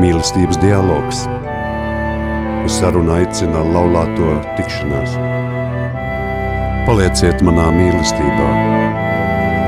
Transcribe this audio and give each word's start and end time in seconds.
mīlestības 0.00 0.56
dialogs. 0.62 1.26
Uz 2.64 2.72
sarunu 2.78 3.12
aicina 3.18 3.60
laulāto 3.74 4.32
tikšanās. 4.56 5.16
Palieciet 6.86 7.42
manā 7.44 7.66
mīlestībā, 7.76 8.48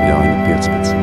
Jāņa 0.09 0.37
15. 0.47 0.95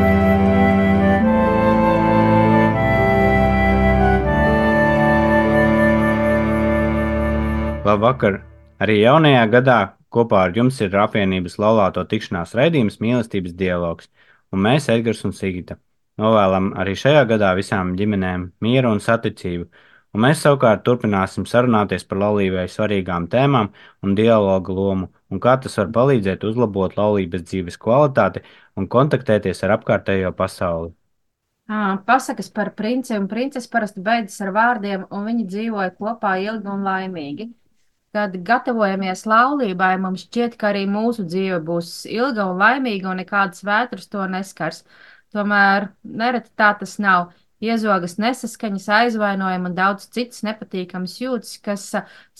Labvakar! 7.87 8.41
Arī 8.81 8.97
jaunajā 9.05 9.45
gadā 9.53 9.79
kopā 10.11 10.49
ar 10.49 10.57
jums 10.57 10.81
ir 10.83 10.97
apvienības 11.05 11.55
laulāto 11.61 12.03
tikšanās 12.09 12.57
raidījums 12.59 12.99
Mīlestības 13.03 13.55
dialogs, 13.55 14.11
un 14.51 14.65
mēs, 14.67 14.89
Edgars 14.92 15.23
un 15.28 15.33
Sigita, 15.37 15.78
novēlam 16.19 16.73
arī 16.80 16.96
šajā 16.98 17.24
gadā 17.30 17.55
visām 17.59 17.95
ģimenēm 17.98 18.50
mieru 18.60 18.91
un 18.95 19.00
saticību, 19.00 19.69
un 20.14 20.24
mēs 20.27 20.42
savukārt 20.45 20.83
turpināsim 20.86 21.46
sarunāties 21.46 22.05
par 22.05 22.19
laulībai 22.24 22.66
svarīgām 22.69 23.28
tēmām 23.30 23.70
un 24.02 24.14
dialogu 24.14 24.74
lomu, 24.74 25.10
un 25.30 25.41
kā 25.41 25.56
tas 25.62 25.78
var 25.78 25.92
palīdzēt 25.98 26.45
uzlabot 26.45 26.96
laulības 26.98 27.46
dzīves 27.46 27.78
kvalitāti 27.78 28.42
un 28.77 28.88
kontaktēties 28.88 29.62
ar 29.64 29.78
apkārtējo 29.78 30.33
pasauli. 30.33 30.95
Pasakas 32.06 32.48
par 32.50 32.72
princi 32.74 33.14
un 33.14 33.28
princesi 33.28 33.69
parasti 33.70 34.00
beidzas 34.02 34.41
ar 34.42 34.50
vārdiem, 34.56 35.05
un 35.14 35.27
viņi 35.28 35.45
dzīvoja 35.47 35.92
kopā 35.95 36.33
ilgi 36.42 36.66
un 36.66 36.83
laimīgi. 36.83 37.47
Kad 38.11 38.33
gatavojamies 38.48 39.22
laulībai, 39.30 39.92
mums 40.02 40.24
šķiet, 40.27 40.56
ka 40.58 40.72
arī 40.72 40.83
mūsu 40.91 41.22
dzīve 41.28 41.61
būs 41.69 41.92
ilga 42.11 42.48
un 42.50 42.58
laimīga, 42.58 43.12
un 43.12 43.22
nekādas 43.22 43.62
vētras 43.62 44.11
to 44.11 44.27
neskars. 44.33 44.83
Tomēr 45.34 45.91
nereti 46.02 46.51
tā 46.59 46.73
tas 46.81 46.98
nav. 47.03 47.31
Iezogas 47.61 48.17
nesaskaņas, 48.17 48.86
aizvainojumi 48.97 49.69
un 49.69 49.75
daudz 49.77 50.06
citas 50.09 50.41
nepatīkamas 50.47 51.19
jūtas, 51.20 51.59
kas 51.61 51.91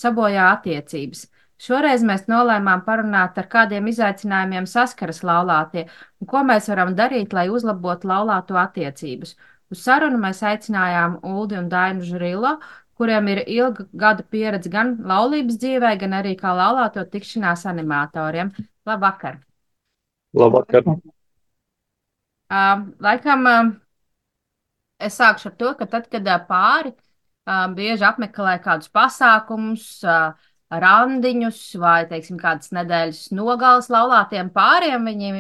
sabojā 0.03 0.47
attiecības. 0.55 1.27
Šoreiz 1.61 2.01
mēs 2.09 2.25
nolēmām 2.33 2.87
parunāt, 2.87 3.37
ar 3.37 3.49
kādiem 3.53 3.91
izaicinājumiem 3.93 4.65
saskaras 4.71 5.21
laulātie 5.29 5.85
un 6.21 6.31
ko 6.31 6.41
mēs 6.49 6.71
varam 6.73 6.95
darīt, 6.97 7.37
lai 7.37 7.51
uzlabotu 7.53 8.09
laulāto 8.09 8.57
attiecības. 8.57 9.35
Uz 9.71 9.83
sarunu 9.85 10.17
mēs 10.25 10.41
aicinājām 10.41 11.21
Uldi 11.35 11.61
un 11.61 11.69
Dainu 11.69 12.09
Žrilo, 12.09 12.57
kuriem 12.97 13.29
ir 13.35 13.45
ilga 13.45 13.85
gada 13.93 14.25
pieredze 14.25 14.73
gan 14.73 14.97
laulības 15.13 15.61
dzīvē, 15.61 15.95
gan 16.01 16.17
arī 16.23 16.33
kā 16.41 16.57
laulāto 16.57 17.05
tikšanās 17.13 17.69
animatoriem. 17.69 18.57
Labvakar! 18.89 19.43
Labvakar! 20.33 20.95
Uh, 22.51 22.83
laikam 22.99 23.47
uh, 23.47 23.73
es 24.99 25.15
sākšu 25.21 25.53
ar 25.53 25.57
to, 25.61 25.73
ka 25.79 25.87
tad, 25.91 26.09
kad 26.11 26.27
uh, 26.27 26.41
pāri 26.49 26.91
uh, 26.93 27.69
bieži 27.77 28.07
apmeklē 28.09 28.57
kādus 28.65 28.91
pasākumus, 28.91 29.85
uh, 30.03 30.33
randiņus 30.71 31.61
vai, 31.83 32.05
teiksim, 32.11 32.39
kādas 32.39 32.71
nedēļas 32.75 33.33
nogales 33.35 33.89
laulātiem 33.91 34.51
pāriem. 34.55 35.07
Viņi 35.11 35.31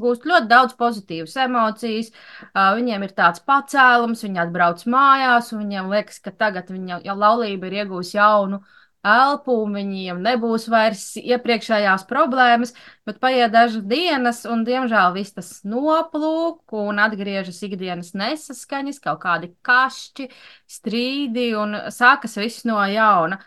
gūst 0.00 0.26
ļoti 0.28 0.50
daudz 0.50 0.76
pozitīvas 0.76 1.36
emocijas, 1.46 2.10
viņiem 2.52 3.06
ir 3.06 3.14
tāds 3.16 3.40
pacēlums, 3.48 4.24
viņi 4.26 4.42
atbrauc 4.44 4.84
mājās, 4.92 5.52
un 5.54 5.64
viņiem 5.64 5.88
liekas, 5.94 6.20
ka 6.20 6.34
tagad 6.36 6.68
viņa 6.68 7.00
laulība 7.16 7.70
ir 7.70 7.78
iegūst 7.80 8.18
jaunu 8.18 8.60
elpu, 9.04 9.56
viņiem 9.70 10.22
nebūs 10.24 10.66
vairs 10.72 11.04
iepriekšējās 11.20 12.06
problēmas, 12.10 12.74
bet 13.06 13.20
paiet 13.22 13.52
dažas 13.54 13.84
dienas, 13.88 14.44
un 14.48 14.66
diemžēl 14.66 15.14
viss 15.16 15.36
tas 15.36 15.50
noplūk, 15.68 16.74
un 16.80 17.02
atgriežas 17.04 17.62
ikdienas 17.68 18.14
nesaskaņas, 18.16 19.02
kaut 19.04 19.22
kādi 19.24 19.52
kašķi, 19.66 20.30
strīdi, 20.78 21.50
un 21.60 21.76
sākas 21.94 22.38
viss 22.40 22.64
no 22.68 22.80
jauna 22.90 23.40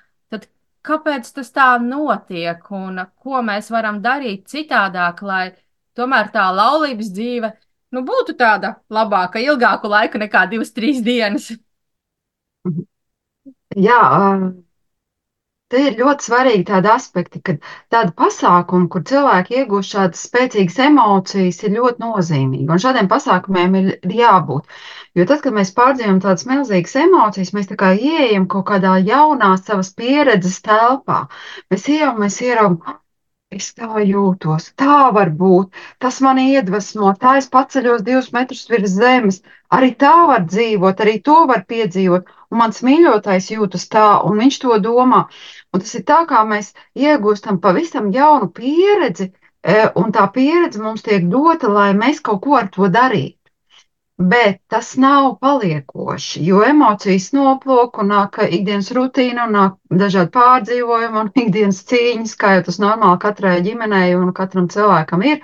kāpēc 0.87 1.29
tas 1.35 1.51
tā 1.55 1.69
notiek 1.83 2.63
un 2.75 3.01
ko 3.23 3.41
mēs 3.45 3.71
varam 3.73 4.01
darīt 4.03 4.47
citādāk, 4.51 5.23
lai 5.29 5.45
tomēr 5.97 6.31
tā 6.33 6.47
laulības 6.53 7.11
dzīve 7.15 7.51
nu, 7.95 8.03
būtu 8.07 8.35
tāda 8.39 8.77
labāka, 8.93 9.41
ilgāku 9.43 9.91
laiku 9.91 10.21
nekā 10.21 10.45
divas, 10.51 10.73
trīs 10.75 11.01
dienas. 11.03 11.49
Jā, 13.75 14.01
Te 15.73 15.79
ir 15.85 15.95
ļoti 15.99 16.25
svarīgi 16.25 16.63
tādi 16.67 16.89
aspekti, 16.91 17.39
ka 17.47 17.53
tāda 17.93 18.13
pasākuma, 18.21 18.87
kur 18.93 19.01
cilvēki 19.09 19.57
iegūst 19.61 19.95
šādas 19.95 20.21
spēcīgas 20.27 20.77
emocijas, 20.85 21.59
ir 21.67 21.73
ļoti 21.75 22.03
nozīmīga. 22.05 22.69
Un 22.77 22.83
šādiem 22.83 23.09
pasākumiem 23.13 23.75
ir 23.81 23.89
jābūt. 24.21 24.79
Jo 25.19 25.25
tad, 25.31 25.43
kad 25.47 25.57
mēs 25.57 25.73
pārdzīvojam 25.81 26.21
tādas 26.27 26.47
milzīgas 26.53 26.95
emocijas, 27.03 27.51
mēs 27.57 27.73
kā 27.83 27.91
ieejam 28.13 28.47
kaut 28.55 28.67
kādā 28.71 28.95
jaunā 29.11 29.51
savas 29.59 29.91
pieredzes 29.99 30.61
telpā. 30.69 31.25
Mēs 31.73 31.91
ejam, 31.97 32.23
mēs 32.23 32.39
ieraugam, 32.47 33.01
Es 33.55 33.67
tā 33.79 34.01
jūtos, 34.03 34.65
tā 34.81 34.95
var 35.17 35.29
būt. 35.41 35.77
Tas 36.03 36.17
man 36.25 36.39
iedvesmo, 36.41 37.13
tā 37.21 37.35
es 37.41 37.45
paceļos 37.53 38.01
divus 38.07 38.27
metrus 38.35 38.65
virs 38.71 38.95
zemes. 38.95 39.37
Arī 39.77 39.93
tā 40.03 40.11
var 40.31 40.43
dzīvot, 40.49 41.03
arī 41.05 41.13
to 41.29 41.37
var 41.51 41.63
piedzīvot. 41.69 42.27
Un 42.51 42.59
mans 42.61 42.83
mīļotais 42.87 43.47
jūtas 43.53 43.87
tā, 43.95 44.07
un 44.27 44.43
viņš 44.43 44.59
to 44.65 44.79
domā. 44.89 45.21
Un 45.77 45.83
tas 45.85 45.93
ir 45.99 46.03
tā, 46.09 46.21
kā 46.29 46.41
mēs 46.49 46.71
iegūstam 46.97 47.59
pavisam 47.63 48.07
jaunu 48.15 48.47
pieredzi, 48.59 49.27
e, 49.61 49.75
un 50.01 50.13
tā 50.15 50.23
pieredze 50.37 50.81
mums 50.81 51.05
tiek 51.05 51.27
dota, 51.33 51.69
lai 51.79 51.91
mēs 51.97 52.21
kaut 52.29 52.41
ko 52.45 52.55
ar 52.59 52.71
to 52.77 52.89
darītu. 52.95 53.37
Bet 54.17 54.63
tas 54.73 54.95
nav 54.97 55.35
paliekoši, 55.45 56.39
jo 56.47 56.63
emocijas 56.65 57.27
noplūk 57.37 57.99
un 58.01 58.07
nāk 58.09 58.39
ikdienas 58.47 58.89
rutīna, 58.97 59.43
un 59.45 59.53
nāk 59.53 59.75
dažādi 59.99 60.33
pārdzīvojumi 60.37 61.21
un 61.21 61.29
ikdienas 61.43 61.83
cīņas, 61.91 62.33
kā 62.41 62.55
jau 62.55 62.63
tas 62.69 62.81
normāli 62.81 63.21
katrai 63.25 63.59
ģimenei 63.67 64.15
un 64.17 64.31
katram 64.39 64.71
cilvēkam 64.73 65.25
ir. 65.33 65.43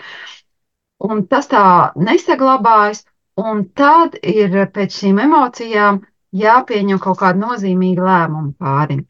Un 1.10 1.22
tas 1.36 1.52
tā 1.52 1.68
nesaglabājas, 2.10 3.04
un 3.44 3.62
tad 3.84 4.18
ir 4.24 4.58
pēc 4.74 4.98
šīm 5.04 5.22
emocijām 5.28 6.02
jāpieņem 6.42 7.04
kaut 7.06 7.22
kāda 7.22 7.46
nozīmīga 7.46 8.10
lēmuma 8.10 8.56
pārim. 8.58 9.06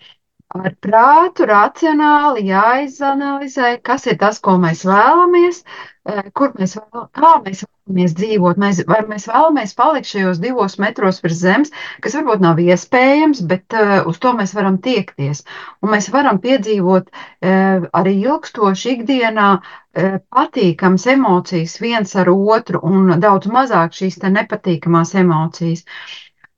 Ar 0.59 0.73
prātu 0.85 1.47
racionāli 1.49 2.45
jāizanalizē, 2.49 3.71
kas 3.89 4.05
ir 4.11 4.19
tas, 4.21 4.39
ko 4.47 4.57
mēs 4.65 4.83
vēlamies, 4.89 5.63
uh, 5.63 5.93
Eh, 6.03 6.25
kur 6.35 6.49
mēs 6.59 6.73
vēl, 6.75 7.03
kā 7.15 7.27
mēs 7.45 7.61
vēlamies 7.63 8.13
dzīvot, 8.19 8.57
mēs, 8.59 8.79
vai 8.89 8.97
mēs 9.07 9.27
vēlamies 9.29 9.73
palikt 9.77 10.09
šajos 10.09 10.41
divos 10.43 10.73
metros 10.83 11.21
virs 11.23 11.37
zemes, 11.43 11.71
kas 12.03 12.17
varbūt 12.17 12.43
nav 12.43 12.59
iespējams, 12.63 13.39
bet 13.51 13.75
uh, 13.79 13.93
uz 14.11 14.19
to 14.25 14.33
mēs 14.35 14.51
varam 14.57 14.81
tiekties. 14.87 15.45
Un 15.79 15.93
mēs 15.93 16.09
varam 16.11 16.41
piedzīvot 16.43 17.07
uh, 17.07 17.87
arī 18.01 18.17
ilgstoši 18.25 18.97
ikdienā 18.97 19.47
uh, 19.61 20.19
patīkams 20.35 21.07
emocijas 21.15 21.77
viens 21.85 22.17
ar 22.19 22.33
otru 22.35 22.83
un 22.83 23.15
daudz 23.23 23.47
mazāk 23.55 23.95
šīs 23.95 24.19
nepatīkamās 24.27 25.15
emocijas. 25.23 25.87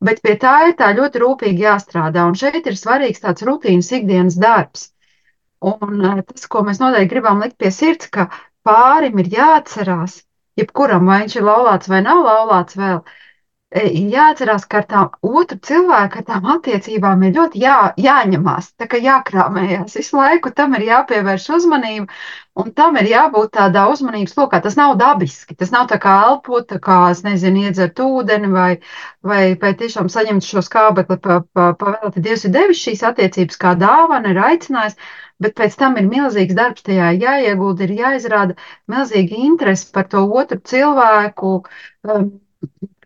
Bet 0.06 0.22
pie 0.26 0.36
tā 0.42 0.56
ir 0.70 0.76
tā 0.80 0.92
ļoti 0.98 1.22
rūpīgi 1.24 1.66
jāstrādā, 1.66 2.26
un 2.30 2.36
šeit 2.40 2.68
ir 2.70 2.78
svarīgs 2.80 3.24
tāds 3.24 3.46
rutīnas 3.48 3.92
ikdienas 3.98 4.38
darbs. 4.42 4.90
Un 5.66 6.04
tas, 6.28 6.48
ko 6.52 6.62
mēs 6.68 6.82
noteikti 6.82 7.14
gribam 7.14 7.42
likt 7.42 7.58
pie 7.62 7.72
sirds, 7.74 8.10
ka 8.14 8.28
pārim 8.68 9.22
ir 9.24 9.32
jāatcerās, 9.34 10.20
jebkuram, 10.60 11.08
vai 11.10 11.22
viņš 11.24 11.38
ir 11.40 11.48
laulāts 11.48 11.92
vai 11.92 12.02
nav 12.06 12.22
laulāts 12.28 12.78
vēl, 12.82 13.02
e, 13.02 13.26
jāatcerās, 13.74 14.66
ka 14.70 14.78
ar 14.80 14.86
tām 14.88 15.08
otru 15.26 15.58
cilvēku, 15.68 16.20
ar 16.22 16.26
tām 16.28 16.46
attiecībām 16.54 17.24
ir 17.26 17.34
ļoti 17.36 17.60
jā, 17.60 17.78
jāņemās, 17.98 18.70
tā 18.80 18.88
kā 18.88 18.98
jākrāmējās. 19.02 19.96
Visu 19.98 20.18
laiku 20.18 20.52
tam 20.56 20.76
ir 20.78 20.86
jāpievērš 20.88 21.48
uzmanība, 21.58 22.08
un 22.56 22.72
tam 22.78 22.96
ir 23.02 23.10
jābūt 23.10 23.52
tādā 23.58 23.88
uzmanības 23.92 24.38
lokā. 24.38 24.62
Tas 24.64 24.78
nav 24.80 24.96
dabiski, 25.02 25.58
tas 25.60 25.74
nav 25.74 25.90
tā 25.90 25.98
kā 26.00 26.14
elpot, 26.30 26.68
tā 26.70 26.80
kā, 26.80 27.00
es 27.12 27.24
nezinu, 27.26 27.66
iedzert 27.66 28.00
ūdeni 28.00 28.52
vai, 28.54 28.70
vai, 29.26 29.44
vai 29.60 29.74
tiešām 29.82 30.08
saņemt 30.14 30.46
šo 30.46 30.64
skābekli 30.64 31.20
pa, 31.26 31.42
pa, 31.52 31.74
pavēlti. 31.82 32.24
Dievs 32.24 32.46
ir 32.48 32.56
devis 32.56 32.86
šīs 32.86 33.04
attiecības 33.12 33.60
kā 33.60 33.76
dāvana, 33.82 34.32
ir 34.32 34.42
aicinājis, 34.46 34.96
bet 35.42 35.58
pēc 35.58 35.76
tam 35.82 35.98
ir 36.00 36.08
milzīgs 36.08 36.56
darbs 36.56 36.86
tajā 36.86 37.12
jāiegulda, 37.18 37.90
ir 37.90 37.98
jāizrāda 38.00 38.56
milzīga 38.88 39.44
interese 39.50 39.92
par 39.92 40.08
to 40.08 40.24
otru 40.32 40.62
cilvēku, 40.64 41.58
um, 42.08 42.32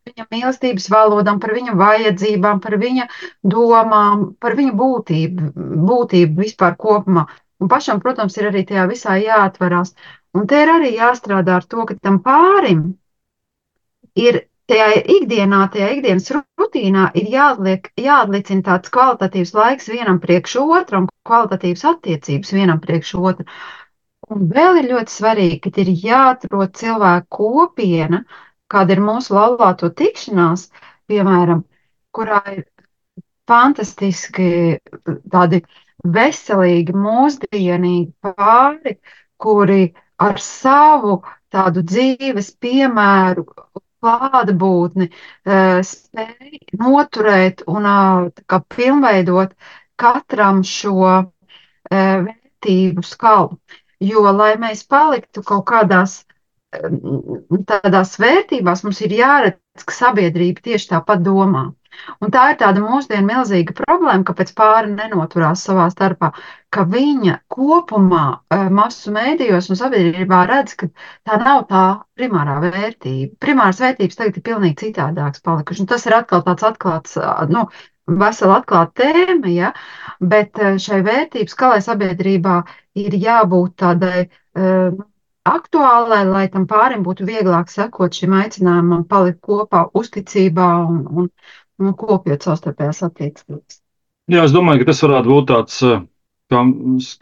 viņa 0.10 0.28
mīlestības 0.34 0.90
valodām, 0.94 1.40
par 1.44 1.54
viņa 1.58 1.76
vajadzībām, 1.80 2.62
par 2.64 2.78
viņa 2.82 3.08
domām, 3.56 4.26
par 4.42 4.58
viņa 4.60 4.76
būtību, 4.82 5.52
būtību 5.90 6.46
vispār 6.46 6.78
kopumā. 6.80 7.28
Un 7.60 7.72
pašam, 7.72 8.00
protams, 8.04 8.38
ir 8.40 8.50
arī 8.50 8.64
tajā 8.68 8.86
visā 8.90 9.18
jāatverās. 9.20 9.94
Un 10.38 10.46
te 10.48 10.62
ir 10.64 10.72
arī 10.76 10.94
jāstrādā 10.96 11.60
ar 11.60 11.66
to, 11.68 11.86
ka 11.90 11.98
tam 12.02 12.22
pārim 12.26 12.86
ir 14.16 14.44
tajā 14.70 14.90
ikdienā, 15.18 15.64
tajā 15.74 15.90
ikdienas 15.96 16.30
rutīnā 16.36 17.10
ir 17.18 17.30
jāatliek, 17.34 17.90
jāatlicina 18.00 18.66
tāds 18.68 18.94
kvalitatīvs 18.94 19.56
laiks 19.58 19.90
vienam 19.92 20.20
priekš 20.24 20.56
otru 20.62 21.04
un 21.04 21.10
kvalitatīvas 21.28 21.86
attiecības 21.94 22.54
vienam 22.56 22.82
priekš 22.84 23.16
otru. 23.18 23.48
Un 24.30 24.46
vēl 24.54 24.84
ir 24.84 24.92
ļoti 24.92 25.16
svarīgi, 25.16 25.60
ka 25.64 25.74
ir 25.82 25.90
jāatrod 26.04 26.76
cilvēku 26.78 27.50
kopiena, 27.56 28.22
kāda 28.74 28.96
ir 28.98 29.02
mūsu 29.06 29.36
laulāto 29.38 29.90
tikšanās, 30.02 30.68
piemēram, 31.10 31.64
kurā 32.16 32.42
ir 32.54 32.64
fantastiski 33.50 34.50
tādi 35.34 35.62
veselīgi, 36.18 36.94
mūsdienīgi 36.96 38.12
pāri, 38.26 38.96
kuri 39.42 39.82
ar 40.22 40.40
savu 40.44 41.20
tādu 41.54 41.84
dzīves 41.90 42.52
piemēru, 42.62 43.46
klātbūtni 44.00 45.10
spēj 45.90 46.60
noturēt 46.80 47.64
un 47.68 47.88
kā, 48.48 48.60
pilnveidot 48.76 49.56
katram 50.00 50.62
šo 50.64 51.10
vērtību 51.92 53.04
skalu. 53.04 53.58
Jo, 54.00 54.24
lai 54.32 54.54
mēs 54.62 54.86
paliktu 54.88 55.44
kaut 55.44 55.66
kādās 55.68 56.22
tādās 56.70 58.16
vērtībās, 58.22 58.84
mums 58.86 59.02
ir 59.02 59.16
jāredz, 59.18 59.86
ka 59.86 59.96
sabiedrība 59.96 60.62
tieši 60.70 60.92
tāpat 60.94 61.24
domā. 61.26 61.70
Un 62.24 62.32
tā 62.32 62.44
ir 62.52 62.58
tāda 62.60 62.82
mūsdienu 62.84 63.26
milzīga 63.28 63.74
problēma, 63.76 64.24
kāpēc 64.28 64.54
pāri 64.56 64.92
nenoturās 64.94 65.64
savā 65.66 65.88
starpā, 65.92 66.30
ka 66.72 66.86
viņa 66.88 67.40
kopumā 67.52 68.24
masu 68.72 69.12
mēdījos 69.16 69.72
un 69.74 69.80
sabiedrībā 69.80 70.44
redz, 70.52 70.78
ka 70.80 70.92
tā 71.28 71.40
nav 71.42 71.66
tā 71.72 71.84
primārā 72.20 72.60
vērtība. 72.64 73.34
Primāras 73.44 73.82
vērtības 73.84 74.22
tagad 74.22 74.40
ir 74.40 74.46
pilnīgi 74.52 74.80
citādākas 74.86 75.44
palikušas. 75.44 75.84
Un 75.84 75.92
tas 75.92 76.06
ir 76.08 76.16
atkal 76.22 76.46
tāds 76.46 76.68
atklāts, 76.70 77.18
nu, 77.52 77.66
vesela 78.22 78.62
atklāta 78.62 79.04
tēma, 79.04 79.52
ja? 79.54 79.74
bet 80.22 80.62
šai 80.86 81.02
vērtības 81.06 81.58
skalai 81.58 81.82
sabiedrībā 81.84 82.62
ir 83.00 83.16
jābūt 83.18 83.76
tādai 83.82 84.28
uh, 84.28 84.94
aktuālai, 85.52 86.24
lai 86.30 86.46
tam 86.54 86.66
pārim 86.70 87.04
būtu 87.06 87.28
vieglāk 87.28 87.72
sekot 87.74 88.16
šim 88.16 88.36
aicinājumam, 88.40 89.06
palikt 89.10 89.42
kopā 89.46 89.88
uzticībā 89.98 90.70
un, 90.86 91.04
un, 91.10 91.30
un 91.82 91.94
kopjot 91.98 92.48
savstarpējās 92.48 93.04
attiecības. 93.10 93.80
Jā, 94.30 94.44
es 94.46 94.54
domāju, 94.54 94.84
ka 94.84 94.92
tas 94.92 95.04
varētu 95.06 95.32
būt 95.34 95.48
tāds, 95.50 95.78
eh, 95.86 96.02
kā, 96.54 96.64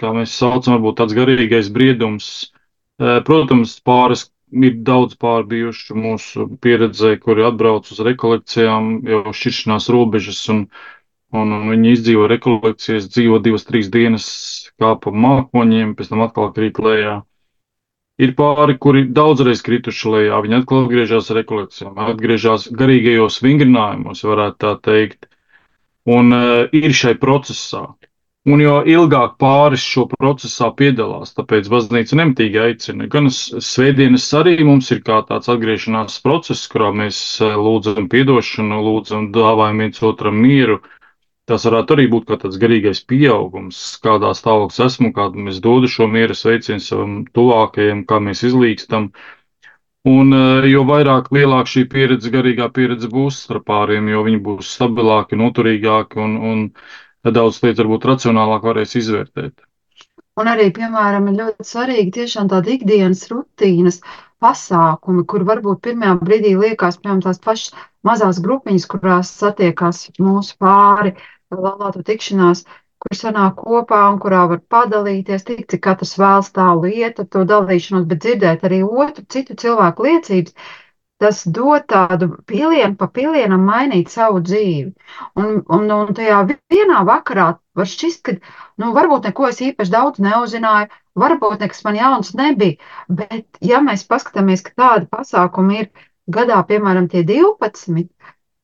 kā 0.02 0.14
mēs 0.18 0.34
saucam, 0.36 0.76
varbūt 0.76 0.98
tāds 1.00 1.16
garīgais 1.16 1.70
briedums. 1.72 2.32
Eh, 3.00 3.22
protams, 3.28 3.78
pāris 3.86 4.26
ir 4.52 4.78
daudz 4.88 5.16
pārbijuši 5.20 5.96
mūsu 5.96 6.48
pieredzē, 6.64 7.18
kuri 7.24 7.46
atbrauc 7.48 7.88
uz 7.92 8.00
rekolekcijām, 8.04 8.92
jau 9.08 9.24
šķiršanās 9.36 9.90
robežas, 9.94 10.42
un, 10.54 10.66
un, 11.36 11.56
un 11.60 11.72
viņi 11.74 11.94
izdzīvo 11.98 12.28
rekolekcijas, 12.32 13.10
dzīvo 13.12 13.42
divas, 13.44 13.68
trīs 13.68 13.92
dienas 13.94 14.28
kāpa 14.80 15.12
mākoņiem, 15.12 15.96
pēc 15.98 16.12
tam 16.14 16.24
atkal 16.28 16.54
krīt 16.56 16.80
lejā. 16.84 17.22
Ir 18.18 18.32
pāri, 18.38 18.74
kuri 18.82 19.04
daudzreiz 19.18 19.60
krituši 19.66 20.12
lejā, 20.14 20.38
viņi 20.46 20.56
atkal 20.60 20.80
atgriežas 20.86 21.28
rekolekcijām, 21.38 22.00
atgriežas 22.14 22.64
garīgajos 22.80 23.38
vingrinājumos, 23.46 24.24
varētu 24.26 24.58
tā 24.64 24.72
teikt, 24.88 25.28
un 26.18 26.34
uh, 26.34 26.64
ir 26.74 26.96
šai 26.98 27.14
procesā. 27.22 27.84
Un 28.48 28.64
jo 28.64 28.78
ilgāk 28.88 29.36
pāris 29.44 29.84
šo 29.84 30.06
procesā 30.16 30.72
piedalās, 30.80 31.34
tāpēc 31.38 31.68
baznīca 31.70 32.18
nemitīgi 32.18 32.62
aicina. 32.64 33.10
Gan 33.12 33.28
svētdienas 33.34 34.26
arī 34.40 34.56
mums 34.64 34.90
ir 34.96 35.04
kā 35.10 35.20
tāds 35.28 35.52
atgriešanās 35.52 36.18
process, 36.26 36.66
kurā 36.72 36.90
mēs 37.04 37.20
uh, 37.44 37.54
lūdzam 37.68 38.10
piedošanu, 38.16 38.82
lūdzam 38.88 39.30
dāvājam 39.36 39.84
viens 39.86 40.02
otram 40.10 40.40
mieru, 40.48 40.80
uh, 40.82 40.97
Tas 41.48 41.64
varētu 41.64 41.96
arī 41.96 42.06
būt 42.12 42.26
kā 42.28 42.36
tāds 42.42 42.58
garīgais 42.60 43.00
pieaugums, 43.08 43.78
kādā 44.04 44.34
stāvoklī 44.36 44.84
esmu, 44.84 45.14
kādu 45.16 45.46
mēs 45.46 45.62
dodu 45.64 45.88
šo 45.88 46.10
miera 46.12 46.36
sveicienu 46.36 46.84
savam 46.84 47.14
tuvākajam, 47.38 48.02
kā 48.10 48.20
mēs 48.26 48.44
izlīkstam. 48.50 49.14
Un 50.12 50.36
eh, 50.36 50.68
jo 50.74 50.84
vairāk, 50.90 51.30
lielāka 51.36 51.72
šī 51.72 51.86
pieredze, 51.94 52.32
garīgā 52.34 52.68
pieredze 52.76 53.08
būs 53.14 53.40
starp 53.46 53.64
pāriem, 53.72 54.10
jo 54.12 54.26
viņi 54.28 54.42
būs 54.44 54.74
stabilāki, 54.76 55.40
noturīgāki 55.40 56.20
un, 56.26 56.36
un 56.50 56.66
daudz 57.38 57.62
lietas 57.64 57.80
varbūt 57.86 58.10
racionālāk 58.12 58.68
varēs 58.68 58.98
izvērtēt. 59.00 59.64
Un 60.38 60.52
arī, 60.52 60.68
piemēram, 60.76 61.32
ir 61.32 61.40
ļoti 61.40 61.68
svarīgi 61.70 62.14
tiešām 62.20 62.52
tāda 62.52 62.76
ikdienas 62.76 63.24
rutīnas 63.32 64.02
pasākumi, 64.44 65.24
kur 65.32 65.48
varbūt 65.48 65.80
pirmajā 65.88 66.20
brīdī 66.20 66.54
liekas, 66.60 67.00
piemēram, 67.00 67.24
tās 67.24 67.40
pašas 67.42 67.74
mazās 68.06 68.44
grupiņas, 68.44 68.86
kurās 68.92 69.32
satiekās 69.40 70.06
mūsu 70.22 70.54
pāri, 70.62 71.16
uh, 71.16 71.34
laulāto 71.56 72.04
tikšanās, 72.08 72.64
kur 73.04 73.18
sanāk 73.18 73.60
kopā 73.62 74.02
un 74.12 74.18
kurā 74.24 74.42
var 74.52 74.60
padalīties, 74.74 75.46
tik 75.48 75.68
cik 75.72 75.84
katrs 75.86 76.18
vēlas 76.20 76.50
tā 76.56 76.68
lieta, 76.82 77.26
to 77.26 77.46
dalīšanos, 77.52 78.08
bet 78.10 78.24
dzirdēt 78.26 78.66
arī 78.68 78.82
otru, 78.88 79.24
citu 79.36 79.56
cilvēku 79.64 80.08
liecības, 80.08 80.56
tas 81.22 81.42
dod 81.50 81.86
tādu 81.90 82.30
pilienu 82.50 82.98
pa 82.98 83.08
pilienam 83.14 83.64
mainīt 83.66 84.12
savu 84.14 84.42
dzīvi. 84.46 84.92
Un, 85.40 85.64
un, 85.78 85.88
un 85.94 86.14
tajā 86.18 86.44
vienā 86.50 87.04
vakarā 87.08 87.48
var 87.78 87.90
šķist, 87.90 88.22
ka, 88.28 88.36
nu, 88.82 88.92
varbūt 88.98 89.30
neko 89.30 89.48
es 89.50 89.62
īpaši 89.70 89.94
daudz 89.94 90.22
neuzzināju, 90.22 90.92
varbūt 91.18 91.64
nekas 91.66 91.82
man 91.88 91.98
jauns 91.98 92.34
nebija, 92.38 92.78
bet 93.10 93.62
ja 93.72 93.82
mēs 93.82 94.06
paskatāmies, 94.10 94.66
ka 94.68 94.76
tādi 94.84 95.10
pasākumi 95.10 95.82
ir 95.84 95.90
gadā, 96.38 96.60
piemēram, 96.70 97.08
tie 97.10 97.24
12, 97.26 98.10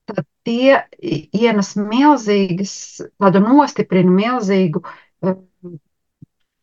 tad 0.09 0.25
tie 0.47 0.81
ienes 1.00 1.73
milzīgas, 1.79 2.75
tādu 3.21 3.41
nostiprina 3.44 4.11
milzīgu, 4.11 4.83
eh, 5.23 5.38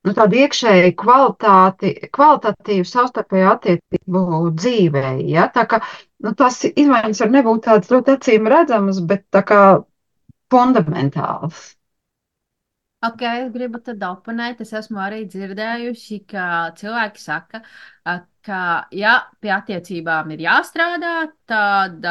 nu, 0.05 0.15
tādu 0.17 0.41
iekšēju 0.43 0.95
kvalitāti, 1.01 1.93
kvalitatīvu 2.17 2.89
savstarpēju 2.93 3.51
attiecību 3.55 4.25
dzīvē. 4.61 5.05
Ja? 5.31 5.49
Tā 5.55 5.67
kā 5.71 5.83
nu, 6.25 6.35
tās 6.37 6.63
izmaiņas 6.71 7.25
var 7.25 7.35
nebūt 7.37 7.67
tādas 7.69 7.93
ļoti 7.93 8.17
acīm 8.17 8.49
redzamas, 8.53 9.03
bet 9.13 9.27
tā 9.35 9.45
kā 9.47 9.61
fundamentālas. 10.53 11.71
Ok, 13.07 13.23
es 13.25 13.47
gribu 13.55 13.79
tad 13.81 14.03
oponēt. 14.05 14.59
Es 14.61 14.75
esmu 14.77 15.01
arī 15.01 15.23
dzirdējusi, 15.33 16.19
ka 16.29 16.43
cilvēki 16.77 17.23
saka, 17.23 17.63
ka, 18.45 18.59
ja 18.93 19.15
pie 19.41 19.55
attiecībām 19.57 20.35
ir 20.35 20.45
jāstrādā, 20.45 21.15
tad 21.49 22.05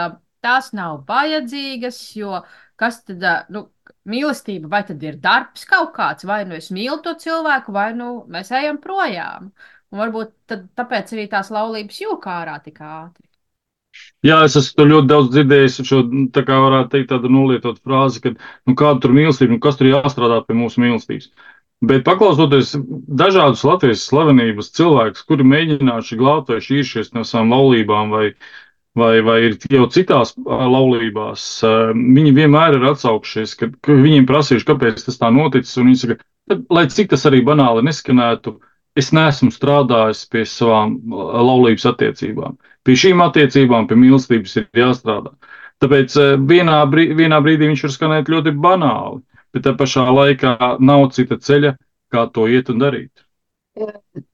tās 0.45 0.71
nav 0.77 1.03
vajadzīgas, 1.09 1.99
jo 2.19 2.41
kas 2.79 3.01
tad, 3.07 3.25
nu, 3.53 3.65
mīlestība, 4.09 4.69
vai 4.71 4.83
tad 4.87 5.03
ir 5.03 5.17
darbs 5.23 5.65
kaut 5.69 5.91
kāds, 5.95 6.27
vai 6.27 6.43
nu 6.47 6.57
es 6.59 6.69
mīlu 6.75 6.99
to 7.05 7.15
cilvēku, 7.19 7.75
vai 7.75 7.91
nu 7.97 8.11
mēs 8.31 8.53
ejam 8.55 8.79
projām. 8.83 9.51
Un 9.89 10.03
varbūt 10.03 10.35
tad, 10.49 10.67
tāpēc 10.77 11.15
arī 11.15 11.25
tās 11.31 11.49
laulības 11.53 11.99
jūka 12.03 12.35
ārā 12.41 12.59
tik 12.63 12.79
ātri. 12.85 13.25
Jā, 14.23 14.43
es 14.45 14.55
esmu 14.59 14.85
ļoti 14.85 15.09
daudz 15.09 15.31
dzirdējis 15.33 15.79
šo, 15.89 16.01
tā 16.35 16.43
kā 16.47 16.57
varētu 16.61 16.91
teikt, 16.93 17.09
tādu 17.11 17.31
nolietot 17.33 17.79
frāzi, 17.81 18.21
ka, 18.23 18.33
nu, 18.69 18.75
kāda 18.77 19.01
tur 19.03 19.15
mīlestība, 19.17 19.55
nu, 19.55 19.61
kas 19.63 19.79
tur 19.79 19.89
jāstrādā 19.89 20.43
pie 20.45 20.57
mūsu 20.59 20.83
mīlestības. 20.83 21.31
Bet 21.89 22.03
paklausoties 22.03 22.73
dažādus 23.21 23.63
Latvijas 23.63 24.03
slavenības 24.09 24.73
cilvēkus, 24.75 25.23
kuri 25.27 25.47
mēģinājuši 25.47 26.17
glābt 26.19 26.51
vai 26.51 26.59
šķīršies 26.63 27.13
no 27.15 27.23
savām 27.27 27.53
laulībām 27.55 28.11
vai 28.11 28.25
vai, 28.99 29.19
vai 29.25 29.37
ir 29.47 29.55
jau 29.71 29.85
citās 29.91 30.33
laulībās, 30.45 31.45
viņi 31.95 32.33
vienmēr 32.35 32.77
ir 32.77 32.87
atsaukšies, 32.91 33.55
ka, 33.59 33.69
ka 33.85 33.95
viņiem 33.95 34.27
prasījuši, 34.29 34.67
kāpēc 34.67 35.05
tas 35.05 35.19
tā 35.21 35.31
noticis, 35.33 35.77
viņi 35.79 35.99
saka, 36.01 36.17
lai 36.73 36.87
cik 36.91 37.11
tas 37.13 37.25
arī 37.29 37.41
banāli 37.45 37.85
neskanētu, 37.87 38.57
es 38.99 39.11
neesmu 39.15 39.51
strādājis 39.53 40.25
pie 40.33 40.43
savām 40.49 40.97
laulības 41.09 41.87
attiecībām. 41.93 42.57
Pie 42.85 42.97
šīm 42.99 43.23
attiecībām, 43.23 43.87
pie 43.87 43.97
mīlestības 43.99 44.57
ir 44.61 44.67
jāstrādā. 44.81 45.33
Tāpēc 45.79 46.15
vienā, 46.49 46.81
brī, 46.91 47.09
vienā 47.15 47.39
brīdī 47.43 47.69
viņš 47.69 47.85
var 47.85 47.95
skanēt 47.95 48.31
ļoti 48.31 48.55
banāli, 48.59 49.21
bet 49.55 49.63
tā 49.65 49.75
pašā 49.79 50.05
laikā 50.11 50.75
nav 50.83 51.07
cita 51.15 51.39
ceļa, 51.39 51.75
kā 52.11 52.27
to 52.35 52.49
iet 52.51 52.71
un 52.73 52.83
darīt. 52.83 53.25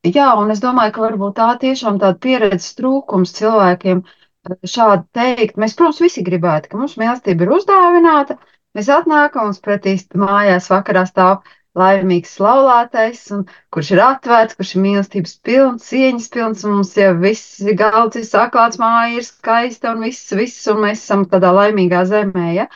Jā, 0.07 0.31
un 0.39 0.49
es 0.49 0.61
domāju, 0.63 0.95
ka 0.95 1.03
varbūt 1.03 1.35
tā 1.37 1.49
tiešām 1.61 1.99
tāda 2.01 2.17
pieredzes 2.23 2.71
trūkums 2.79 3.35
cilvēkiem, 3.35 3.99
uh, 4.01 4.24
šādi 4.67 5.05
teikt. 5.15 5.59
Mēs, 5.61 5.75
protams, 5.77 6.01
visi 6.03 6.23
gribētu, 6.25 6.71
ka 6.71 6.81
mūsu 6.81 7.01
mīlestība 7.01 7.45
ir 7.45 7.53
uzdāvināta. 7.57 8.39
Mēs 8.75 8.89
atnākam 8.91 9.51
un 9.51 9.61
pretī 9.63 9.95
mājās 10.19 10.67
vakarā 10.71 11.05
stāv 11.09 11.45
laimīgs 11.75 12.37
laulātais, 12.39 13.21
un, 13.35 13.43
kurš 13.75 13.91
ir 13.95 14.01
atvērts, 14.05 14.55
kurš 14.59 14.75
ir 14.77 14.83
mīlestības 14.85 15.33
pilns, 15.47 15.87
cieņas 15.89 16.29
pilns, 16.35 16.63
un 16.67 16.77
mums 16.77 16.93
jau 16.99 17.11
viss 17.19 17.63
galds 17.81 18.19
ir 18.19 18.27
saklāts, 18.27 18.79
māja 18.79 19.17
ir 19.17 19.25
skaista, 19.27 19.91
un 19.91 20.05
viss, 20.07 20.31
viss, 20.39 20.63
un 20.71 20.79
mēs 20.85 21.03
esam 21.03 21.25
tādā 21.31 21.51
laimīgā 21.55 22.05
zemē, 22.11 22.47
ja? 22.55 22.69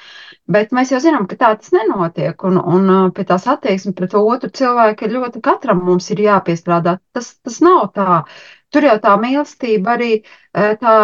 Bet 0.49 0.71
mēs 0.73 0.91
jau 0.91 0.99
zinām, 1.03 1.27
ka 1.29 1.37
tā 1.39 1.51
tas 1.61 1.71
nenotiek, 1.75 2.43
un, 2.49 2.57
un 2.59 3.11
pie 3.15 3.23
tās 3.29 3.45
attieksmes 3.51 3.95
pret 3.95 4.15
otru 4.17 4.49
cilvēku 4.59 5.05
ir 5.05 5.15
ļoti, 5.15 5.43
katram 5.45 5.83
mums 5.85 6.09
ir 6.11 6.23
jāpiestrādā. 6.25 6.97
Tas, 7.15 7.35
tas 7.45 7.59
nav 7.63 7.91
tā. 7.95 8.23
Tur 8.73 8.85
jau 8.85 8.97
tā 9.01 9.15
mīlestība 9.21 9.95
arī 9.95 10.11
tā, 10.53 10.95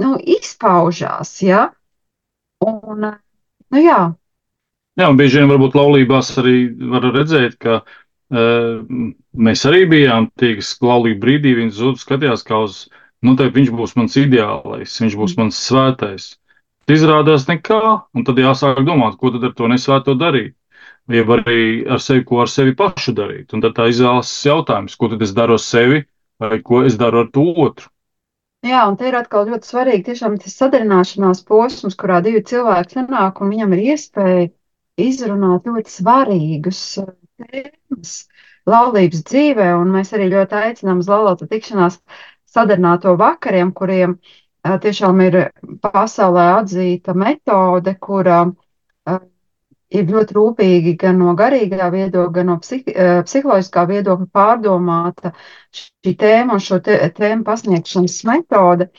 nu, 0.00 0.14
izpaužās, 0.38 1.34
ja? 1.44 1.66
Un, 2.64 3.04
nu 3.72 3.82
jā. 3.82 4.00
Jā, 5.00 5.08
un 5.08 5.16
bieži 5.16 5.40
vien 5.40 5.50
varbūt 5.52 5.76
laulībās 5.78 6.32
arī 6.40 6.56
var 6.90 7.06
redzēt, 7.14 7.56
ka 7.62 7.80
uh, 7.80 8.80
mēs 9.32 9.64
arī 9.68 9.84
bijām 9.88 10.28
tie, 10.40 10.56
kas 10.58 10.74
laulību 10.84 11.20
brīdī 11.22 11.54
viens 11.56 11.80
otru 11.80 12.02
skatījās 12.02 12.44
kā 12.44 12.62
uz, 12.66 12.82
nu, 13.24 13.36
tā 13.38 13.48
viņš 13.54 13.72
būs 13.76 13.96
mans 13.96 14.16
ideālais, 14.20 14.98
viņš 15.00 15.16
būs 15.20 15.36
mans 15.40 15.60
svētais. 15.68 16.34
izrādās 16.90 17.46
nekā, 17.46 17.80
un 18.14 18.24
tad 18.26 18.38
jāsāk 18.42 18.82
domāt, 18.84 19.16
ko 19.16 19.30
tad 19.30 19.44
ar 19.44 19.52
to 19.54 19.68
nesvēto 19.70 20.16
darīt. 20.18 20.56
Jeb 21.10 21.30
arī 21.30 21.86
ar 21.88 22.00
sevi, 22.02 22.24
ko 22.24 22.40
ar 22.42 22.50
sevi 22.50 22.74
pašu 22.74 23.14
darīt. 23.14 23.54
Un 23.54 23.62
tad 23.62 23.74
tā 23.74 23.88
izvēlas 23.90 24.30
jautājums, 24.46 24.96
ko 24.96 25.08
tad 25.10 25.22
es 25.22 25.32
daru 25.34 25.56
ar 25.56 25.62
sevi, 25.62 26.04
vai 26.40 26.60
ko 26.66 26.82
es 26.88 26.96
daru 27.00 27.24
ar 27.24 27.30
to 27.34 27.44
otru. 27.64 27.90
Jā, 28.66 28.82
un 28.90 28.96
te 29.00 29.08
ir 29.08 29.16
atkal 29.16 29.46
ļoti 29.48 29.70
svarīgi 29.70 30.06
tiešām 30.10 30.36
tas 30.40 30.56
sadarināšanās 30.60 31.44
posms, 31.48 31.96
kurā 32.00 32.18
divi 32.24 32.42
cilvēki 32.50 32.98
sanāk, 32.98 33.40
un 33.40 33.52
viņam 33.54 33.72
ir 33.76 33.84
iespēja 33.94 34.48
izrunāt 35.00 35.68
ļoti 35.68 35.94
svarīgus 35.94 36.82
uh, 37.00 37.14
tēmas 37.40 38.16
laulības 38.68 39.24
dzīvē, 39.30 39.70
un 39.80 39.94
mēs 39.96 40.12
arī 40.16 40.28
ļoti 40.34 40.58
aicinām 40.60 41.00
uz 41.00 41.08
laulāto 41.08 41.48
tikšanās 41.48 41.96
sadarināto 42.52 43.16
vakariem, 43.20 43.72
kuriem 43.72 44.18
uh, 44.18 44.76
tiešām 44.84 45.24
ir 45.24 45.40
pasaulē 45.80 46.50
atzīta 46.58 47.16
metode, 47.16 47.96
kura 47.96 48.42
uh, 48.50 48.58
ir 49.90 50.10
ļoti 50.10 50.36
rūpīgi 50.36 50.94
gan 51.00 51.18
no 51.20 51.34
garīgā 51.38 51.88
viedokļa, 51.94 52.32
gan 52.34 52.50
no 52.52 52.58
psihi, 52.62 52.94
psiholoģiskā 53.26 53.86
viedokļa 53.90 54.28
pārdomāta 54.38 55.32
šī 55.74 56.14
tēma 56.20 56.56
un 56.58 56.64
šo 56.64 56.78
te, 56.86 56.96
tēmu 57.16 57.46
pasniegšanas 57.48 58.20
metode 58.30 58.90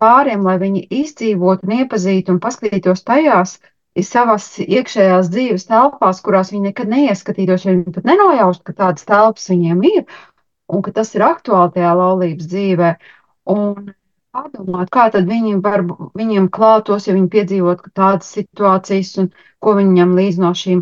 pāriem, 0.00 0.44
lai 0.46 0.56
viņi 0.62 0.86
izdzīvotu 1.02 1.66
un 1.68 1.78
iepazītu 1.80 2.34
un 2.34 2.42
paskatītos 2.42 3.04
tajās 3.06 3.58
savās 4.02 4.46
iekšējās 4.58 5.28
dzīves 5.30 5.68
telpās, 5.68 6.20
kurās 6.24 6.50
viņi 6.50 6.70
nekad 6.70 6.88
neieskatītos, 6.90 7.66
ja 7.66 7.74
viņi 7.74 7.92
pat 7.94 8.08
nenojaustu, 8.08 8.64
ka 8.66 8.78
tādas 8.80 9.06
telpas 9.06 9.46
viņiem 9.50 9.84
ir 9.86 10.02
un 10.72 10.82
ka 10.82 10.94
tas 10.96 11.12
ir 11.14 11.22
aktuāli 11.26 11.76
tajā 11.76 11.92
laulības 12.00 12.48
dzīvē. 12.50 12.90
Un 13.54 13.92
Padomāt, 14.34 14.88
kā 14.90 15.04
tad 15.14 15.28
viņi 15.30 15.60
var 15.62 15.84
viņiem 16.18 16.48
klātos, 16.54 17.04
ja 17.06 17.14
viņi 17.14 17.28
piedzīvot 17.30 17.84
tādas 17.94 18.32
situācijas, 18.34 19.12
un 19.22 19.28
ko 19.62 19.74
viņi 19.78 19.92
ņem 20.00 20.14
līdzi 20.18 20.42
no 20.42 20.50
šīm 20.60 20.80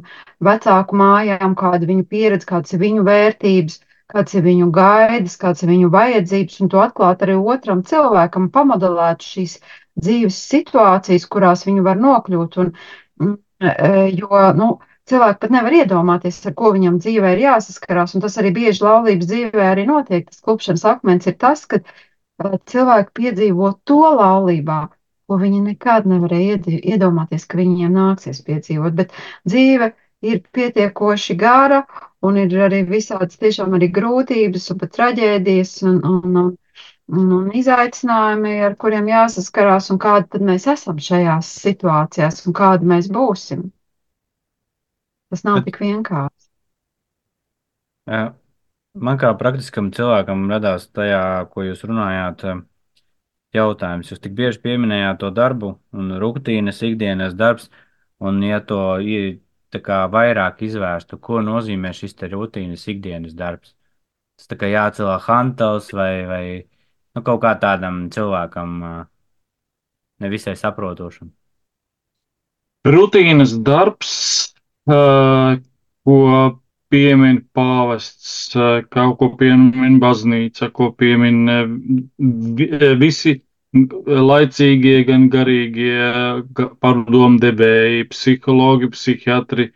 vecāku 0.48 0.96
mājām, 0.96 1.56
kāda 1.60 1.88
viņu 1.90 2.06
pieredze, 2.14 2.48
kādas 2.48 2.72
ir 2.72 2.80
viņu 2.80 3.04
vērtības, 3.08 3.74
kādas 4.14 4.38
ir 4.38 4.46
viņu 4.46 4.68
gaidas, 4.78 5.36
kādas 5.42 5.66
ir 5.66 5.72
viņu 5.72 5.90
vajadzības, 5.92 6.56
un 6.64 6.70
to 6.72 6.80
atklāt 6.80 7.24
arī 7.26 7.36
otram 7.54 7.82
cilvēkam, 7.90 8.48
pamodelēt 8.54 9.26
šīs 9.26 9.58
dzīves 10.00 10.38
situācijas, 10.54 11.28
kurās 11.34 11.66
viņi 11.68 11.84
var 11.84 12.00
nokļūt. 12.00 12.56
Un, 12.64 12.72
mm, 13.20 13.36
e, 13.68 13.90
jo, 14.16 14.46
nu, 14.62 14.70
cilvēki 15.12 15.42
pat 15.44 15.52
nevar 15.58 15.76
iedomāties, 15.80 16.40
ar 16.48 16.56
ko 16.56 16.72
viņam 16.76 16.96
dzīvē 17.04 17.34
ir 17.36 17.44
jāsaskarās, 17.46 18.16
un 18.16 18.24
tas 18.24 18.38
arī 18.40 18.54
bieži 18.56 18.84
laulības 18.86 19.28
dzīvē 19.28 19.68
arī 19.74 19.84
notiek. 19.92 20.24
Tas 20.30 20.40
klupšanas 20.40 20.86
akmens 20.94 21.28
ir 21.28 21.36
tas, 21.44 21.66
ka 21.68 21.82
cilvēki 22.72 23.14
piedzīvo 23.18 23.72
to 23.88 24.00
laulībā, 24.20 24.78
ko 25.28 25.38
viņi 25.40 25.60
nekad 25.66 26.08
nevarēja 26.10 26.58
iedomāties, 26.78 27.46
ka 27.48 27.60
viņiem 27.60 27.94
nāksies 27.96 28.42
piedzīvot. 28.46 28.96
Bet 28.98 29.14
dzīve 29.48 29.92
ir 30.22 30.42
pietiekoši 30.54 31.36
gara, 31.38 31.82
un 32.22 32.38
ir 32.42 32.54
arī 32.66 32.82
visādas 32.88 33.38
tiešām 33.42 33.76
arī 33.78 33.88
grūtības 33.98 34.70
un 34.74 34.82
pat 34.82 34.92
traģēdijas 34.98 35.72
un, 35.88 35.98
un, 36.10 36.36
un, 36.42 36.50
un, 37.12 37.32
un 37.38 37.48
izaicinājumi, 37.62 38.54
ar 38.68 38.76
kuriem 38.84 39.10
jāsaskarās, 39.10 39.90
un 39.94 40.00
kādi 40.02 40.30
tad 40.36 40.46
mēs 40.50 40.68
esam 40.74 41.00
šajās 41.08 41.50
situācijās 41.66 42.44
un 42.46 42.58
kādi 42.60 42.92
mēs 42.94 43.10
būsim. 43.18 43.66
Tas 45.32 45.44
nav 45.48 45.62
Bet, 45.62 45.70
tik 45.70 45.80
vienkārši. 45.82 46.48
Man 48.92 49.16
kā 49.16 49.30
praktiskam 49.40 49.88
cilvēkam 49.96 50.50
radās 50.52 50.84
tajā, 50.92 51.48
ko 51.48 51.64
jūs 51.64 51.80
runājāt, 51.88 52.44
eh, 52.44 52.60
jautājums. 53.56 54.10
Jūs 54.12 54.20
tik 54.20 54.34
bieži 54.36 54.60
pieminējāt 54.60 55.18
to 55.18 55.30
darbu 55.30 55.78
un 55.92 56.10
rutīnas, 56.20 56.82
ikdienas 56.84 57.34
darbs, 57.34 57.70
un 58.20 58.42
ja 58.42 58.60
to 58.60 59.00
kā 59.72 60.04
vairāk 60.12 60.60
izvērstu, 60.60 61.18
ko 61.18 61.40
nozīmē 61.40 61.94
šis 61.96 62.14
rutīnas, 62.34 62.86
ikdienas 62.86 63.32
darbs. 63.32 63.74
Tas 64.36 64.46
tā 64.46 64.56
kā 64.60 64.68
jācelā 64.68 65.18
hantels 65.20 65.90
vai, 65.92 66.26
vai 66.26 66.68
nu, 67.14 67.22
kaut 67.22 67.40
kā 67.40 67.58
tādam 67.58 68.10
cilvēkam 68.10 68.82
eh, 68.84 69.04
nevisai 70.20 70.54
saprotošam. 70.54 71.32
Rutīnas 72.84 73.56
darbs, 73.62 74.54
uh, 74.90 75.56
ko 76.04 76.61
piemin 76.92 77.40
pāvests, 77.56 78.52
kaut 78.92 79.16
ko 79.20 79.30
piemin 79.40 79.96
baznīca, 80.02 80.68
ko 80.76 80.90
piemin 80.92 81.46
visi 83.00 83.38
laicīgie, 83.72 84.98
gan 85.08 85.28
garīgie 85.32 86.44
pārdomdevēji, 86.84 88.06
psihologi, 88.12 88.90
psihiatri, 88.92 89.70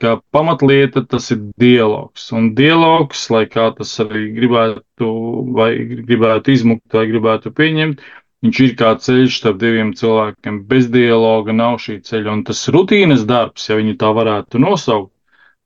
ka 0.00 0.16
pamatlieta 0.32 1.02
tas 1.08 1.30
ir 1.32 1.40
dialogs. 1.60 2.30
Un 2.36 2.52
dialogs, 2.56 3.26
lai 3.32 3.46
kā 3.48 3.70
tas 3.76 3.92
arī 4.04 4.30
gribētu, 4.36 5.10
vai 5.56 5.72
gribētu 6.08 6.52
izmukt, 6.56 6.88
vai 6.96 7.06
gribētu 7.08 7.52
pieņemt, 7.56 8.04
viņš 8.44 8.60
ir 8.64 8.76
kā 8.80 8.94
ceļš 9.06 9.40
starp 9.40 9.60
diviem 9.60 9.92
cilvēkiem. 9.96 10.62
Bez 10.68 10.88
dialoga 10.92 11.56
nav 11.56 11.80
šī 11.84 12.00
ceļa, 12.04 12.36
un 12.36 12.44
tas 12.48 12.62
rutīnas 12.72 13.26
darbs, 13.28 13.68
ja 13.68 13.76
viņu 13.80 13.96
tā 14.00 14.12
varētu 14.16 14.60
nosaukt, 14.60 15.12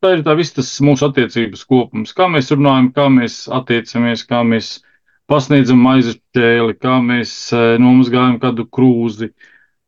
tā 0.04 0.12
ir 0.18 0.25
tā 0.26 0.34
viss 0.37 0.52
tas 0.52 0.68
mūsu 0.84 1.08
attiecības 1.08 1.64
kopums. 1.68 2.12
Kā 2.16 2.28
mēs 2.32 2.52
runājam, 2.52 2.90
kā 2.96 3.08
mēs 3.12 3.44
attiecamies, 3.52 4.25
kā 4.28 4.42
mēs 4.46 4.75
pasniedzam 5.30 5.80
maizes 5.80 6.18
ķēli, 6.37 6.76
kā 6.80 6.99
mēs 7.04 7.32
eh, 7.56 7.76
nomazgājam 7.80 8.37
kādu 8.42 8.66
krūzi, 8.68 9.30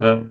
eh, 0.00 0.23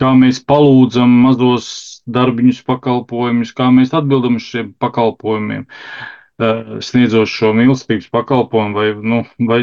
kā 0.00 0.10
mēs 0.18 0.42
palūdzam 0.48 1.14
mazos 1.26 1.68
darbiņus, 2.10 2.64
pakalpojumus, 2.66 3.54
kā 3.54 3.70
mēs 3.74 3.94
atbildam 3.94 4.40
uz 4.40 4.48
šiem 4.50 4.72
pakalpojumiem, 4.82 5.68
eh, 6.42 6.74
sniedzot 6.82 7.30
šo 7.30 7.54
mīlestības 7.58 8.10
pakalpojumu 8.10 8.80
vai, 8.80 8.90
nu, 8.98 9.24
vai, 9.46 9.62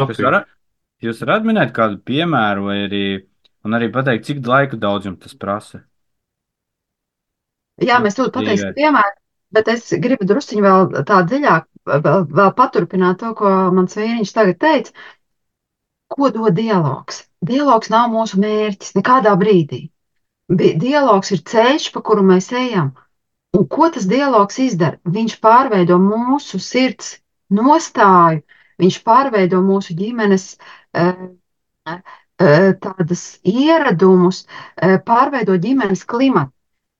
Jūs 0.00 0.20
varat, 0.22 0.46
jūs 1.04 1.18
varat 1.20 1.44
minēt 1.44 1.74
kādu 1.76 1.98
piemēru 2.08 2.62
vai 2.70 2.76
arī 2.86 3.02
Un 3.66 3.76
arī 3.76 3.90
pateikt, 3.92 4.26
cik 4.28 4.44
laika 4.46 4.78
daudz 4.80 5.08
jums 5.08 5.20
tas 5.24 5.36
prasa. 5.36 5.82
Jā, 7.80 7.98
mēs 8.04 8.16
ļoti 8.18 8.32
pateiksim 8.34 8.72
piemēru, 8.76 9.16
bet 9.56 9.68
es 9.72 9.88
gribu 10.04 10.26
drusciņu 10.28 10.64
vēl 10.64 11.04
tā 11.08 11.20
dziļāk 11.28 11.66
vēl, 11.88 12.26
vēl 12.28 12.52
paturpināt 12.56 13.20
to, 13.22 13.32
ko 13.36 13.52
mans 13.76 13.96
vīriņš 13.96 14.32
tagad 14.36 14.60
teica. 14.60 15.06
Ko 16.10 16.30
dod 16.34 16.56
dialogs? 16.56 17.24
Dialogs 17.46 17.90
nav 17.92 18.10
mūsu 18.12 18.40
mērķis 18.42 18.96
nekādā 18.98 19.36
brīdī. 19.40 19.84
Dialogs 20.50 21.30
ir 21.30 21.44
ceļš, 21.46 21.90
pa 21.94 22.02
kuru 22.02 22.24
mēs 22.26 22.50
ejam. 22.52 22.90
Un 23.56 23.66
ko 23.70 23.88
tas 23.94 24.06
dialogs 24.10 24.58
izdara? 24.62 24.98
Viņš 25.06 25.36
pārveido 25.42 25.98
mūsu 26.02 26.58
sirds 26.62 27.16
nostāju, 27.54 28.42
viņš 28.82 28.98
pārveido 29.06 29.60
mūsu 29.62 29.94
ģimenes 29.98 30.52
uh, 30.56 31.30
tādas 32.40 33.22
ieradumus, 33.44 34.44
pārveidot 35.06 35.60
ģimenes 35.64 36.04
klimatu. 36.08 36.52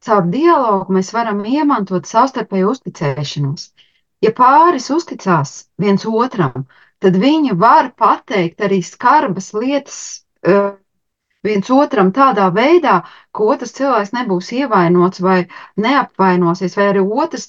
Caur 0.04 0.24
dialogu 0.32 0.94
mēs 0.96 1.10
varam 1.12 1.42
iemantot 1.44 2.08
savstarpēju 2.08 2.70
uzticēšanos. 2.74 3.66
Ja 4.24 4.32
pāris 4.36 4.88
uzticās 4.92 5.52
viens 5.80 6.06
otram, 6.08 6.64
tad 7.00 7.16
viņi 7.20 7.56
var 7.60 7.90
pateikt 7.96 8.60
arī 8.64 8.80
skarbas 8.84 9.52
lietas 9.56 10.00
viens 11.44 11.70
otram 11.72 12.12
tādā 12.16 12.48
veidā, 12.52 12.98
ka 13.32 13.44
otrs 13.54 13.72
cilvēks 13.76 14.12
nebūs 14.16 14.50
ievainots 14.56 15.22
vai 15.24 15.38
neapvainosies, 15.84 16.76
vai 16.76 16.88
arī 16.92 17.04
otrs 17.24 17.48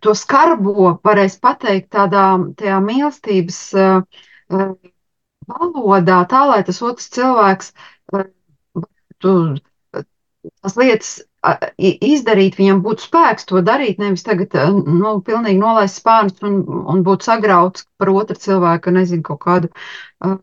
to 0.00 0.14
skarbo 0.14 0.92
varēs 1.06 1.38
pateikt 1.42 1.90
tādā 1.94 2.78
mīlestības 2.86 3.60
valodā, 5.50 6.20
tā 6.30 6.44
lai 6.50 6.60
tas 6.66 6.80
otrs 6.82 7.10
cilvēks 7.16 7.72
tu, 9.20 9.34
tas 10.64 10.76
lietas 10.80 11.10
izdarīt, 11.80 12.58
viņam 12.60 12.82
būtu 12.84 13.06
spēks 13.06 13.48
to 13.48 13.62
darīt, 13.64 14.00
nevis 14.02 14.24
tagad, 14.26 14.56
nu, 14.86 15.14
pilnīgi 15.24 15.60
nolaist 15.60 16.00
spārnus 16.00 16.40
un, 16.44 16.60
un 16.92 17.04
būt 17.06 17.24
sagrauts 17.28 17.86
par 18.00 18.12
otru 18.12 18.36
cilvēku, 18.36 18.92
nezinu, 18.96 19.24
kaut 19.30 19.40
kādu 19.46 19.70
uh, 19.72 20.36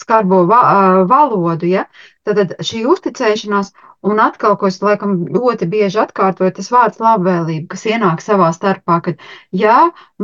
skarbo 0.00 0.44
va 0.50 0.62
valodu, 1.10 1.68
ja? 1.68 1.86
Tad 2.26 2.58
šī 2.64 2.84
uzticēšanās 2.88 3.72
Un 4.08 4.20
atkal, 4.24 4.54
ko 4.60 4.68
es 4.70 4.78
laikam 4.80 5.10
ļoti 5.32 5.66
bieži 5.72 5.98
atkārtoju, 6.00 6.52
tas 6.56 6.70
vārds 6.72 7.00
labvēlība, 7.04 7.66
kas 7.74 7.82
ienāk 7.90 8.22
savā 8.24 8.46
starpā, 8.56 8.96
kad 9.06 9.24
jā, 9.62 9.74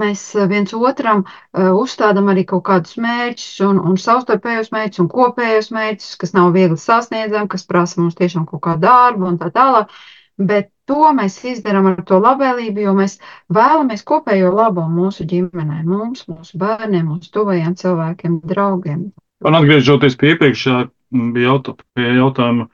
mēs 0.02 0.22
viens 0.52 0.72
otram 0.78 1.26
uzstādām 1.52 2.30
arī 2.32 2.46
kaut 2.52 2.64
kādus 2.70 2.96
mērķus 3.06 3.50
un, 3.68 3.82
un 3.90 3.98
savstarpējos 4.00 4.72
mērķus 4.76 5.02
un 5.04 5.10
kopējos 5.12 5.68
mērķus, 5.76 6.14
kas 6.22 6.32
nav 6.38 6.56
viegli 6.56 6.80
sasniedzami, 6.86 7.50
kas 7.52 7.68
prasa 7.68 8.00
mums 8.00 8.16
tiešām 8.22 8.48
kaut 8.48 8.64
kādu 8.68 8.86
darbu 8.86 9.28
un 9.32 9.36
tā 9.44 9.52
tālāk. 9.58 9.92
bet 10.48 10.72
to 10.88 11.12
mēs 11.18 11.36
izdarām 11.52 11.86
ar 11.92 12.00
to 12.08 12.16
labvēlību, 12.20 12.82
jo 12.86 12.96
mēs 12.96 13.18
vēlamies 13.58 14.08
kopējo 14.08 14.56
labo 14.56 14.88
mūsu 14.96 15.28
ģimenē, 15.28 15.82
mums, 15.84 16.24
mūsu 16.32 16.60
bērniem, 16.64 17.12
mūsu 17.12 17.32
tuvajiem 17.36 17.76
cilvēkiem, 17.76 18.40
draugiem. 18.54 19.06
Un 19.44 19.56
atgriežoties 19.58 20.16
pie 20.20 20.32
iepriekšējā 20.34 20.78
bija 21.34 21.50
jautā, 21.50 21.74
pie 21.96 22.06
jautājuma, 22.16 22.66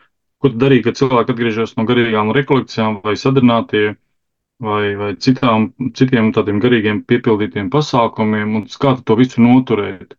ko 0.43 0.51
darīt, 0.63 0.85
kad 0.87 0.99
cilvēki 1.01 1.35
atgriežas 1.35 1.75
no 1.79 1.85
garīgām 1.89 2.31
rekolekcijām 2.37 3.01
vai 3.07 3.15
sadarbinātie 3.19 3.97
vai, 4.63 4.95
vai 4.99 5.11
citām, 5.19 5.73
citiem 5.99 6.31
tādiem 6.37 6.61
garīgiem 6.63 7.01
piepildītiem 7.11 7.71
pasākumiem, 7.73 8.55
un 8.61 8.67
kā 8.85 8.95
to 9.09 9.17
visu 9.19 9.43
noturēt. 9.43 10.15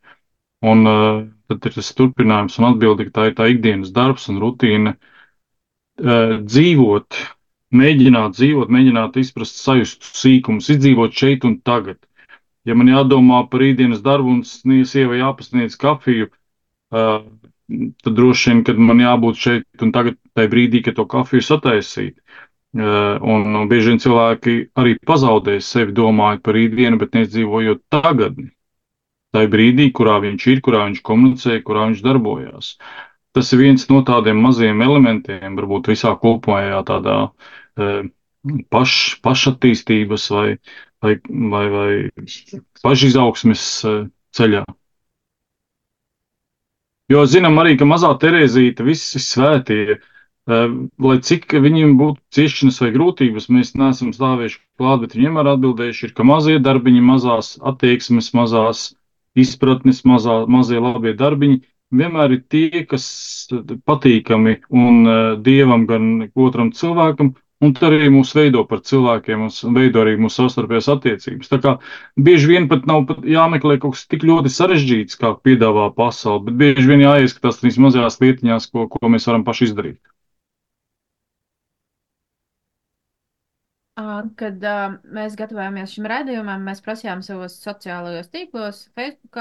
Un 0.64 0.88
uh, 0.88 1.24
tad 1.52 1.68
ir 1.70 1.76
tas 1.78 1.92
turpinājums 1.96 2.60
un 2.60 2.70
atbildi, 2.72 3.08
ka 3.10 3.16
tā 3.18 3.26
ir 3.30 3.38
tā 3.40 3.48
ikdienas 3.52 3.92
darbs 3.96 4.30
un 4.32 4.40
rutīna. 4.44 4.96
Uh, 6.00 6.40
dzīvot, 6.44 7.20
mēģināt 7.80 8.36
dzīvot, 8.38 8.72
mēģināt 8.74 9.20
izprast 9.22 9.60
sajust 9.64 10.08
sīkumus, 10.20 10.72
izdzīvot 10.76 11.16
šeit 11.20 11.48
un 11.48 11.60
tagad. 11.68 12.00
Ja 12.68 12.76
man 12.80 12.92
jādomā 12.92 13.44
par 13.52 13.64
rītdienas 13.64 14.04
darbu 14.06 14.38
un 14.38 14.44
sievai 14.88 15.20
jāpasniedz 15.20 15.76
kafiju, 15.80 16.30
uh, 16.96 17.20
tad 18.04 18.18
droši 18.18 18.52
vien, 18.52 18.64
kad 18.68 18.80
man 18.80 19.04
jābūt 19.04 19.40
šeit 19.40 19.86
un 19.86 19.92
tagad, 19.96 20.18
tajā 20.38 20.52
brīdī, 20.52 20.84
kad 20.86 20.98
to 21.00 21.08
kafiju 21.10 21.44
sataisīt. 21.44 22.18
Uh, 22.74 23.20
un, 23.22 23.68
bieži 23.70 23.92
vien 23.92 24.02
cilvēki 24.02 24.58
arī 24.82 24.96
pazaudē 25.06 25.60
sevi 25.62 25.94
domājot 25.94 26.42
par 26.46 26.58
rītdienu, 26.58 26.98
bet 27.02 27.14
neizdzīvojot 27.14 27.84
tagadni 27.94 28.50
tajā 29.34 29.50
brīdī, 29.50 29.90
kurā 29.98 30.20
viņš 30.24 30.48
ir, 30.54 30.62
kurā 30.66 30.86
viņš 30.88 31.02
komunicē, 31.06 31.60
kurā 31.66 31.88
viņš 31.90 32.02
darbojās. 32.06 32.74
Tas 33.34 33.50
ir 33.54 33.64
viens 33.64 33.86
no 33.90 34.04
tādiem 34.06 34.42
maziem 34.42 34.82
elementiem, 34.86 35.56
varbūt 35.58 35.90
visā 35.90 36.14
kopējā 36.22 36.84
tādā 36.86 37.16
e, 37.26 37.88
paš, 38.74 38.98
pašattīstības 39.26 40.28
vai, 40.36 40.48
vai, 41.04 41.18
vai, 41.54 41.66
vai 41.74 41.92
pašizaugsmes 42.84 43.66
e, 43.86 43.94
ceļā. 44.38 44.64
Jo 47.12 47.26
zinām 47.30 47.60
arī, 47.62 47.76
ka 47.78 47.86
mazā 47.86 48.14
Terēzīte, 48.20 48.86
visi 48.88 49.20
svētie, 49.22 50.00
lai 50.48 51.18
cik 51.24 51.54
viņiem 51.64 51.94
būtu 52.00 52.20
ciešanas 52.36 52.80
vai 52.82 52.90
grūtības, 52.96 53.50
mēs 53.54 53.74
neesam 53.80 54.14
stāvējuši 54.16 54.58
klāt, 54.80 55.04
bet 55.04 55.14
viņi 55.16 55.28
vienmēr 55.28 55.52
atbildējuši, 55.54 56.08
ir, 56.08 56.14
ka 56.18 56.26
mazie 56.28 56.58
darbiņi, 56.64 57.04
mazās 57.06 57.54
attieksmes, 57.64 58.32
mazās 58.36 58.88
izpratnes, 59.40 60.02
mazā, 60.08 60.42
mazie 60.52 60.82
labie 60.84 61.14
darbiņi 61.20 61.62
vienmēr 61.94 62.36
ir 62.38 62.44
tie, 62.50 62.84
kas 62.90 63.06
patīkami 63.88 64.58
un 64.74 65.00
uh, 65.06 65.18
dievam, 65.46 65.86
gan 65.90 66.28
otram 66.34 66.72
cilvēkam, 66.76 67.34
un 67.64 67.74
arī 67.88 68.10
mūs 68.14 68.34
veido 68.38 68.64
par 68.70 68.82
cilvēkiem 68.90 69.46
un 69.48 69.78
veido 69.78 70.02
arī 70.04 70.16
mūsu 70.22 70.42
savstarpējās 70.44 70.90
attiecības. 70.94 71.52
Tā 71.52 71.60
kā 71.64 71.76
bieži 72.28 72.50
vien 72.52 72.70
pat 72.72 72.88
nav 72.90 73.06
pat 73.10 73.24
jāmeklē 73.28 73.78
kaut 73.84 73.98
kas 73.98 74.08
tik 74.12 74.26
ļoti 74.28 74.52
sarežģīts, 74.54 75.20
kā 75.22 75.36
piedāvā 75.48 75.90
pasauli, 75.98 76.50
bet 76.50 76.60
bieži 76.64 76.90
vien 76.90 77.06
jāieskatās 77.06 77.62
tās 77.62 77.80
mazajās 77.86 78.20
lietiņās, 78.24 78.68
ko, 78.74 78.90
ko 78.92 79.14
mēs 79.14 79.30
varam 79.30 79.46
paši 79.48 79.70
izdarīt. 79.70 80.02
Kad 84.40 84.64
uh, 84.66 84.96
mēs 85.14 85.36
gatavojāmies 85.38 85.92
šim 85.94 86.08
raidījumam, 86.10 86.64
mēs 86.66 86.82
prasījām 86.82 87.22
savos 87.22 87.60
sociālajos 87.62 88.32
tīklos, 88.34 88.88
Facebook, 88.98 89.38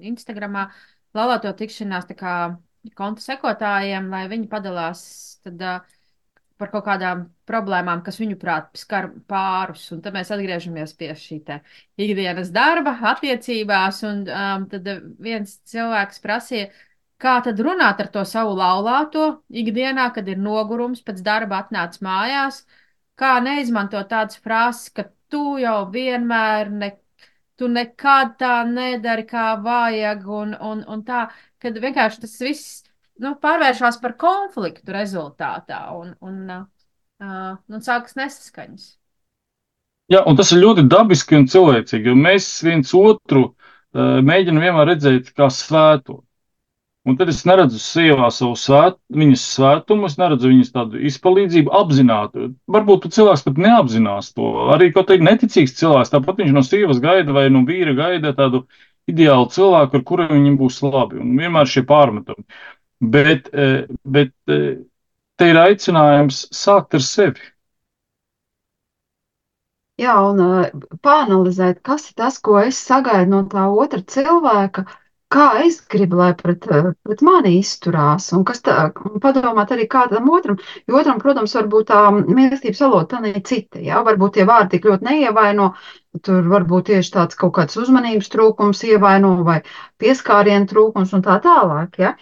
Instagram, 0.00 0.56
laulāto 1.12 1.52
tikšanās 1.58 2.08
konta 2.96 3.20
sekotājiem, 3.20 4.08
lai 4.08 4.22
viņi 4.32 4.48
padalās 4.48 5.02
tad, 5.44 5.60
uh, 5.60 5.98
par 6.62 6.70
kaut 6.70 6.84
kādām 6.86 7.24
problēmām, 7.50 8.04
kas 8.06 8.20
viņuprāt 8.22 8.70
skar 8.78 9.10
pārus. 9.30 9.88
Un 9.94 10.02
tad 10.04 10.14
mēs 10.14 10.30
atgriežamies 10.34 10.94
pie 10.98 11.10
šī 11.18 11.40
ikdienas 12.06 12.52
darba, 12.54 12.94
attiecībās. 13.12 14.02
Un 14.06 14.22
um, 14.30 14.66
tad 14.70 14.86
viens 15.22 15.56
cilvēks 15.72 16.22
prasīja, 16.22 16.70
kā 17.22 17.40
tad 17.44 17.58
runāt 17.62 18.02
ar 18.02 18.12
to 18.14 18.22
savu 18.28 18.54
laulāto 18.58 19.26
ikdienā, 19.50 20.08
kad 20.14 20.30
ir 20.30 20.38
nogurums 20.38 21.02
pēc 21.02 21.22
darba 21.26 21.64
atnāc 21.64 21.98
mājās. 22.04 22.62
Kā 23.18 23.36
neizmantot 23.44 24.08
tādas 24.10 24.38
frāzes, 24.42 24.88
ka 24.94 25.08
tu 25.32 25.58
jau 25.60 25.82
vienmēr 25.92 26.70
ne, 26.70 26.92
tu 27.58 27.68
nekad 27.68 28.38
tā 28.40 28.54
nedari, 28.68 29.26
kā 29.28 29.52
vajag, 29.62 30.24
un, 30.40 30.56
un, 30.70 30.86
un 30.88 31.04
tā, 31.06 31.26
kad 31.62 31.76
vienkārši 31.82 32.24
tas 32.24 32.38
viss 32.46 32.91
nu, 33.20 33.34
pārvēršas 33.42 34.00
par 34.02 34.16
konfliktu 34.20 34.94
rezultātā, 34.94 35.84
un, 35.98 36.14
un, 36.24 36.40
uh, 37.22 37.54
un 37.68 37.84
sākas 37.84 38.16
nesaskaņas. 38.18 38.90
Jā, 40.12 40.24
un 40.28 40.36
tas 40.36 40.50
ir 40.52 40.60
ļoti 40.60 40.84
dabiski 40.90 41.38
un 41.38 41.48
cilvēcīgi, 41.48 42.10
jo 42.10 42.18
mēs 42.18 42.48
viens 42.66 42.92
otru 42.96 43.46
uh, 43.48 44.20
mēģinām 44.24 44.66
vienmēr 44.66 44.92
redzēt 44.92 45.32
kā 45.36 45.48
svēto. 45.52 46.22
Un 47.02 47.16
tad 47.18 47.32
es 47.32 47.40
neredzu 47.48 47.80
sievā 47.82 48.28
savu 48.30 48.54
svēt, 48.54 48.94
viņas 49.10 49.44
svētumu, 49.56 50.06
es 50.06 50.14
neredzu 50.20 50.52
viņas 50.52 50.70
tādu 50.76 51.00
izpalīdzību 51.10 51.72
apzināti. 51.74 52.52
Varbūt 52.70 53.08
cilvēks 53.16 53.42
pat 53.48 53.58
neapzinās 53.64 54.28
to. 54.36 54.50
Arī 54.70 54.92
kaut 54.94 55.08
kādā 55.10 55.26
neticīgs 55.26 55.74
cilvēks, 55.80 56.12
tāpat 56.12 56.38
viņš 56.38 56.52
no 56.54 56.62
sievas 56.62 57.02
gaida 57.02 57.34
vai 57.34 57.48
no 57.50 57.64
vīra 57.66 57.96
gaida 57.98 58.30
tādu 58.38 58.62
ideālu 59.10 59.48
cilvēku, 59.50 59.98
ar 59.98 60.06
kuriem 60.06 60.30
viņam 60.36 60.60
būs 60.60 60.78
labi. 60.86 61.18
Un 61.24 61.34
vienmēr 61.42 61.72
šie 61.72 61.82
pārmetumi. 61.88 62.46
Bet, 63.02 63.48
eh, 63.52 63.86
bet 64.04 64.32
eh, 64.46 64.78
te 65.36 65.48
ir 65.50 65.58
aicinājums 65.58 66.46
sākt 66.54 66.94
ar 66.94 67.02
sevi. 67.02 67.48
Jā, 70.00 70.14
un 70.24 70.38
uh, 70.40 70.86
pāanalizēt, 71.04 71.82
kas 71.86 72.08
ir 72.08 72.14
tas, 72.18 72.38
ko 72.42 72.56
es 72.62 72.78
sagaidu 72.80 73.30
no 73.30 73.42
tā 73.50 73.66
otra 73.68 74.00
cilvēka, 74.14 74.86
uh, 74.86 75.01
kā 75.32 75.46
es 75.64 75.78
gribu, 75.92 76.18
lai 76.20 76.32
pret, 76.38 76.66
pret 77.06 77.22
mani 77.24 77.54
izturās, 77.58 78.28
un 78.36 78.44
kas 78.48 78.62
tā, 78.66 78.76
padomāt 79.22 79.72
arī 79.74 79.86
kādam 79.90 80.28
otram, 80.32 80.58
jo 80.88 80.98
otram, 81.00 81.20
protams, 81.22 81.54
varbūt 81.58 81.88
tā 81.90 82.02
mīlestības 82.18 82.82
valoda 82.84 83.08
tā 83.14 83.32
ir 83.32 83.40
cita, 83.48 83.80
jā, 83.82 84.02
varbūt 84.06 84.36
tie 84.36 84.46
vārdi 84.48 84.76
tik 84.76 84.88
ļoti 84.90 85.08
neievaino, 85.08 85.70
tur 86.26 86.48
varbūt 86.52 86.90
tieši 86.90 87.14
tāds 87.16 87.38
kaut 87.40 87.54
kāds 87.58 87.78
uzmanības 87.80 88.28
trūkums 88.34 88.84
ievaino 88.88 89.34
vai 89.46 89.60
pieskārienu 90.02 90.68
trūkums 90.72 91.14
un 91.16 91.24
tā 91.24 91.38
tālāk, 91.46 91.96
jā, 92.04 92.14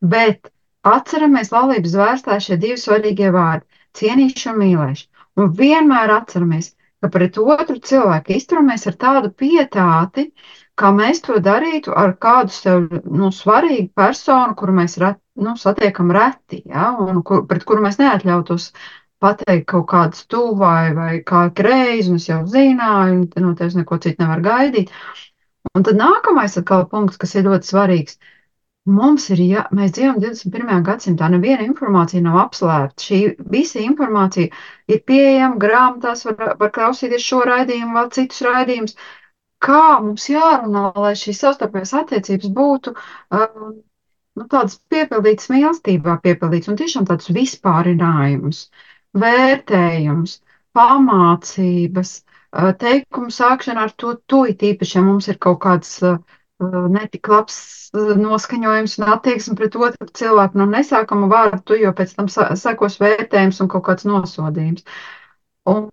bet 0.00 0.52
atceramies 0.96 1.52
laulības 1.52 1.96
vērstā 2.00 2.40
šie 2.40 2.60
divi 2.62 2.80
svarīgie 2.80 3.32
vārdi- 3.36 3.66
cienīšana 4.00 4.56
un 4.56 4.62
mīlēšana, 4.64 5.26
un 5.42 5.56
vienmēr 5.60 6.14
atceramies, 6.20 6.72
ka 7.04 7.12
pret 7.12 7.36
otru 7.38 7.76
cilvēku 7.90 8.32
izturamies 8.38 8.86
ar 8.88 8.94
tādu 9.02 9.28
pietāti, 9.42 10.30
uh, 10.30 10.65
kā 10.80 10.90
mēs 10.92 11.22
to 11.24 11.38
darītu 11.44 11.94
ar 11.96 12.14
kādu 12.20 12.52
sev 12.52 12.86
nu, 13.04 13.30
svarīgu 13.32 13.88
personu, 13.96 14.56
kuru 14.60 14.74
mēs 14.76 14.98
ret, 15.02 15.18
nu, 15.40 15.56
satiekam 15.60 16.12
reti, 16.14 16.62
ja, 16.68 16.90
un 17.00 17.22
kur, 17.26 17.44
pret 17.48 17.64
kuru 17.68 17.84
mēs 17.84 17.98
neatļautos 18.00 18.70
pateikt 19.22 19.66
kaut 19.72 19.86
kādu 19.92 20.24
tu 20.28 20.42
vai, 20.60 20.92
vai 20.96 21.12
kā 21.30 21.46
greizi, 21.60 22.12
un 22.12 22.20
es 22.20 22.28
jau 22.28 22.42
zināju, 22.52 23.22
un 23.24 23.46
no 23.46 23.54
tevis 23.58 23.76
neko 23.78 23.98
citu 24.04 24.22
nevar 24.24 24.44
gaidīt. 24.44 24.92
Un 25.74 25.84
tad 25.86 25.98
nākamais 25.98 26.56
atkal 26.60 26.86
punkts, 26.90 27.18
kas 27.20 27.34
ir 27.36 27.48
ļoti 27.48 27.72
svarīgs. 27.72 28.18
Mums 28.86 29.24
ir, 29.34 29.40
ja 29.42 29.62
mēs 29.74 29.96
dzīvojam 29.96 30.20
21. 30.22 30.82
gadsimtā, 30.86 31.26
neviena 31.32 31.64
informācija 31.66 32.22
nav 32.22 32.36
apslēpta. 32.44 33.02
Šī 33.02 33.18
visa 33.50 33.80
informācija 33.82 34.52
ir 34.92 35.00
pieejama 35.08 35.58
grāmatās, 35.64 36.22
var, 36.28 36.52
var 36.60 36.70
klausīties 36.76 37.24
šo 37.24 37.40
raidījumu, 37.48 37.96
vēl 37.96 38.12
citus 38.14 38.44
raidījumus 38.46 38.94
kā 39.64 39.98
mums 40.04 40.28
jārunā, 40.30 40.90
lai 41.00 41.12
šīs 41.18 41.40
savstarpējās 41.44 41.94
attiecības 42.02 42.52
būtu 42.56 42.92
um, 42.96 43.76
nu, 44.36 44.46
tādas 44.52 44.78
piepildītas 44.92 45.50
mīlestībā, 45.52 46.18
piepildītas 46.24 46.72
un 46.72 46.78
tiešām 46.80 47.08
tāds 47.08 47.30
vispārinājums, 47.36 48.66
vērtējums, 49.16 50.38
pamācības, 50.76 52.14
uh, 52.20 52.72
teikumu 52.82 53.32
sākšana 53.32 53.86
ar 53.88 53.94
to, 53.96 54.16
to 54.28 54.44
it 54.52 54.64
īpaši, 54.70 54.98
ja 54.98 55.04
mums 55.06 55.30
ir 55.32 55.40
kaut 55.42 55.62
kāds 55.64 55.96
uh, 56.04 56.18
netik 56.92 57.28
labs 57.32 57.58
uh, 57.96 58.12
noskaņojums 58.20 58.98
un 59.00 59.12
attieksme 59.16 59.56
pret 59.58 59.76
otru 59.80 60.10
cilvēku, 60.20 60.60
nu 60.60 60.68
nesākam 60.72 61.28
vārdu 61.32 61.62
tu, 61.70 61.80
jo 61.80 61.92
pēc 61.96 62.16
tam 62.18 62.28
sekos 62.32 63.00
vērtējums 63.02 63.62
un 63.64 63.72
kaut 63.72 63.88
kāds 63.88 64.08
nosodījums. 64.08 64.84
Un, 65.66 65.88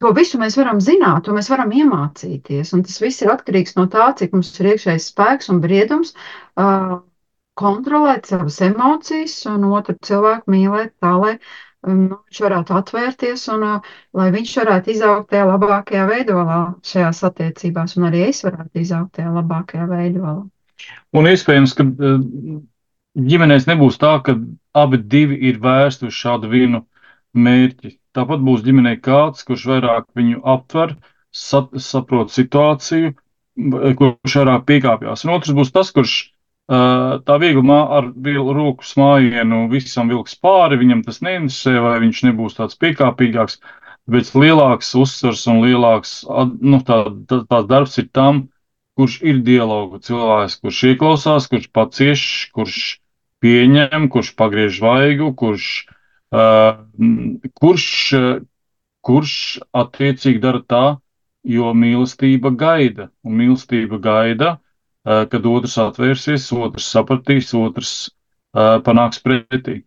To 0.00 0.14
visu 0.16 0.38
mēs 0.40 0.56
varam 0.56 0.78
zināt, 0.80 1.26
to 1.26 1.34
mēs 1.36 1.50
varam 1.52 1.72
iemācīties. 1.76 2.72
Un 2.76 2.84
tas 2.86 3.00
viss 3.02 3.20
ir 3.20 3.32
atkarīgs 3.34 3.76
no 3.76 3.84
tā, 3.92 4.06
cik 4.16 4.32
mums 4.32 4.54
ir 4.60 4.70
iekšējais 4.72 5.08
spēks 5.12 5.50
un 5.52 5.60
briedums 5.60 6.14
uh, 6.14 7.02
kontrolēt 7.60 8.30
savas 8.30 8.56
emocijas 8.64 9.34
un 9.50 9.66
otru 9.68 9.98
cilvēku 10.06 10.54
mīlēt 10.54 10.94
tā, 11.04 11.12
lai 11.20 11.34
um, 11.36 12.06
viņš 12.14 12.40
varētu 12.46 12.78
atvērties 12.78 13.44
un 13.52 13.66
uh, 13.66 13.92
lai 14.16 14.30
viņš 14.32 14.56
varētu 14.62 14.94
izaugt 14.94 15.30
tajā 15.34 15.44
labākajā 15.50 16.08
veidolā 16.08 16.62
šajās 16.92 17.22
attiecībās, 17.28 17.98
un 18.00 18.08
arī 18.08 18.24
es 18.30 18.40
varētu 18.46 18.80
izaugt 18.80 19.18
tajā 19.18 19.34
labākajā 19.36 19.90
veidolā. 19.90 20.38
Un 21.12 21.28
iespējams, 21.28 21.76
ka 21.76 21.84
ģimenēs 23.30 23.68
nebūs 23.68 24.00
tā, 24.00 24.16
ka 24.24 24.38
abi 24.80 25.04
divi 25.12 25.36
ir 25.50 25.60
vērsti 25.60 26.08
uz 26.08 26.16
šādu 26.16 26.48
vienu 26.48 26.86
mērķi. 27.36 27.98
Tāpat 28.16 28.42
būs 28.42 28.64
ģimenei 28.66 28.98
kāds, 28.98 29.44
kurš 29.46 29.68
vairāk 29.70 30.08
viņu 30.18 30.40
aptver, 30.52 30.96
sap, 31.30 31.76
saprot 31.78 32.32
situāciju, 32.34 33.12
kurš 34.00 34.36
vairāk 34.40 34.64
piekāpjas. 34.66 35.22
Un 35.26 35.34
otrs 35.36 35.54
būs 35.54 35.70
tas, 35.74 35.92
kurš 35.94 36.14
uh, 36.26 37.20
tā 37.26 37.36
viegli 37.42 37.62
mā, 37.66 37.80
ar 37.98 38.08
vielu 38.28 38.54
roku 38.56 38.86
smājienu 38.86 39.68
visam 39.70 40.10
vilks 40.10 40.34
pāri, 40.42 40.80
viņam 40.80 41.04
tas 41.06 41.22
neinteresē, 41.26 41.76
vai 41.84 41.98
viņš 42.02 42.24
nebūs 42.26 42.58
tāds 42.58 42.78
piekāpīgāks, 42.82 43.60
bet 44.10 44.32
lielāks 44.34 44.90
uzsvars 44.98 45.46
un 45.52 45.62
lielāks 45.62 46.16
nu, 46.58 46.82
tā, 46.86 47.04
tā, 47.30 47.44
tā 47.46 47.62
darbs 47.70 47.94
ir 48.02 48.10
tam, 48.10 48.48
kurš 48.98 49.20
ir 49.22 49.38
dialogu 49.46 50.02
cilvēks, 50.02 50.58
kurš 50.64 50.82
ieklausās, 50.90 51.46
kurš 51.52 51.70
pacieš, 51.78 52.26
kurš 52.58 52.82
pieņem, 53.40 54.10
kurš 54.10 54.34
pagriež 54.40 54.82
vaigu, 54.82 55.30
kurš, 55.38 55.70
uh, 55.86 55.96
kurš, 56.30 57.86
kurš 59.02 59.34
attiecīgi 59.82 60.42
dara 60.42 60.60
tā, 60.70 60.84
jo 61.46 61.72
mīlestība 61.74 62.52
gaida, 62.56 63.08
un 63.24 63.38
mīlestība 63.40 64.00
gaida, 64.02 64.56
uh, 64.56 65.24
kad 65.30 65.46
otrs 65.46 65.76
atvērsies, 65.80 66.50
otrs 66.52 66.88
sapratīs, 66.94 67.52
otrs 67.56 67.92
uh, 68.06 68.78
panāks 68.84 69.22
pretī. 69.24 69.80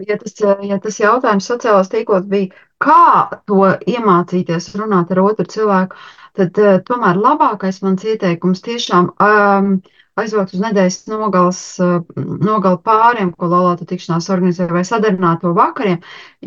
Ja 0.00 0.16
tas, 0.16 0.36
ja 0.64 0.78
tas 0.80 0.96
jautājums 1.00 1.48
sociālās 1.50 1.90
tīklos 1.92 2.24
bija, 2.28 2.54
kā 2.80 3.40
to 3.48 3.74
iemācīties 3.84 4.70
runāt 4.80 5.10
ar 5.12 5.20
otru 5.24 5.44
cilvēku, 5.48 5.96
tad 6.38 6.60
uh, 6.60 6.78
tomēr 6.86 7.20
labākais 7.20 7.82
mans 7.84 8.04
ieteikums 8.04 8.64
tiešām 8.64 9.10
um, 9.16 9.74
aizvākt 10.18 10.54
uz 10.56 10.62
nedēļas 10.64 10.98
nogals, 11.10 11.60
uh, 11.82 12.00
nogali 12.18 12.80
pāriem, 12.86 13.30
ko 13.36 13.50
laulāta 13.52 13.86
tikšanās 13.90 14.30
organizē, 14.34 14.66
vai 14.72 14.82
sadarināto 14.88 15.54
vakariem, 15.56 16.00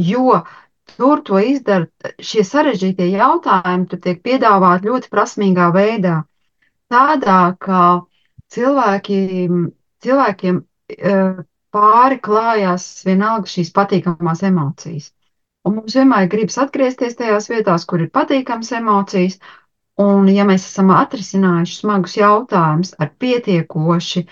jo 0.09 0.41
tur 0.97 1.23
to 1.27 1.39
izdara 1.39 2.13
šie 2.19 2.43
sarežģītie 2.47 3.09
jautājumi, 3.13 3.87
tur 3.91 4.03
tiek 4.03 4.21
piedāvāti 4.25 4.91
ļoti 4.91 5.11
prasmīgā 5.13 5.71
veidā. 5.75 6.19
Tādā, 6.93 7.39
ka 7.63 7.81
cilvēki, 8.53 9.23
cilvēkiem 10.05 10.61
uh, 10.61 11.43
pāri 11.73 12.19
klājās 12.21 12.85
vienalga 13.07 13.49
šīs 13.49 13.73
patīkamās 13.73 14.43
emocijas. 14.45 15.11
Un 15.63 15.77
mums 15.79 15.95
vienmēr 15.95 16.27
gribas 16.31 16.59
atgriezties 16.59 17.15
tajās 17.19 17.47
vietās, 17.49 17.85
kur 17.87 18.03
ir 18.03 18.11
patīkamas 18.17 18.73
emocijas, 18.75 19.39
Un, 20.01 20.25
ja 20.33 20.45
mēs 20.49 20.63
esam 20.65 20.89
atrisinājuši 20.89 21.75
smagus 21.83 22.15
jautājumus 22.17 22.95
ar 22.97 23.11
pietiekoši 23.21 24.23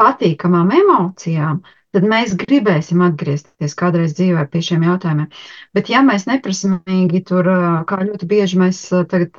patīkamām 0.00 0.70
emocijām, 0.72 1.58
tad 1.92 2.06
mēs 2.08 2.32
gribēsim 2.40 3.02
atgriezties 3.04 3.76
kādreiz 3.76 4.14
dzīvē 4.16 4.46
pie 4.52 4.62
šiem 4.64 4.86
jautājumiem. 4.88 5.28
Bet, 5.76 5.90
ja 5.92 6.00
mēs 6.04 6.24
neprasmīgi 6.30 7.22
tur, 7.28 7.50
kā 7.88 8.00
ļoti 8.08 8.28
bieži 8.30 8.60
mēs 8.62 8.80
tagad 9.12 9.36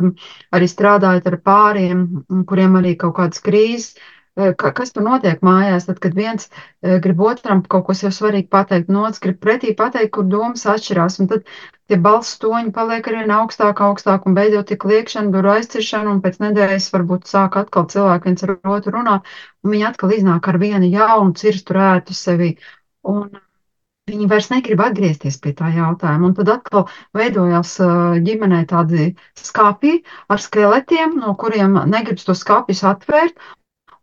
arī 0.54 0.70
strādājam 0.70 1.26
ar 1.32 1.40
pāriem, 1.50 2.06
kuriem 2.50 2.78
arī 2.78 2.94
kaut 3.02 3.18
kādas 3.18 3.42
krīzes, 3.42 3.98
ka, 4.38 4.72
kas 4.78 4.94
tur 4.94 5.06
notiek 5.06 5.42
mājās, 5.46 5.88
tad, 5.90 6.00
kad 6.04 6.18
viens 6.18 6.50
grib 7.06 7.22
otram 7.26 7.64
kaut 7.66 7.88
ko 7.88 7.96
sev 7.98 8.14
svarīgi 8.16 8.50
pateikt, 8.54 8.92
un 8.92 9.00
otrs 9.04 9.24
grib 9.24 9.40
pretī 9.44 9.74
pateikt, 9.80 10.12
kur 10.18 10.28
domas 10.30 10.68
atšķirās, 10.74 11.18
un 11.24 11.32
tad 11.32 11.50
tie 11.90 11.98
balss 12.08 12.38
toņi 12.44 12.74
paliek 12.76 13.10
arvien 13.12 13.34
augstāk, 13.38 13.82
augstāk, 13.88 14.28
un 14.30 14.38
beidzot 14.38 14.70
tik 14.72 14.86
liekšana, 14.92 15.34
duru 15.34 15.56
aizciršana, 15.56 16.14
un 16.14 16.22
pēc 16.26 16.40
nedēļas 16.44 16.92
varbūt 16.94 17.28
sāk 17.32 17.58
atkal 17.64 17.90
cilvēki 17.94 18.30
viens 18.32 18.48
ar 18.48 18.56
otru 18.78 18.96
runāt, 19.00 19.34
un 19.66 19.76
viņi 19.76 19.90
atkal 19.90 20.16
iznāk 20.20 20.52
ar 20.54 20.62
vienu 20.62 20.94
jaunu 20.94 21.36
cirstu 21.42 21.78
rētu 21.80 22.18
sevi. 22.18 22.56
Un, 23.08 23.30
Viņi 24.08 24.26
vairs 24.32 24.46
negrib 24.48 24.80
atgriezties 24.80 25.36
pie 25.44 25.52
tā 25.60 25.68
jautājuma. 25.76 26.30
Un 26.30 26.36
tad 26.36 26.48
atkal 26.54 26.86
veidojās 27.18 27.74
ģimenē 28.24 28.62
tādi 28.70 29.08
skāpji 29.36 29.98
ar 30.32 30.40
skeletiem, 30.40 31.18
no 31.20 31.34
kuriem 31.42 31.76
negribas 31.92 32.24
to 32.30 32.36
skāpjus 32.42 32.86
atvērt. 32.88 33.36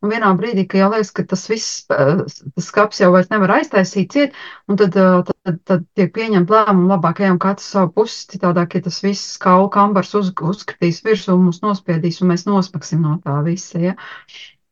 Un 0.04 0.10
vienā 0.12 0.30
brīdī, 0.36 0.66
kad 0.68 0.82
jau 0.82 0.88
liekas, 0.92 1.10
ka 1.16 1.22
tas 1.30 1.42
viss, 1.48 1.84
tas 1.88 2.66
skats 2.66 3.00
jau 3.00 3.08
vairs 3.14 3.30
nevar 3.32 3.54
aiztaisīt 3.54 4.12
ciet, 4.12 4.34
un 4.68 4.76
tad, 4.80 4.98
tad, 5.30 5.60
tad 5.70 5.86
tiek 5.96 6.10
pieņemt 6.12 6.50
lēmumu 6.52 6.90
labāk 6.90 7.22
ejam 7.24 7.38
katrs 7.40 7.70
savu 7.72 7.92
pusi, 8.00 8.26
citādāk, 8.34 8.76
ja 8.76 8.84
tas 8.84 9.00
viss 9.04 9.38
kaulu 9.40 9.70
kambars 9.72 10.12
uz, 10.20 10.28
uzskatīs 10.50 11.00
virsū 11.06 11.38
un 11.38 11.46
mūs 11.48 11.62
nospiedīs, 11.64 12.20
un 12.20 12.34
mēs 12.34 12.44
nospaksim 12.50 13.00
no 13.06 13.16
tā 13.24 13.38
visa, 13.46 13.80
ja. 13.80 13.96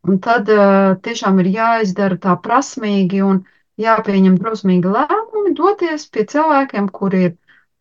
Un 0.04 0.20
tad 0.20 0.50
tiešām 1.06 1.40
ir 1.40 1.48
jāizdara 1.54 2.20
tā 2.20 2.36
prasmīgi 2.44 3.22
un 3.24 3.40
jāpieņem 3.80 4.36
drosmīgi 4.42 4.92
lēmumi, 4.98 5.54
doties 5.56 6.08
pie 6.12 6.26
cilvēkiem, 6.34 6.92
kuri 6.92 7.24
ir 7.30 7.34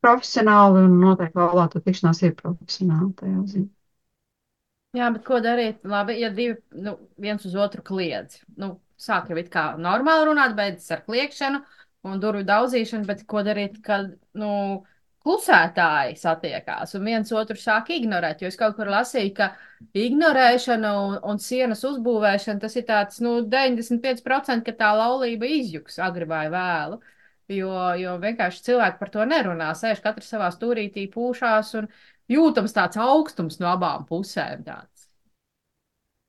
profesionāli 0.05 0.85
un 0.87 0.97
noteikti 1.03 1.41
vēlēto 1.41 1.83
tikšanās 1.83 2.23
ir 2.23 2.37
profesionāli 2.39 3.11
tajā 3.19 3.45
ziņā. 3.53 3.69
Jā, 4.97 5.07
bet 5.15 5.23
ko 5.23 5.39
darīt? 5.39 5.85
Labi, 5.87 6.17
ja 6.19 6.29
divi 6.35 6.57
nu, 6.83 6.97
viens 7.21 7.45
uz 7.47 7.53
otru 7.55 7.83
kliedz. 7.87 8.41
Nu, 8.59 8.73
sāk 8.99 9.29
jau 9.31 9.37
it 9.39 9.47
kā 9.53 9.69
normāli 9.79 10.27
runāt, 10.27 10.55
beidzas 10.57 10.91
ar 10.97 11.05
kliekšanu 11.05 11.61
un 12.11 12.19
durvju 12.19 12.43
daudzīšanu, 12.49 13.07
bet 13.07 13.23
ko 13.29 13.43
darīt, 13.47 13.77
kad 13.85 14.09
nu, 14.41 14.51
klusētāji 15.23 16.17
satiekās 16.19 16.95
un 16.97 17.07
viens 17.07 17.31
otru 17.31 17.55
sāk 17.61 17.93
ignorēt? 17.95 18.43
Jo 18.43 18.51
es 18.51 18.59
kaut 18.59 18.75
kur 18.75 18.91
lasīju, 18.91 19.31
ka 19.37 19.51
ignorēšana 19.95 20.93
un, 21.05 21.17
un 21.23 21.39
sienas 21.39 21.85
uzbūvēšana 21.87 22.63
tas 22.65 22.75
ir 22.75 22.87
tāds 22.89 23.23
nu, 23.23 23.37
95%, 23.47 24.65
ka 24.67 24.75
tā 24.83 24.91
laulība 24.97 25.47
izjuks 25.61 26.01
agri 26.03 26.27
vai 26.27 26.47
vēlu. 26.51 26.99
Jo, 27.51 27.71
jo 27.99 28.15
vienkārši 28.19 28.63
cilvēki 28.67 28.99
par 28.99 29.09
to 29.11 29.23
nerunā, 29.27 29.73
sēž 29.75 29.99
katrs 30.03 30.29
savā 30.31 30.47
stūrītī, 30.55 31.09
pūšās 31.11 31.73
un 31.79 31.89
jūtams 32.29 32.75
tāds 32.75 32.99
augstums 33.01 33.59
no 33.61 33.71
abām 33.71 34.05
pusēm. 34.09 34.65
Tāds. 34.65 35.07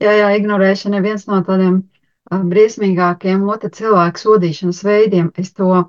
Jā, 0.02 0.12
jā, 0.18 0.31
ignorēšana 0.38 0.98
ir 0.98 1.05
viens 1.07 1.26
no 1.28 1.42
tādiem 1.46 1.83
uh, 1.83 2.42
briesmīgākiem 2.52 3.44
otra 3.48 3.70
cilvēka 3.70 4.22
sodīšanas 4.22 4.83
veidiem. 4.87 5.33
Es 5.38 5.52
to 5.59 5.85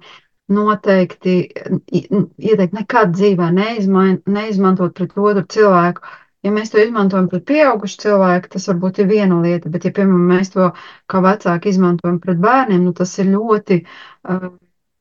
noteikti 0.54 1.38
ieteiktu 1.50 2.76
nekad 2.76 3.14
dzīvē 3.16 3.48
neizmain, 3.56 4.20
neizmantot 4.28 4.94
pret 4.98 5.16
otru 5.18 5.46
cilvēku. 5.56 6.04
Ja 6.44 6.52
mēs 6.52 6.74
to 6.74 6.82
izmantojam 6.84 7.30
pret 7.32 7.46
pieaugušu 7.48 8.02
cilvēku, 8.02 8.50
tas 8.52 8.68
varbūt 8.68 9.00
ir 9.00 9.08
viena 9.08 9.38
lieta, 9.40 9.70
bet 9.72 9.86
ja, 9.88 9.94
piemēram, 9.96 10.26
mēs 10.28 10.52
to 10.52 10.74
kā 11.08 11.22
vecāki 11.24 11.72
izmantojam 11.72 12.18
pret 12.20 12.42
bērniem, 12.44 12.84
nu, 12.84 12.92
tas 12.98 13.14
ir 13.24 13.30
ļoti 13.32 13.78
uh, 13.86 14.50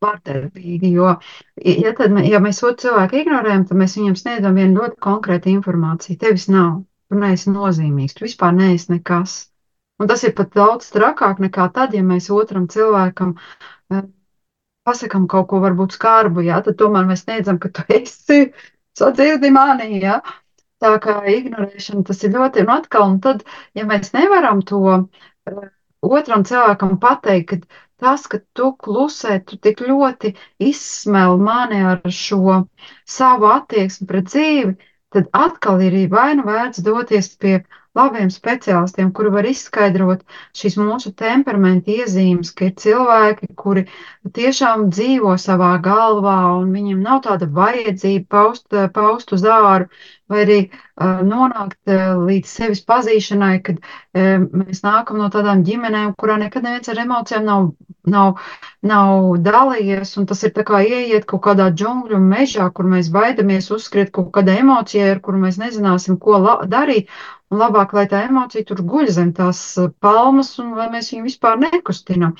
vardarbīgi. 0.02 0.92
Jo, 0.96 1.14
ja, 1.64 1.92
tad, 1.98 2.16
ja 2.26 2.40
mēs 2.42 2.62
otru 2.62 2.88
cilvēku 2.88 3.22
ignorējam, 3.22 3.66
tad 3.68 3.80
mēs 3.80 3.96
viņam 3.98 4.18
sniedzam 4.18 4.58
vienu 4.58 4.80
ļoti 4.80 4.98
konkrētu 5.06 5.52
informāciju. 5.54 6.18
Tevis 6.20 6.48
nav, 6.52 6.82
tu 7.08 7.20
neesi 7.22 7.52
nozīmīgs, 7.54 8.16
tu 8.18 8.26
vispār 8.26 8.54
neesi 8.56 8.92
nekas. 8.94 9.36
Un 10.02 10.08
tas 10.10 10.24
ir 10.26 10.34
pat 10.38 10.54
daudz 10.56 10.88
trakāk 10.90 11.42
nekā 11.42 11.68
tad, 11.76 11.94
ja 11.94 12.02
mēs 12.02 12.30
otram 12.34 12.66
cilvēkam 12.72 13.36
uh, 13.36 14.04
pasakām 14.88 15.28
kaut 15.30 15.48
ko 15.50 15.60
varbūt 15.62 15.94
skarbu, 15.96 16.42
jā, 16.48 16.58
tad 16.66 16.78
tomēr 16.80 17.06
mēs 17.08 17.26
sniedzam, 17.26 17.60
ka 17.62 17.70
tu 17.70 17.84
esi 17.98 18.40
sadzirdi 18.98 19.52
mani, 19.54 20.00
jā. 20.02 20.20
Tā 20.82 20.96
kā 20.98 21.20
ignorēšana 21.30 22.02
tas 22.08 22.24
ir 22.26 22.32
ļoti, 22.34 22.64
un 22.64 22.72
atkal, 22.74 23.06
un 23.12 23.20
tad, 23.22 23.44
ja 23.78 23.86
mēs 23.86 24.10
nevaram 24.16 24.64
to 24.66 24.80
uh, 24.82 25.68
otram 26.02 26.42
cilvēkam 26.48 26.98
pateikt, 27.02 27.52
ka 27.54 27.60
tas, 28.02 28.26
ka 28.30 28.40
tu 28.58 28.70
klusē, 28.84 29.38
tu 29.48 29.58
tik 29.66 29.82
ļoti 29.88 30.32
izsmēli 30.70 31.44
mani 31.48 31.82
ar 31.92 32.00
šo 32.22 32.56
savu 33.16 33.50
attieksmi 33.56 34.08
pret 34.12 34.30
dzīvi, 34.32 34.74
tad 35.14 35.30
atkal 35.44 35.82
ir 35.88 35.98
vai 36.16 36.30
nu 36.38 36.46
vērts 36.48 36.82
doties 36.88 37.30
pie 37.42 37.60
labiem 37.98 38.30
speciālistiem, 38.32 39.10
kuri 39.16 39.32
var 39.34 39.48
izskaidrot 39.48 40.22
šīs 40.56 40.78
mūsu 40.80 41.12
temperamenta 41.18 41.92
iezīmes, 41.92 42.52
ka 42.56 42.70
ir 42.70 42.74
cilvēki, 42.84 43.50
kuri 43.62 43.84
tiešām 44.38 44.88
dzīvo 44.94 45.34
savā 45.40 45.74
galvā 45.84 46.38
un 46.60 46.72
viņiem 46.76 47.04
nav 47.04 47.22
tāda 47.26 47.48
vajadzība 47.60 48.26
paust, 48.36 48.66
paust 48.96 49.36
uz 49.36 49.44
āru 49.44 49.90
vai 50.32 50.42
arī 50.46 50.58
uh, 50.62 51.20
nonākt 51.26 51.92
uh, 51.92 52.14
līdz 52.24 52.48
sevis 52.48 52.80
pazīšanai, 52.88 53.56
kad 53.66 53.80
uh, 53.82 54.46
mēs 54.62 54.80
nākam 54.86 55.20
no 55.20 55.28
tādām 55.34 55.64
ģimenēm, 55.66 56.14
kurā 56.18 56.38
nekad 56.40 56.64
neviens 56.64 56.88
ar 56.88 57.02
emocijām 57.04 57.44
nav, 57.48 57.66
nav, 58.08 58.40
nav 58.92 59.36
dalījies, 59.44 60.14
un 60.20 60.30
tas 60.30 60.42
ir 60.46 60.54
tā 60.56 60.64
kā 60.68 60.80
ieiet 60.86 61.28
kaut 61.28 61.44
kādā 61.46 61.68
džungļu 61.74 62.22
mežā, 62.24 62.70
kur 62.74 62.88
mēs 62.94 63.12
baidamies 63.14 63.70
uzskriet 63.76 64.14
kaut 64.16 64.32
kāda 64.34 64.56
emocija, 64.62 65.12
ar 65.12 65.22
kuru 65.24 65.44
mēs 65.44 65.60
nezināsim, 65.60 66.18
ko 66.22 66.40
darīt, 66.72 67.12
Un 67.52 67.60
labāk, 67.60 67.92
lai 67.96 68.06
tā 68.08 68.22
emocija 68.26 68.64
tur 68.68 68.80
guļ 68.88 69.10
zem 69.12 69.32
tās 69.36 69.60
eh, 69.80 69.90
palmas, 70.04 70.54
un 70.62 70.72
lai 70.78 70.88
mēs 70.92 71.10
viņu 71.12 71.26
vispār 71.28 71.58
nekustinām. 71.60 72.32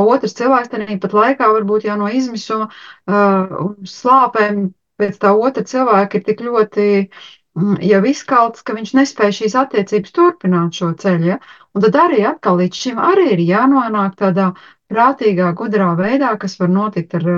Otrs 0.00 0.34
cilvēks 0.38 0.74
arī 0.78 0.98
pat 1.02 1.14
laikā 1.14 1.50
varbūt 1.54 1.86
jau 1.86 1.98
no 2.00 2.08
izmisuma 2.10 2.66
uh, 2.66 3.58
un 3.64 3.76
slāpēm 3.86 4.64
pēc 4.98 5.20
tā 5.22 5.32
otra 5.48 5.62
cilvēka 5.72 6.18
ir 6.18 6.24
tik 6.26 6.42
ļoti 6.42 6.86
mm, 6.98 7.76
jau 7.86 8.00
izkalts, 8.10 8.64
ka 8.66 8.74
viņš 8.74 8.94
nespēja 8.98 9.36
šīs 9.40 9.54
attiecības 9.62 10.14
turpināt 10.16 10.80
šo 10.80 10.90
ceļu. 11.04 11.30
Ja? 11.32 11.38
Un 11.74 11.84
tad 11.86 11.98
arī 12.02 12.24
atkal 12.26 12.58
līdz 12.58 12.82
šim 12.82 12.98
arī 13.02 13.28
ir 13.36 13.44
jānonāk 13.46 14.18
tādā 14.18 14.50
prātīgā, 14.90 15.52
gudrā 15.54 15.92
veidā, 15.98 16.32
kas 16.40 16.58
var 16.58 16.72
notikt 16.72 17.14
ar 17.18 17.28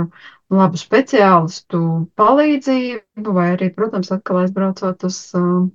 labu 0.51 0.81
speciālistu 0.81 1.83
palīdzību, 2.19 3.35
vai 3.37 3.51
arī, 3.57 3.71
protams, 3.77 4.11
atkal 4.15 4.41
aizbraucot 4.45 5.05
uz, 5.07 5.19
um, 5.39 5.69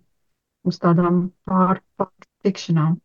uz 0.65 0.79
tādām 0.81 1.27
pārtikšanām. 1.49 2.97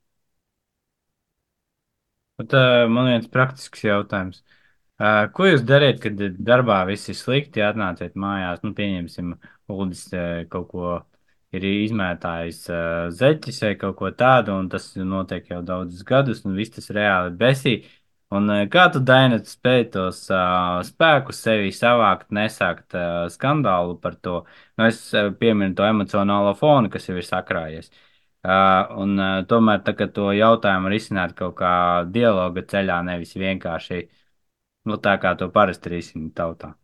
Uh, 2.41 2.87
man 2.89 3.11
viens 3.11 3.29
praktisks 3.29 3.85
jautājums. 3.85 4.41
Uh, 5.01 5.27
ko 5.37 5.47
jūs 5.49 5.63
dariet, 5.69 6.01
kad 6.01 6.21
darbā 6.45 6.83
viss 6.89 7.09
ir 7.13 7.17
slikti, 7.17 7.63
atnāciet 7.65 8.17
mājās, 8.21 8.63
nu, 8.65 8.73
pieņemsim, 8.77 9.35
Uldis 9.73 10.07
uh, 10.13 10.43
kaut 10.53 10.69
ko 10.73 10.95
ir 11.57 11.67
izmētājis 11.67 12.63
uh, 12.71 13.09
zeķis 13.17 13.61
vai 13.65 13.73
kaut 13.81 13.97
ko 13.99 14.11
tādu, 14.17 14.57
un 14.57 14.69
tas 14.73 14.91
notiek 14.97 15.49
jau 15.53 15.61
daudzus 15.67 16.05
gadus, 16.07 16.45
un 16.47 16.57
viss 16.57 16.73
tas 16.77 16.91
reāli 16.97 17.35
besī. 17.41 17.75
Un 18.31 18.47
uh, 18.47 18.61
kā 18.71 18.85
tu, 18.95 19.01
Daina, 19.03 19.41
spēj 19.43 19.81
tos 19.95 20.21
uh, 20.31 20.79
spēkus 20.87 21.41
sevi 21.43 21.73
savākt, 21.75 22.29
nesākt 22.35 22.95
uh, 22.95 23.25
skandālu 23.33 23.97
par 24.03 24.15
to? 24.23 24.45
Nu, 24.79 24.87
es 24.87 25.01
uh, 25.19 25.33
pieminu 25.41 25.75
to 25.75 25.87
emocionālo 25.89 26.53
fonu, 26.59 26.93
kas 26.93 27.09
jau 27.11 27.17
ir 27.19 27.27
sakrājies. 27.27 27.91
Uh, 28.47 28.87
un 29.03 29.19
uh, 29.19 29.41
tomēr 29.51 29.83
tā, 29.85 29.97
to 30.15 30.31
jautājumu 30.37 30.93
risināt 30.93 31.35
kaut 31.37 31.57
kā 31.59 31.73
dialoga 32.15 32.63
ceļā, 32.71 33.01
nevis 33.09 33.35
vienkārši 33.35 34.05
nu, 34.87 34.97
tā, 35.03 35.17
kā 35.21 35.35
to 35.41 35.51
parasti 35.53 35.93
risina 35.93 36.31
tautā. 36.31 36.77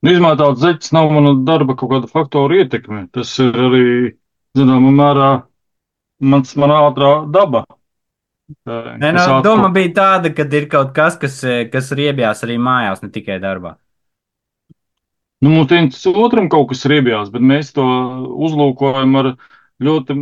Nu, 0.00 0.14
izmētāts 0.14 0.62
zeķis 0.62 0.94
nav 0.96 1.10
mana 1.12 1.34
darba 1.44 1.74
kaut 1.76 1.90
kāda 1.92 2.08
faktora 2.08 2.62
ietekme. 2.62 3.02
Tas 3.12 3.34
ir 3.42 3.58
arī, 3.66 3.84
zināmā 4.56 4.94
mērā, 5.02 5.28
mans, 6.32 6.54
mana 6.56 6.78
ātrā 6.86 7.10
daba. 7.34 7.66
Nē, 8.50 9.12
no, 9.14 9.20
atko... 9.20 9.38
doma 9.46 9.70
bija 9.74 9.92
tāda, 9.96 10.32
ka 10.34 10.46
ir 10.56 10.66
kaut 10.72 10.90
kas, 10.96 11.16
kas, 11.20 11.38
kas 11.72 11.92
riebjās 11.96 12.44
arī 12.46 12.58
mājās, 12.62 13.02
ne 13.04 13.10
tikai 13.14 13.38
darbā. 13.42 13.76
Nu, 15.40 15.62
viens 15.64 16.02
otram 16.10 16.50
kaut 16.52 16.68
kas 16.72 16.84
riebjās, 16.90 17.30
bet 17.32 17.44
mēs 17.46 17.72
to 17.76 17.86
uzlūkojam 18.44 19.16
ar 19.22 19.30
ļoti 19.80 20.16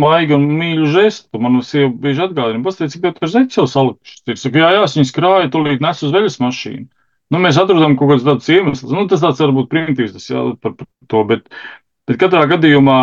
maigu 0.00 0.38
un 0.38 0.46
mīļu 0.56 0.88
žestu. 0.94 1.40
Man 1.42 1.60
sieva 1.66 1.90
bieži 2.06 2.24
atgādina, 2.24 2.64
pastāstiet, 2.64 3.02
cik 3.02 3.20
tā 3.20 3.28
zeķis 3.34 3.60
jau 3.60 3.66
salikušas. 3.68 4.24
Ir 4.32 4.40
saka, 4.40 4.62
jā, 4.62 4.70
jā, 4.78 4.86
viņas 4.96 5.14
krāja, 5.18 5.50
tūlīt 5.52 5.84
nes 5.84 6.02
uz 6.06 6.14
veļas 6.14 6.40
mašīnu. 6.40 6.88
Nu, 7.32 7.40
mēs 7.40 7.60
atrodam 7.60 7.98
kaut 8.00 8.14
kādus 8.14 8.26
tādus 8.28 8.48
iemeslus. 8.52 8.92
Nu, 8.92 9.04
tas 9.08 9.20
tāds 9.24 9.40
varbūt 9.44 9.70
primitīvs, 9.72 10.16
tas 10.16 10.28
jā, 10.32 10.46
par, 10.64 10.74
par 10.80 10.88
to, 11.12 11.22
bet, 11.28 11.46
bet 12.08 12.20
katrā 12.20 12.46
gadījumā 12.50 12.98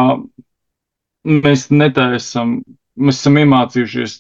mēs 1.29 1.69
netaisam, 1.73 2.59
mēs 2.97 3.21
esam 3.21 3.37
iemācījušies 3.41 4.19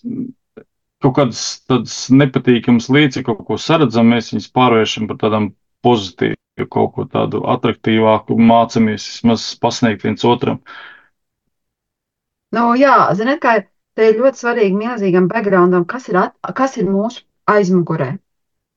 kaut 1.03 1.15
kādas 1.15 1.41
tādas 1.69 1.95
nepatīkamas 2.11 2.89
lietas, 2.91 3.23
kaut 3.27 3.41
ko 3.47 3.57
saredzam, 3.59 4.11
mēs 4.13 4.33
viņus 4.33 4.51
pārvēršam 4.55 5.07
par 5.09 5.19
tādām 5.23 5.49
pozitīvu, 5.85 6.67
kaut 6.67 6.93
ko 6.95 7.07
tādu 7.07 7.43
atraktīvāku, 7.55 8.37
mācāmies 8.51 9.07
vismaz 9.13 9.45
pasniegt 9.63 10.03
viens 10.03 10.25
otram. 10.27 10.59
Nu, 12.55 12.71
jā, 12.79 12.95
ziniet, 13.15 13.39
kā 13.43 13.59
te 13.95 14.09
ir 14.09 14.19
ļoti 14.19 14.41
svarīgi 14.41 14.79
milzīgam 14.79 15.29
backgroundam, 15.31 15.85
kas 15.87 16.09
ir, 16.09 16.17
at, 16.25 16.35
kas 16.57 16.75
ir 16.81 16.89
mūsu 16.89 17.23
aizmugurē. 17.49 18.15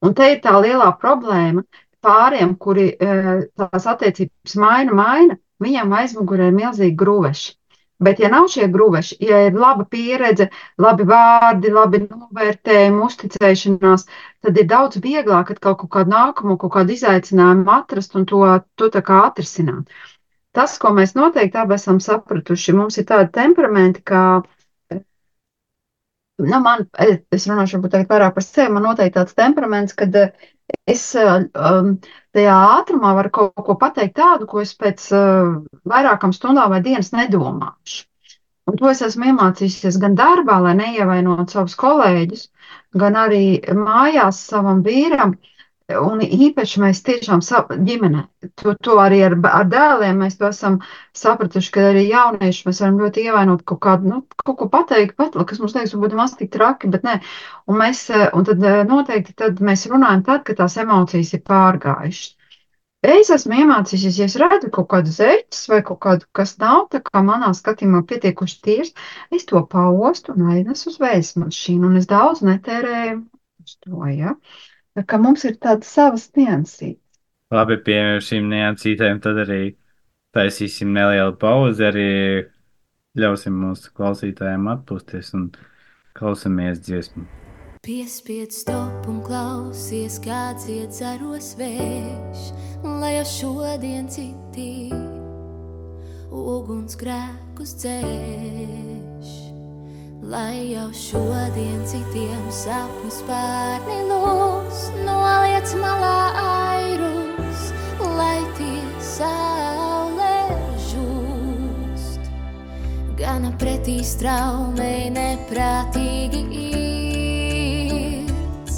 Un 0.03 0.15
te 0.19 0.29
ir 0.33 0.43
tā 0.45 0.55
lielā 0.61 0.91
problēma 1.01 1.65
pāriem, 2.03 2.57
kuri 2.59 2.91
e, 2.93 3.17
tās 3.59 3.87
attiecības 3.89 4.57
maina, 4.59 4.95
maina, 4.99 5.39
viņam 5.63 5.95
aizmugurē 5.99 6.51
ir 6.51 6.57
milzīgi 6.57 6.99
gruveši. 6.99 7.53
Bet, 8.03 8.21
ja 8.23 8.29
nav 8.33 8.49
šie 8.53 8.67
gruveši, 8.73 9.17
ja 9.29 9.41
ir 9.47 9.59
laba 9.59 9.85
pieredze, 9.95 10.49
labi 10.83 11.07
vārdi, 11.09 11.71
labi 11.75 12.03
novērtējumi, 12.05 13.03
uzticēšanās, 13.07 14.07
tad 14.43 14.59
ir 14.63 14.69
daudz 14.71 14.99
vieglāk 15.05 15.53
kaut 15.63 15.85
kādu 15.93 16.15
nākamo, 16.15 16.57
kaut 16.63 16.75
kādu 16.79 16.97
izaicinājumu 16.97 17.71
atrast 17.77 18.17
un 18.19 18.27
to, 18.33 18.43
to 18.81 18.91
tā 18.97 19.05
kā 19.07 19.23
atrisināt. 19.29 19.93
Tas, 20.53 20.75
ko 20.81 20.91
mēs 20.97 21.15
noteikti 21.17 21.61
abi 21.63 21.79
esam 21.79 22.01
sapratuši, 22.05 22.75
mums 22.77 22.99
ir 23.01 23.07
tādi 23.09 23.31
temperamenti, 23.39 24.03
kā 24.05 24.25
nu, 26.43 26.59
man, 26.65 26.87
es 27.33 27.47
runāšu 27.49 27.79
varbūt 27.79 27.95
tagad 27.95 28.11
vairāk 28.13 28.35
par 28.37 28.45
sevi, 28.47 28.73
man 28.75 28.87
noteikti 28.89 29.17
tāds 29.19 29.37
temperaments, 29.39 29.97
kad 29.97 30.17
es 30.91 31.05
um, 31.23 31.95
tajā 32.37 32.55
ātrumā 32.79 33.13
varu 33.19 33.33
kaut 33.39 33.65
ko 33.67 33.77
pateikt 33.81 34.17
tādu, 34.21 34.49
ko 34.51 34.63
es 34.65 34.73
pēc 34.79 35.09
uh, 35.17 35.53
vairākām 35.89 36.35
stundām 36.37 36.73
vai 36.75 36.81
dienas 36.85 37.13
nedomāšu. 37.17 38.05
Un 38.71 38.79
to 38.79 38.91
es 38.93 39.03
esmu 39.03 39.33
iemācījusies 39.33 39.99
gan 40.03 40.15
darbā, 40.19 40.61
lai 40.63 40.77
neievainotu 40.79 41.57
savus 41.57 41.75
kolēģus, 41.81 42.45
gan 43.03 43.19
arī 43.19 43.45
mājās 43.75 44.45
savam 44.53 44.85
vīram. 44.87 45.35
Uh, 45.35 45.53
Un 45.91 46.21
īpaši 46.23 46.81
mēs 46.83 47.01
tiešām 47.07 47.41
ģimenē, 47.87 48.23
to, 48.61 48.75
to 48.87 48.99
arī 49.03 49.23
ar, 49.27 49.35
ar 49.51 49.67
dēliem 49.71 50.21
mēs 50.23 50.39
to 50.39 50.47
esam 50.49 50.79
sapratuši, 51.19 51.73
ka 51.75 51.87
arī 51.91 52.05
jaunieši 52.09 52.69
mēs 52.69 52.83
varam 52.85 53.01
ļoti 53.03 53.25
ievainot 53.27 53.65
kaut 53.67 53.81
kādu, 53.87 54.13
nu, 54.13 54.21
kaut 54.45 54.59
ko 54.61 54.69
pateikt, 54.73 55.17
pat, 55.19 55.35
kas 55.49 55.59
mums 55.63 55.75
liekas, 55.75 55.95
varbūt 55.97 56.15
maz 56.19 56.37
tik 56.39 56.53
traki, 56.55 56.91
bet 56.93 57.03
nē. 57.09 57.19
Un 57.67 57.81
mēs, 57.83 58.05
un 58.13 58.47
tad 58.47 58.63
noteikti 58.89 59.35
tad 59.43 59.61
mēs 59.65 59.89
runājam 59.91 60.25
tad, 60.29 60.47
kad 60.47 60.63
tās 60.63 60.79
emocijas 60.85 61.35
ir 61.35 61.45
pārgājušas. 61.51 62.39
Es 63.03 63.33
esmu 63.35 63.57
iemācījusies, 63.59 64.19
ja 64.21 64.27
es 64.31 64.37
redzu 64.39 64.69
kaut 64.71 64.87
kādu 64.93 65.11
zeķis 65.11 65.65
vai 65.73 65.81
kaut 65.83 65.99
kādu, 66.05 66.29
kas 66.39 66.55
nav 66.63 66.85
tā 66.93 67.01
kā 67.03 67.25
manā 67.27 67.49
skatījumā 67.59 68.05
pietiekuši 68.07 68.61
tīrs, 68.63 68.93
es 69.35 69.49
to 69.51 69.65
paustu 69.67 70.37
un 70.37 70.53
aiznesu 70.55 70.93
uz 70.93 71.01
vējas 71.03 71.35
mašīnu, 71.43 71.89
un 71.91 71.99
es 71.99 72.07
daudz 72.07 72.45
netērēju 72.47 73.17
uz 73.65 73.75
to, 73.83 74.05
ja. 74.15 74.37
Uh, 74.37 74.72
Kā 74.93 75.17
mums 75.17 75.47
ir 75.49 75.57
tāda 75.57 75.87
savas 75.89 76.27
niansītes. 76.37 77.01
Labi, 77.53 77.79
pie 77.85 78.01
šīm 78.25 78.49
niansītēm 78.53 79.21
tad 79.25 79.43
arī 79.45 79.75
taisīsim 80.37 80.93
nelielu 80.93 81.35
pauzi, 81.41 81.85
arī 81.85 82.09
ļausim 83.21 83.57
mūsu 83.61 83.93
klausītājiem 83.97 84.69
atpūsties 84.73 85.33
un 85.37 85.51
klausamies 86.17 86.81
dziesmu. 86.85 87.25
Piespied 87.83 88.55
stop 88.55 89.09
un 89.11 89.19
klausies, 89.27 90.21
kāds 90.23 90.69
iet 90.71 90.95
zaros 90.95 91.53
vējš, 91.59 92.47
lai 92.85 93.17
jau 93.17 93.27
šodien 93.33 94.07
citi 94.13 94.93
ugunsgrēkus 96.31 97.77
dzēš. 97.83 98.92
Lai 100.23 100.71
jau 100.71 100.87
šodien 100.95 101.81
citiem 101.83 102.45
sapņus 102.55 103.17
pārni 103.27 103.97
lūs, 104.07 104.85
noliec 105.03 105.73
malā 105.81 106.31
airus, 106.39 107.65
lai 107.99 108.39
tie 108.55 108.79
saulē 109.03 110.37
žūst. 110.93 112.31
Gana 113.19 113.51
pretī 113.59 113.99
straumei 114.07 115.11
neprātīgi 115.11 116.45
iet, 116.71 118.75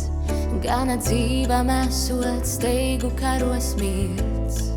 gana 0.64 0.96
dzīvam 0.96 1.68
esot 1.82 2.48
steigu 2.48 3.12
karos 3.20 3.74
mirts. 3.82 4.70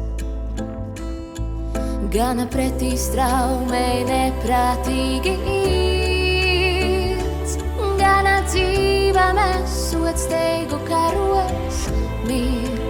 Gana 2.12 2.44
pretī 2.52 2.92
straumei 3.00 4.04
neprātīgi 4.12 5.97
iet 8.26 8.50
dzīvam 8.50 9.38
esot 9.44 10.18
steigu 10.18 10.82
karos 10.90 11.86
mirts. 12.26 12.87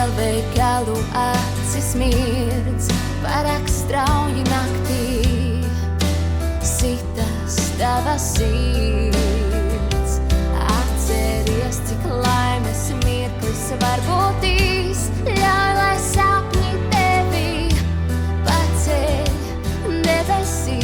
Lielveikalu 0.00 0.94
acis 1.12 1.90
mirdz, 2.00 2.86
vairāk 3.20 3.66
strauji 3.68 4.44
naktī, 4.48 5.26
sitas 6.64 7.58
tava 7.76 8.14
sirds. 8.16 10.16
Atceries, 10.78 11.82
cik 11.90 12.08
laimes 12.24 12.86
mirklis 13.04 13.66
var 13.82 14.00
būt 14.08 14.48
īs, 14.54 15.04
ļauj, 15.28 15.76
lai 15.76 15.92
sapņi 16.06 16.72
tevi 16.96 17.52
paceļ 18.48 19.30
debesīs. 20.08 20.80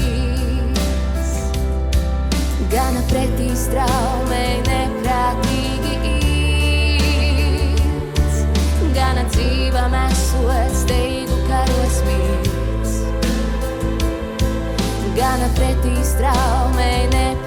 Dzīvam 9.36 9.94
esot 10.06 10.76
steigu 10.80 11.36
karos 11.48 11.98
mīts. 12.08 12.94
Gana 15.16 15.48
pretī 15.58 15.96
straumei 16.04 17.04
neprātīgi 17.12 17.45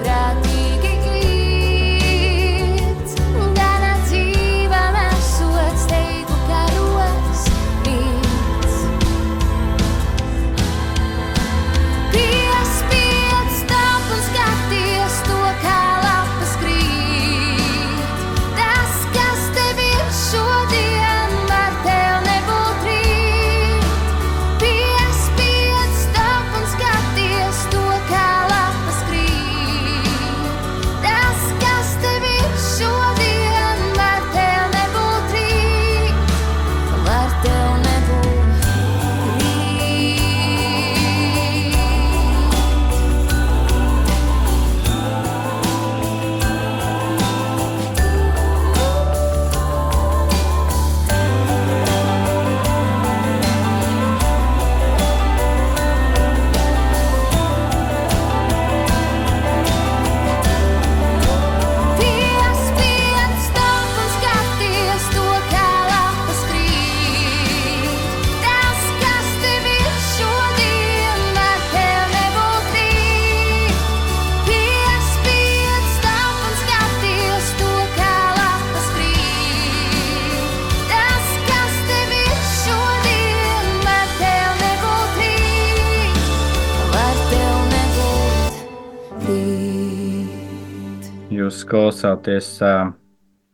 klausāties 91.70 92.48
uh, 92.64 92.90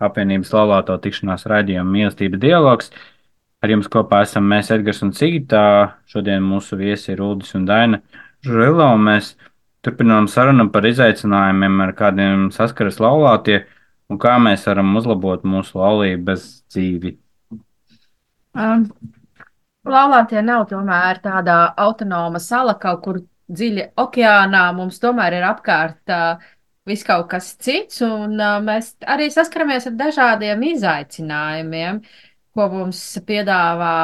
apvienības 0.03 0.53
laulāto 0.57 0.97
tikšanās 1.03 1.47
raidījuma 1.51 1.89
mīlestības 1.93 2.43
dialogs. 2.43 2.91
Ar 3.65 3.73
jums 3.73 3.89
kopā 3.93 4.23
esam 4.27 4.47
mēs, 4.51 4.71
Edgars 4.75 5.03
un 5.07 5.13
Cigita. 5.17 5.63
Šodien 6.11 6.45
mūsu 6.45 6.79
viesi 6.81 7.13
ir 7.15 7.21
Rudis 7.23 7.55
un 7.57 7.65
Daina 7.69 8.03
Žrila, 8.45 8.93
un 8.95 9.07
mēs 9.09 9.33
turpinām 9.87 10.29
sarunu 10.31 10.69
par 10.75 10.87
izaicinājumiem, 10.89 11.81
ar 11.87 11.93
kādiem 11.97 12.49
saskaras 12.55 13.01
laulātie, 13.03 13.63
un 14.11 14.21
kā 14.23 14.37
mēs 14.43 14.67
varam 14.69 14.93
uzlabot 15.01 15.47
mūsu 15.49 15.81
laulības 15.81 16.49
dzīvi. 16.75 17.17
Um, 18.57 18.89
Laulātie 19.87 20.41
nav 20.43 20.65
tomēr 20.67 21.21
tāda 21.23 21.57
autonoma 21.79 22.41
sala 22.43 22.75
kaut 22.83 23.03
kur 23.05 23.19
dziļi 23.47 23.93
okeānā. 24.03 24.63
Mums 24.75 24.99
tomēr 25.03 25.37
ir 25.39 25.47
apkārt 25.47 26.11
uh, 26.11 26.43
viss 26.87 27.07
kaut 27.07 27.29
kas 27.33 27.53
cits, 27.63 28.01
un 28.07 28.39
uh, 28.39 28.57
mēs 28.65 28.95
arī 29.07 29.29
saskaramies 29.33 29.89
ar 29.91 29.99
dažādiem 29.99 30.65
izaicinājumiem, 30.73 32.01
ko 32.57 32.69
mums 32.73 33.03
piedāvā 33.27 33.97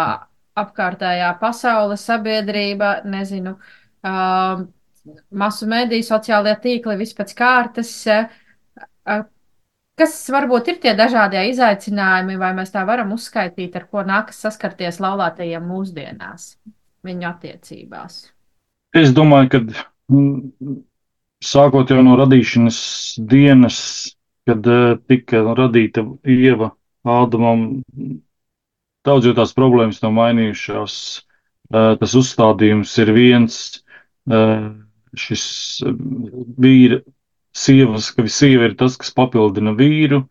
apkārtējā 0.63 1.33
pasaule, 1.41 1.97
sabiedrība, 1.97 2.99
nezinu, 3.09 3.57
uh, 4.05 4.65
masu 5.45 5.69
mediju, 5.71 6.05
sociālajie 6.07 6.59
tīkli, 6.67 6.99
viss 7.01 7.17
pēc 7.19 7.37
kārtas. 7.39 7.95
Uh, 8.11 9.23
Kas 10.01 10.15
varbūt 10.33 10.71
ir 10.73 10.79
tie 10.81 10.93
dažādie 10.97 11.43
izaicinājumi, 11.51 12.39
vai 12.41 12.53
mēs 12.57 12.73
tā 12.73 12.81
varam 12.89 13.13
uzskaitīt, 13.13 13.75
ar 13.77 13.85
ko 13.93 14.01
nākas 14.09 14.39
saskarties 14.41 14.99
laulātajiem 15.05 15.67
mūsdienās, 15.69 16.55
viņu 17.05 17.29
attiecībās? 17.29 18.17
Es 18.97 19.13
domāju, 19.13 19.51
ka 19.53 19.61
sākot 21.43 21.91
jau 21.91 22.03
no 22.07 22.17
radīšanas 22.21 22.79
dienas, 23.31 23.79
kad 24.49 24.67
eh, 24.67 24.95
tika 25.09 25.43
radīta 25.59 26.05
ieva 26.29 26.73
Ādamam, 27.03 27.83
daudz 29.07 29.27
jau 29.27 29.35
tās 29.35 29.55
problēmas 29.57 29.99
nav 30.05 30.13
mainījušās. 30.19 30.97
Eh, 31.73 31.95
Tas 31.99 32.15
uzstādījums 32.19 32.93
ir 33.03 33.11
viens, 33.17 33.57
eh, 34.31 34.69
šis 35.19 35.45
vīra, 36.63 37.01
sievas, 37.53 38.11
ka 38.15 38.25
sieva 38.31 38.71
ir 38.71 38.77
tas, 38.81 38.97
kas 38.97 39.13
papildina 39.17 39.75
vīru, 39.77 40.23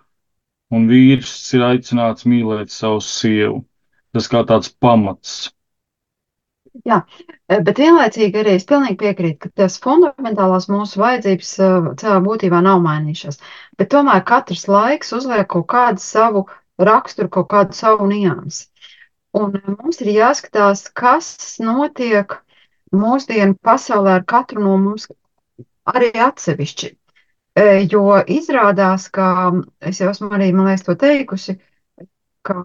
un 0.71 0.87
vīrs 0.89 1.33
ir 1.57 1.65
aicināts 1.67 2.25
mīlēt 2.25 2.71
savu 2.71 3.01
sievu. 3.03 3.65
Tas 4.15 4.27
kā 4.31 4.41
tāds 4.47 4.71
pamats. 4.83 5.51
Jā, 6.87 6.97
bet 7.67 7.79
vienlaicīgi 7.81 8.39
arī 8.41 8.53
es 8.57 8.65
pilnīgi 8.67 8.95
piekrītu, 9.01 9.39
ka 9.43 9.49
tās 9.61 9.73
fundamentālās 9.83 10.69
mūsu 10.71 11.01
vajadzības 11.01 11.49
eh, 11.65 11.89
savā 11.99 12.19
būtībā 12.27 12.61
nav 12.67 12.79
mainījušās. 12.85 13.41
Bet 13.81 13.89
tomēr 13.91 14.23
katrs 14.29 14.63
laiks 14.71 15.11
uzliek 15.17 15.49
kaut 15.51 15.67
kādu 15.73 16.03
savu 16.03 16.45
raksturu, 16.79 17.27
kaut 17.37 17.49
kādu 17.51 17.75
savu 17.75 18.07
niansi. 18.13 18.69
Un 19.41 19.59
eh, 19.59 19.67
mums 19.73 19.99
ir 20.05 20.13
jāskatās, 20.15 20.85
kas 21.01 21.29
notiek 21.59 22.37
mūsdienu 22.95 23.59
pasaulē 23.67 24.15
ar 24.21 24.25
katru 24.35 24.63
no 24.63 24.77
mums 24.79 25.09
arī 25.91 26.13
atsevišķi. 26.29 26.93
Eh, 27.59 27.83
Jo 27.91 28.05
izrādās, 28.31 29.09
ka 29.11 29.27
es 29.91 29.99
jau 29.99 30.13
esmu 30.15 30.31
arī, 30.31 30.53
man 30.55 30.71
liekas, 30.71 30.87
to 30.87 30.95
teikusi, 30.95 31.59
ka 32.47 32.63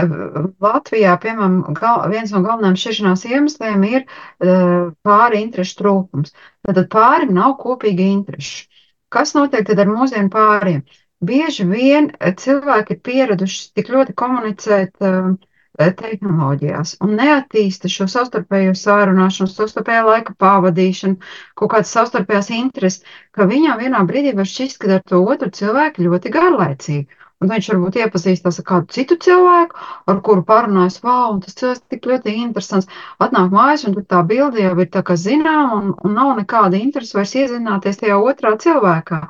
Latvijā, 0.00 1.12
piemēram, 1.22 1.56
gal, 1.76 2.06
viens 2.12 2.30
no 2.32 2.40
galvenajiem 2.44 2.78
šķiršanās 2.82 3.24
iemesliem 3.28 3.82
ir 3.88 4.00
uh, 4.06 4.88
pāri 5.04 5.42
interešu 5.44 5.76
trūkums. 5.82 6.32
Tātad 6.66 6.88
pārim 6.94 7.34
nav 7.36 7.58
kopīgi 7.60 8.06
interešu. 8.14 8.68
Kas 9.12 9.34
notiek 9.36 9.66
tad 9.68 9.82
ar 9.84 9.90
mūsdienu 9.92 10.32
pāriem? 10.32 10.80
Bieži 11.22 11.68
vien 11.68 12.08
cilvēki 12.44 12.96
ir 12.96 13.02
pieraduši 13.08 13.66
tik 13.76 13.92
ļoti 13.92 14.16
komunicēt 14.22 14.96
uh, 15.04 15.34
tehnoloģijās 15.78 16.96
un 17.04 17.14
neattīsta 17.20 17.88
šo 17.92 18.08
savstarpējo 18.14 18.72
sārunāšanu, 18.76 19.52
savstarpējo 19.52 20.08
laika 20.08 20.34
pavadīšanu, 20.44 21.20
kaut 21.56 21.72
kādas 21.76 21.92
savstarpējās 21.96 22.50
intereses, 22.56 23.04
ka 23.36 23.46
viņam 23.48 23.80
vienā 23.80 24.02
brīdī 24.08 24.34
var 24.40 24.48
šķist, 24.48 24.80
ka 24.82 24.96
ar 24.98 25.04
to 25.12 25.22
otru 25.36 25.52
cilvēku 25.60 26.08
ļoti 26.08 26.32
garlaicīgi. 26.34 27.08
Un 27.42 27.50
viņš 27.50 27.68
varbūt 27.72 27.96
iepazīstās 27.98 28.60
ar 28.60 28.66
kādu 28.68 28.94
citu 28.94 29.16
cilvēku, 29.24 29.78
ar 30.12 30.20
kuru 30.26 30.44
parunājas, 30.46 31.00
wow, 31.02 31.32
un 31.34 31.40
tas 31.42 31.56
cilvēks 31.58 31.82
tik 31.90 32.06
ļoti 32.06 32.34
interesants. 32.44 32.90
Atnāk 33.24 33.50
mājās, 33.54 33.82
un 33.88 33.96
tā 34.14 34.20
bilde 34.28 34.62
jau 34.62 34.76
ir 34.78 34.90
tā 34.94 35.02
kā 35.08 35.16
zinām, 35.18 35.72
un, 35.78 35.88
un 36.06 36.14
nav 36.18 36.36
nekāda 36.38 36.78
interese 36.78 37.18
vairs 37.18 37.34
iezināties 37.40 37.98
tajā 38.02 38.20
otrā 38.22 38.54
cilvēkā. 38.62 39.22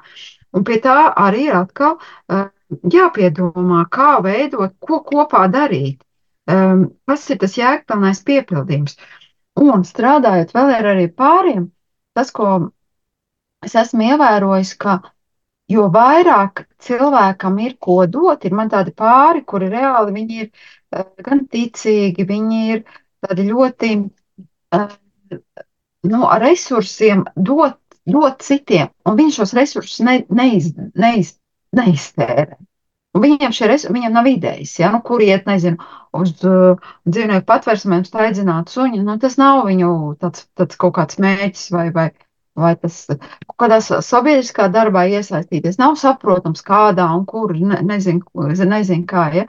Un 0.53 0.67
pie 0.69 0.77
tā 0.85 0.99
arī 1.25 1.47
ir 1.49 1.57
atkal 1.63 1.97
uh, 1.97 2.51
jāpiedomā, 2.93 3.87
kā 3.93 4.19
veidot, 4.25 4.77
ko 4.85 5.01
kopā 5.09 5.47
darīt. 5.53 6.03
Um, 6.53 6.89
kas 7.09 7.25
ir 7.31 7.39
tas 7.41 7.57
jēgpilnais 7.57 8.21
piepildījums? 8.29 8.97
Un 9.63 9.85
strādājot 9.89 10.53
vēl 10.57 10.73
ar 10.75 10.89
arī 10.95 11.09
pāriem, 11.09 11.71
tas, 12.17 12.33
ko 12.35 12.49
es 13.65 13.77
esmu 13.79 14.09
ievērojis, 14.11 14.75
ka 14.81 14.99
Jo 15.71 15.87
vairāk 15.95 16.65
cilvēkam 16.83 17.59
ir 17.63 17.77
ko 17.81 18.03
dot, 18.07 18.45
ir 18.45 18.57
man 18.59 18.71
tādi 18.73 18.93
pāri, 18.97 19.45
kuri 19.47 19.71
reāli 19.73 20.17
viņi 20.17 20.41
ir 20.43 20.49
uh, 20.51 21.07
gan 21.23 21.47
ticīgi, 21.53 22.27
viņi 22.29 22.63
ir 22.75 22.83
tādi 23.23 23.47
ļoti 23.49 23.93
uh, 24.01 24.89
nu, 26.03 26.25
ar 26.27 26.43
resursiem 26.43 27.25
dot, 27.37 27.79
dot 28.11 28.43
citiem, 28.43 28.91
un 29.07 29.17
viņi 29.21 29.39
šos 29.39 29.55
resursus 29.59 30.03
ne, 30.05 30.19
neiz, 30.29 30.73
neiz, 30.99 31.37
neiztērē. 31.77 32.59
Un 33.13 33.21
viņiem 33.21 33.53
resursi, 33.53 33.93
viņiem 33.93 34.15
nav 34.17 34.27
idejas, 34.31 34.71
ja, 34.81 34.89
nu, 34.93 35.03
kur 35.05 35.21
iet, 35.21 35.45
nezinu, 35.45 35.77
uz 36.17 36.33
uh, 36.49 36.81
dzīvnieku 37.05 37.45
patversmēm 37.49 38.07
staigzināt 38.09 38.73
suņu, 38.73 39.03
nu, 39.05 39.19
tas 39.21 39.37
nav 39.41 39.67
viņu 39.67 39.91
tāds, 40.23 40.47
tāds 40.57 40.81
kaut 40.81 40.95
kāds 40.97 41.21
mēģis 41.21 41.67
vai, 41.75 41.91
vai 41.93 42.07
vai 42.59 42.73
tas 42.77 42.97
kādā 43.61 43.79
sabiedriskā 43.83 44.69
darbā 44.73 45.07
iesaistīties. 45.17 45.79
Nav 45.81 45.97
saprotams, 46.01 46.65
kādā 46.67 47.07
un 47.17 47.25
kur, 47.29 47.55
ne, 47.57 47.81
nezinu, 47.87 48.49
nezinu 48.75 49.07
kā. 49.09 49.29
Ja? 49.37 49.47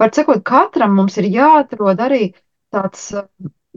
Var 0.00 0.12
sakot, 0.14 0.44
katram 0.46 0.94
mums 0.98 1.16
ir 1.18 1.30
jāatrod 1.32 2.02
arī 2.06 2.30
tāds 2.74 3.08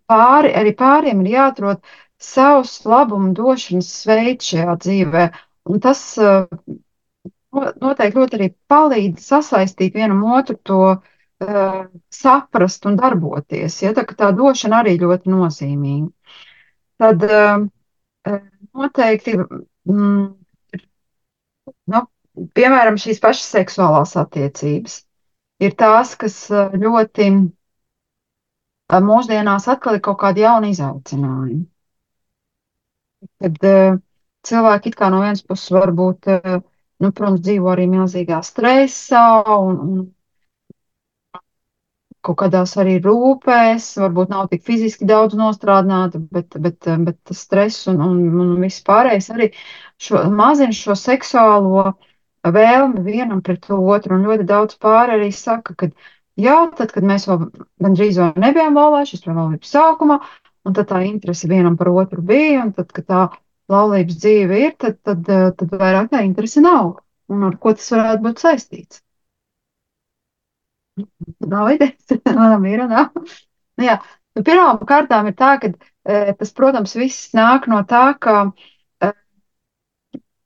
pāri, 0.09 0.53
arī 0.55 0.75
pāriem 0.77 1.23
ir 1.25 1.33
jāatrod 1.37 1.81
savs 2.19 2.79
labumu 2.85 3.33
došanas 3.37 3.89
veids 4.09 4.51
šajā 4.51 4.75
dzīvē. 4.83 5.25
Un 5.69 5.81
tas 5.83 6.03
noteikti 7.55 8.19
ļoti 8.19 8.37
arī 8.37 8.49
palīdz 8.69 9.25
sasaistīt 9.31 9.95
vienam 9.97 10.21
otru 10.37 10.57
to 10.63 10.81
uh, 10.91 11.81
saprast 12.13 12.85
un 12.85 12.99
darboties. 12.99 13.81
Ja? 13.85 13.95
Tā, 13.97 14.05
tā 14.05 14.31
došana 14.35 14.83
arī 14.83 14.97
ļoti 15.01 15.31
nozīmīga. 15.33 16.09
Tad 16.99 17.23
uh, 17.25 17.67
noteikti, 18.77 19.35
mm, 19.89 20.25
nu, 21.93 22.01
piemēram, 22.57 22.99
šīs 23.01 23.21
pašas 23.23 23.47
seksuālās 23.57 24.15
attiecības 24.21 24.99
ir 25.65 25.75
tās, 25.79 26.15
kas 26.19 26.37
ļoti 26.51 27.29
mūsdienās 29.09 29.67
atkal 29.69 29.99
ir 29.99 30.05
kaut 30.05 30.19
kādi 30.21 30.45
jauni 30.45 30.71
izaicinājumi. 30.73 31.63
Kad 33.43 33.65
uh, 33.67 33.97
cilvēki 34.47 34.91
it 34.91 34.97
kā 34.99 35.09
no 35.11 35.21
vienas 35.23 35.43
puses 35.45 35.71
varbūt, 35.75 36.29
nu, 37.03 37.11
protams, 37.11 37.41
dzīvo 37.45 37.71
arī 37.73 37.87
milzīgā 37.91 38.39
stresā 38.45 39.23
un, 39.55 39.79
un 39.83 39.99
kaut 42.25 42.37
kādās 42.41 42.75
arī 42.81 42.97
rūpēs, 43.03 43.93
varbūt 44.01 44.31
nav 44.33 44.49
tik 44.51 44.65
fiziski 44.67 45.07
daudz 45.07 45.37
nostrādāta, 45.39 46.19
bet, 46.19 46.57
bet, 46.59 46.87
bet 47.05 47.33
stress 47.35 47.87
un, 47.91 48.01
un, 48.03 48.19
un 48.43 48.53
viss 48.63 48.83
pārējais 48.87 49.29
arī 49.35 49.49
šo, 50.01 50.25
mazina 50.35 50.75
šo 50.75 50.97
seksuālo 50.99 51.93
vēlmi 52.43 53.03
vienam 53.07 53.43
pret 53.45 53.69
otru. 53.71 54.17
Un 54.17 54.27
ļoti 54.27 54.47
daudz 54.49 54.79
pāri 54.83 55.15
arī 55.17 55.31
saka, 55.35 55.75
ka 55.79 55.91
jā, 56.39 56.57
tad, 56.75 56.93
kad 56.95 57.07
mēs 57.07 57.27
vēl 57.29 57.49
gandrīz 57.85 58.19
vēl 58.19 58.39
nebijām 58.45 58.79
laulājuši, 58.79 59.15
šis 59.15 59.27
bija 59.27 59.37
laulības 59.39 59.75
sākumā, 59.75 60.19
un 60.67 60.75
tad 60.75 60.91
tā 60.91 61.03
interese 61.07 61.51
vienam 61.51 61.77
par 61.79 61.91
otru 61.93 62.23
bija, 62.25 62.65
un 62.65 62.73
tad, 62.75 62.91
kad 62.95 63.07
tā 63.07 63.27
laulības 63.71 64.19
dzīve 64.19 64.63
ir, 64.65 64.73
tad, 64.81 64.99
tad, 65.07 65.23
tad 65.27 65.77
vairāk 65.77 66.11
tā 66.11 66.23
interese 66.27 66.63
nav. 66.65 66.97
Un 67.29 67.45
ar 67.45 67.59
ko 67.61 67.75
tas 67.77 67.91
varētu 67.93 68.25
būt 68.25 68.41
saistīts? 68.41 69.03
Nav 71.53 71.71
idejas, 71.75 72.17
manam 72.39 72.65
ir. 72.69 72.83
Nav. 72.89 73.13
Nu, 73.15 73.85
jā. 73.85 73.97
Nu, 74.37 74.43
pirmām 74.45 74.81
kārtām 74.89 75.29
ir 75.31 75.35
tā, 75.39 75.53
ka 75.61 75.71
e, 75.71 76.33
tas, 76.39 76.51
protams, 76.55 76.95
viss 76.99 77.31
nāk 77.37 77.67
no 77.71 77.81
tā, 77.89 78.03
ka 78.21 78.35
e, 79.03 79.11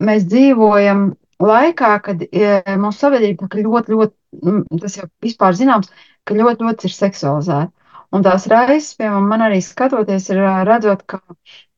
mēs 0.08 0.26
dzīvojam 0.32 1.10
laikā, 1.44 1.92
kad 2.06 2.24
e, 2.30 2.48
mūsu 2.80 3.06
sabiedrība 3.06 3.50
ļoti, 3.60 3.98
ļoti, 3.98 4.80
tas 4.84 4.98
jau 5.02 5.08
vispār 5.26 5.58
zināms, 5.60 5.92
ka 6.28 6.38
ļoti, 6.38 6.68
ļoti 6.70 6.90
ir 6.90 6.96
seksualizēta. 6.96 7.72
Un 8.14 8.22
tās 8.26 8.46
reizes, 8.52 8.94
piemēram, 9.00 9.26
man 9.32 9.42
arī 9.48 9.60
skatoties, 9.66 10.28
ir 10.30 10.44
redzot, 10.70 11.02
ka 11.10 11.20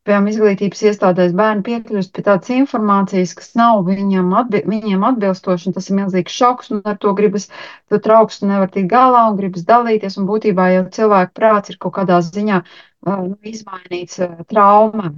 piemēram, 0.06 0.26
izglītības 0.30 0.82
iestādēs 0.90 1.34
bērni 1.38 1.64
piekļūst 1.66 2.12
pie 2.16 2.22
tādas 2.26 2.50
informācijas, 2.54 3.34
kas 3.38 3.52
nav 3.58 3.82
viņam, 3.88 4.30
atbi 4.40 4.62
viņiem 4.70 5.04
atbilstoši, 5.10 5.68
un 5.70 5.76
tas 5.76 5.90
ir 5.90 5.98
milzīgs 5.98 6.36
šoks, 6.40 6.70
un 6.76 6.82
ar 6.86 6.96
to 7.02 7.12
gribas, 7.18 7.48
tu 7.90 8.00
trauks, 8.06 8.40
tu 8.40 8.48
nevar 8.50 8.70
tikt 8.74 8.90
galā, 8.92 9.24
un 9.30 9.38
gribas 9.40 9.66
dalīties, 9.68 10.18
un 10.20 10.28
būtībā 10.30 10.68
jau 10.76 10.84
cilvēku 10.98 11.36
prāts 11.40 11.74
ir 11.74 11.80
kaut 11.82 11.96
kādā 11.98 12.20
ziņā 12.28 12.62
uh, 12.62 13.26
izmainīts 13.52 14.22
uh, 14.24 14.36
trauma. 14.52 15.12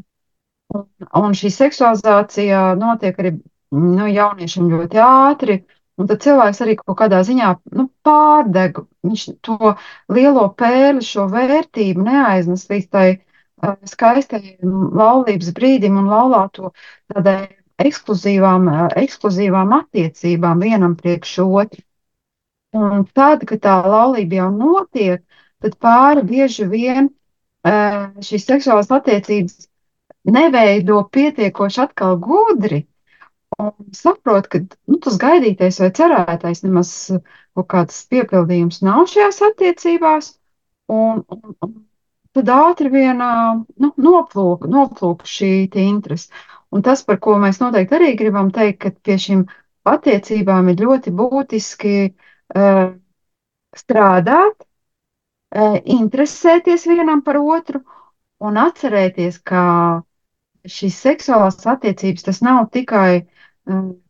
Un, 0.76 0.84
un 1.22 1.36
šī 1.36 1.52
seksualizācija 1.54 2.64
notiek 2.80 3.20
arī 3.22 3.36
nu, 3.72 4.08
jauniešiem 4.08 4.68
ļoti 4.72 5.00
ātri, 5.04 5.60
un 5.98 6.08
tad 6.10 6.20
cilvēks 6.24 6.60
arī 6.64 6.76
kaut 6.80 6.98
kādā 7.00 7.22
ziņā 7.28 7.54
nu, 7.76 7.88
pārdeg, 8.06 8.82
viņš 9.04 9.24
to 9.44 9.74
lielo 10.12 10.44
pēli, 10.60 11.04
šo 11.04 11.28
vērtību 11.32 12.04
neaiznes 12.08 12.68
līdz 12.72 12.88
tai 12.92 13.08
skaistajam 13.90 14.90
laulības 14.98 15.52
brīdim 15.56 15.98
un 16.00 16.10
laulāto 16.10 16.72
tādai 17.12 17.38
ekskluzīvām, 17.78 18.68
ekskluzīvām 18.98 19.74
attiecībām 19.78 20.64
vienam 20.64 20.96
priekš 20.98 21.38
otru. 21.44 21.82
Un 22.76 23.06
tad, 23.16 23.46
kad 23.48 23.62
tā 23.64 23.78
laulība 23.86 24.42
jau 24.42 24.50
notiek, 24.52 25.22
tad 25.62 25.78
pāri 25.80 26.26
bieži 26.28 26.68
vien 26.68 27.08
šīs 28.28 28.44
seksuālās 28.48 28.90
attiecības 28.92 29.68
neveido 30.28 31.00
pietiekoši 31.12 31.80
atkal 31.86 32.18
gudri 32.20 32.84
un 33.58 33.72
saprot, 33.96 34.46
ka 34.52 34.60
nu, 34.62 34.98
tas 35.02 35.16
gaidītais 35.20 35.80
vai 35.82 35.90
cerētais 35.98 36.62
nemaz 36.66 36.92
kaut 37.56 37.68
kāds 37.72 38.02
piepildījums 38.12 38.82
nav 38.86 39.06
šajās 39.10 39.40
attiecībās. 39.50 40.34
Un, 40.88 41.24
un, 41.34 41.56
un 41.64 41.72
tad 42.36 42.50
ātri 42.54 42.90
vien 42.92 43.20
nu, 43.20 43.90
noplūk, 43.96 44.66
noplūk 44.70 45.24
šī 45.28 45.50
interese. 45.84 46.28
Un 46.74 46.84
tas, 46.84 47.02
par 47.08 47.16
ko 47.24 47.38
mēs 47.40 47.60
noteikti 47.62 47.96
arī 47.96 48.10
gribam 48.18 48.50
teikt, 48.52 48.80
ka 48.82 48.90
pie 49.08 49.16
šīm 49.24 49.44
attiecībām 49.88 50.68
ir 50.68 50.82
ļoti 50.84 51.12
būtiski 51.16 51.94
uh, 52.08 52.82
strādāt, 53.80 54.66
uh, 55.56 55.78
interesēties 55.98 56.84
vienam 56.90 57.22
par 57.24 57.40
otru 57.40 57.80
un 58.44 58.60
atcerēties, 58.60 59.40
ka 59.48 59.62
šīs 60.68 61.00
seksuālās 61.08 61.64
attiecības 61.72 62.28
tas 62.28 62.42
nav 62.44 62.66
tikai 62.76 63.10
uh, 63.22 63.37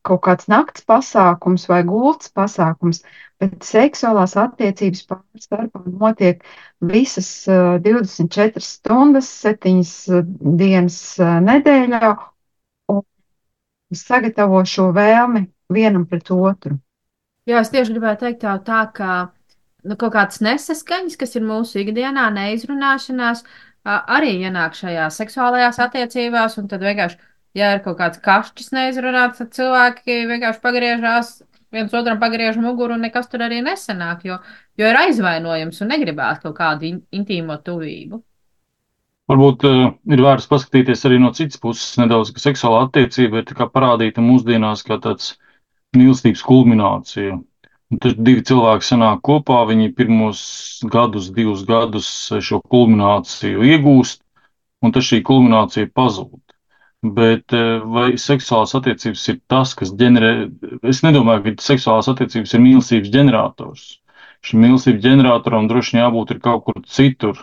kaut 0.06 0.20
kāds 0.24 0.48
nakts 0.50 0.84
pasākums 0.86 1.66
vai 1.70 1.82
gultas 1.86 2.30
pasākums, 2.34 3.02
bet 3.40 3.62
seksuālās 3.66 4.36
attiecības 4.38 5.04
pāri 5.08 5.42
starpā 5.42 5.82
notiek 5.86 6.42
visas 6.92 7.30
uh, 7.50 7.78
24 7.84 8.62
stundas, 8.64 9.30
7 9.44 9.80
uh, 9.82 10.22
dienas 10.60 10.98
uh, 11.20 11.38
nedēļā 11.44 12.12
un 12.94 13.02
sagatavo 13.94 14.62
šo 14.66 14.90
vēlmi 14.96 15.46
vienam 15.72 16.06
pret 16.08 16.30
otru. 16.34 16.78
Jā, 17.48 17.62
es 17.62 17.72
tieši 17.72 17.94
gribēju 17.96 18.22
teikt 18.22 18.42
tā, 18.44 18.58
tā 18.64 18.82
ka 18.94 19.12
nu, 19.88 19.96
kaut 19.96 20.12
kādas 20.14 20.42
nesaskaņas, 20.44 21.16
kas 21.20 21.34
ir 21.38 21.46
mūsu 21.48 21.80
ikdienā, 21.82 22.28
neizrunāšanās, 22.34 23.44
arī 23.88 24.34
ienāk 24.44 24.76
šajās 24.76 25.16
seksuālajās 25.22 25.78
attiecībās, 25.80 26.58
un 26.60 26.68
tad 26.68 26.84
vienkārši, 26.84 27.16
ja 27.58 27.74
ir 27.74 27.82
kaut 27.84 27.98
kāds 27.98 28.22
kašķis 28.24 28.72
neizrunāts, 28.76 29.42
tad 29.42 29.52
cilvēki 29.56 30.22
vienkārši 30.30 30.64
pagriežās 30.64 31.34
viens 31.74 31.92
otram 31.94 32.20
pagriež 32.20 32.56
muguru 32.62 32.96
un 32.96 33.04
nekas 33.04 33.28
tur 33.28 33.44
arī 33.44 33.60
nesanāk, 33.64 34.24
jo, 34.28 34.38
jo 34.78 34.88
ir 34.88 34.98
aizvainojums 35.02 35.82
un 35.84 35.92
negribētu 35.92 36.48
kaut 36.48 36.56
kādu 36.56 36.88
in, 36.88 37.02
intīmo 37.12 37.58
tuvību. 37.64 38.22
Varbūt 39.28 39.64
uh, 39.68 39.90
ir 40.08 40.22
vērts 40.24 40.48
paskatīties 40.48 41.04
arī 41.04 41.18
no 41.20 41.34
citas 41.36 41.60
puses 41.60 41.98
nedaudz, 42.00 42.32
ka 42.32 42.40
seksuālā 42.40 42.86
attiecība 42.86 43.42
ir 43.42 43.68
parādīta 43.74 44.24
mūsdienās 44.24 44.86
kā 44.88 44.96
tāds 45.04 45.34
mīlestības 45.96 46.44
kulminācija. 46.48 47.36
Un 47.88 48.00
tad 48.04 48.20
divi 48.20 48.44
cilvēki 48.44 48.84
sanāk 48.84 49.20
kopā, 49.24 49.62
viņi 49.68 49.92
pirmos 49.96 50.40
gadus, 50.92 51.28
divus 51.32 51.62
gadus 51.68 52.08
šo 52.44 52.60
kulmināciju 52.72 53.64
iegūst, 53.64 54.20
un 54.84 54.92
tad 54.96 55.04
šī 55.04 55.20
kulminācija 55.24 55.88
pazūd. 55.96 56.47
Bet 57.06 57.54
eh, 57.54 57.78
vai 57.86 58.16
seksuālās 58.18 58.74
attiecības 58.74 59.28
ir 59.30 59.36
tas, 59.46 59.74
kas 59.78 59.92
ģenerē? 59.94 60.30
Es 60.90 61.04
nedomāju, 61.06 61.44
ka 61.44 61.62
seksuālās 61.62 62.10
attiecības 62.10 62.54
ir 62.56 62.62
mīlestības 62.64 63.12
ģenerators. 63.14 63.84
Šim 64.42 64.64
mīlestības 64.64 65.04
ģeneratoram 65.04 65.68
droši 65.70 65.94
vien 65.94 66.02
jābūt 66.02 66.34
kaut 66.42 66.64
kur 66.66 66.82
citur, 66.90 67.38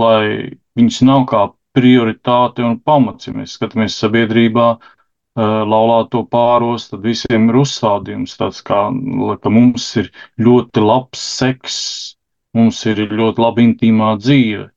lai 0.00 0.52
viņš 0.76 1.00
nav 1.08 1.24
kā 1.32 1.46
prioritāte 1.76 2.64
un 2.66 2.76
pamats. 2.84 3.30
Ja 3.30 3.34
mēs 3.38 3.56
skatāmies 3.56 3.96
sabiedrībā, 4.02 4.68
eh, 4.76 5.56
laulāto 5.72 6.26
pāros, 6.28 6.90
tad 6.92 7.00
visiem 7.08 7.48
ir 7.48 7.60
uzstādījums 7.62 8.36
tāds, 8.36 8.60
kā, 8.60 8.82
ka 9.40 9.48
mums 9.56 9.88
ir 9.96 10.12
ļoti 10.36 10.84
labs 10.84 11.24
seks, 11.40 11.80
mums 12.52 12.84
ir 12.84 13.00
ļoti 13.08 13.46
laba 13.48 13.64
intīmā 13.64 14.12
dzīve, 14.20 14.68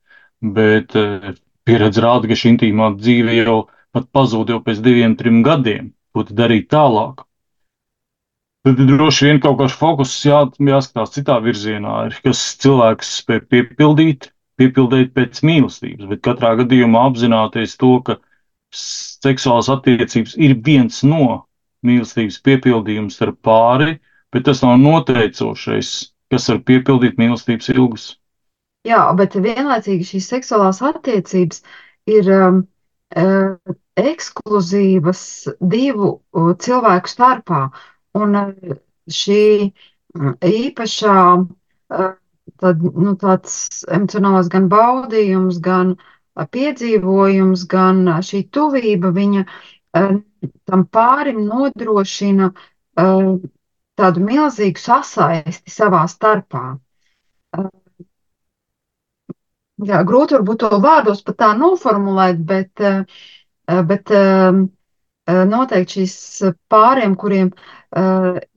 bet 0.56 0.96
eh, 0.96 1.34
pieredze 1.68 2.00
rāda, 2.00 2.32
ka 2.32 2.40
šī 2.40 2.56
intīmā 2.56 2.94
dzīve 2.96 3.40
jau 3.42 3.60
pat 3.94 4.10
pazūd 4.14 4.50
jau 4.52 4.60
pēc 4.64 4.82
diviem, 4.84 5.14
trim 5.18 5.42
gadiem. 5.46 5.92
Ko 6.14 6.26
tad 6.26 6.38
darīt 6.38 6.68
tālāk? 6.74 7.24
Tad 8.64 8.78
droši 8.88 9.26
vien 9.28 9.40
kaut 9.44 9.58
kāds 9.60 9.74
fokus 9.76 10.12
jā, 10.24 10.38
jāskatās 10.56 11.12
citā 11.16 11.36
virzienā, 11.44 11.96
ir, 12.08 12.14
kas 12.24 12.40
cilvēks 12.62 13.10
spēj 13.20 13.42
piepildīt, 13.52 14.30
piepildīt 14.56 15.12
pēc 15.16 15.42
mīlestības, 15.44 16.08
bet 16.08 16.22
katrā 16.24 16.54
gadījumā 16.62 17.02
apzināties 17.10 17.76
to, 17.82 17.98
ka 18.06 18.16
seksuālas 18.74 19.68
attiecības 19.74 20.38
ir 20.40 20.56
viens 20.64 21.02
no 21.04 21.44
mīlestības 21.84 22.40
piepildījums 22.46 23.20
ar 23.26 23.34
pāri, 23.44 23.98
bet 24.32 24.48
tas 24.48 24.64
nav 24.64 24.78
noteicošais, 24.80 25.90
kas 26.32 26.48
var 26.50 26.62
piepildīt 26.70 27.20
mīlestības 27.20 27.70
ilgas. 27.76 28.06
Jā, 28.88 29.04
bet 29.16 29.36
vienlaicīgi 29.36 30.08
šīs 30.08 30.30
seksuālās 30.32 30.80
attiecības 30.84 31.60
ir 32.10 32.32
um, 32.32 32.64
ekskluzīvas 34.00 35.22
divu 35.60 36.10
uh, 36.14 36.50
cilvēku 36.66 37.10
starpā. 37.10 37.60
Un 38.18 38.38
uh, 38.40 38.74
šī 39.10 39.40
īpašā 40.50 41.18
uh, 41.38 42.10
tad, 42.62 42.82
nu, 42.82 43.14
tāds 43.20 43.84
emocionāls 43.98 44.50
gan 44.52 44.68
baudījums, 44.72 45.60
gan 45.64 45.94
piedzīvojums, 46.54 47.66
gan 47.70 48.04
šī 48.26 48.42
tuvība 48.54 49.12
viņa 49.14 49.44
tam 50.66 50.82
pārim 50.96 51.44
nodrošina 51.46 52.48
tādu 54.00 54.24
milzīgu 54.26 54.82
sasaisti 54.82 55.70
savā 55.70 56.02
starpā. 56.10 56.64
Jā, 59.82 60.00
grūti 60.06 60.36
varbūt 60.36 60.60
to 60.62 60.78
vārdos 60.82 61.22
pat 61.26 61.36
tā 61.42 61.48
noformulēt, 61.60 62.42
bet, 62.50 62.82
eh, 62.90 63.00
bet 63.66 64.12
noteikti 65.50 66.04
šīs 66.04 66.16
pāriem, 66.72 67.14
kuriem 67.16 67.50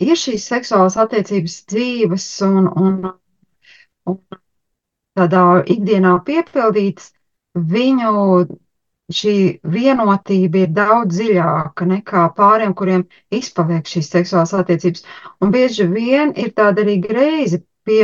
ir 0.03 0.19
šīs 0.19 0.47
seksuālās 0.51 0.97
attiecības 0.99 1.57
dzīves 1.71 2.27
un, 2.47 2.67
un, 2.85 2.97
un 4.11 4.19
tādā 5.17 5.43
ikdienā 5.75 6.17
piepildītas, 6.27 7.11
viņu 7.55 8.13
šī 9.17 9.33
vienotība 9.73 10.63
ir 10.65 10.71
daudz 10.75 11.15
dziļāka 11.15 11.85
nekā 11.87 12.23
pāriem, 12.37 12.73
kuriem 12.75 13.05
izpaliek 13.33 13.87
šīs 13.87 14.09
seksuālās 14.11 14.53
attiecības. 14.59 15.05
Un 15.41 15.53
bieži 15.53 15.87
vien 15.93 16.33
ir 16.35 16.51
tāda 16.57 16.83
arī 16.83 16.97
greizi 17.05 17.61
pie 17.87 18.03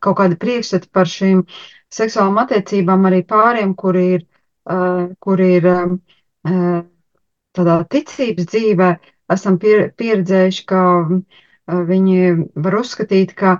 kaut 0.00 0.16
kāda 0.22 0.38
priekšstata 0.40 0.88
par 0.96 1.10
šīm 1.12 1.44
seksuālām 1.92 2.40
attiecībām 2.44 3.04
arī 3.10 3.20
pāriem, 3.28 3.74
kuri 3.76 4.06
ir, 4.16 4.24
uh, 4.70 5.10
kuri 5.20 5.50
ir 5.58 5.68
uh, 5.68 5.92
tādā 6.44 7.76
ticības 7.90 8.48
dzīvē, 8.52 8.90
esam 9.34 9.58
pieredzējuši, 9.62 10.64
ka 10.70 10.80
viņi 11.90 12.18
var 12.58 12.80
uzskatīt, 12.80 13.34
ka 13.38 13.58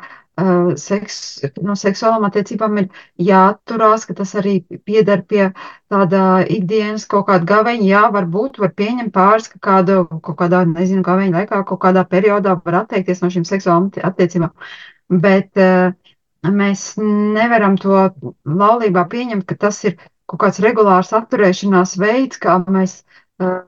seks, 0.80 1.16
no 1.60 1.74
seksuālām 1.76 2.24
attiecībām 2.28 2.78
ir 2.80 2.86
jāturās, 3.20 4.06
ka 4.08 4.14
tas 4.20 4.32
arī 4.40 4.60
pieder 4.88 5.22
pie 5.28 5.50
tāda 5.92 6.22
ikdienas 6.48 7.04
kaut 7.10 7.26
kāda 7.28 7.44
gaveņa. 7.50 7.84
Jā, 7.84 8.04
varbūt 8.14 8.60
var 8.62 8.72
pieņemt 8.78 9.12
pāris, 9.12 9.50
ka 9.52 9.60
kādu, 9.68 10.06
kaut 10.24 10.38
kādā, 10.40 10.62
nezinu, 10.70 11.04
gaveņa 11.06 11.42
laikā, 11.42 11.60
kaut 11.68 11.82
kādā 11.82 12.06
periodā 12.08 12.56
var 12.64 12.80
atteikties 12.84 13.20
no 13.20 13.28
šīm 13.34 13.44
seksuālām 13.48 13.90
attiecībām. 14.10 14.54
Bet 15.10 15.60
mēs 16.46 16.86
nevaram 17.00 17.76
to 17.76 18.06
laulībā 18.46 19.04
pieņemt, 19.12 19.44
ka 19.44 19.58
tas 19.66 19.82
ir 19.84 19.98
kaut 20.30 20.40
kāds 20.44 20.60
regulārs 20.64 21.12
atturēšanās 21.18 21.96
veids, 22.00 22.40
kā 22.42 22.56
mēs 22.66 23.00
uh, 23.42 23.62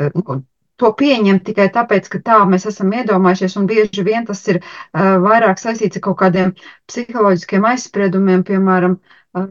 uh, 0.00 0.40
to 0.80 0.92
pieņemt 1.02 1.44
tikai 1.48 1.68
tāpēc, 1.74 2.08
ka 2.12 2.22
tā 2.30 2.40
mēs 2.48 2.66
esam 2.70 2.92
iedomājušies, 2.96 3.58
un 3.60 3.68
bieži 3.70 4.04
vien 4.06 4.26
tas 4.28 4.42
ir 4.52 4.62
uh, 4.62 5.16
vairāk 5.24 5.60
saistīts 5.62 6.00
ar 6.00 6.06
kaut 6.08 6.18
kādiem 6.24 6.56
psiholoģiskiem 6.90 7.68
aizspriedumiem, 7.72 8.44
piemēram, 8.48 8.98
uh, 9.36 9.48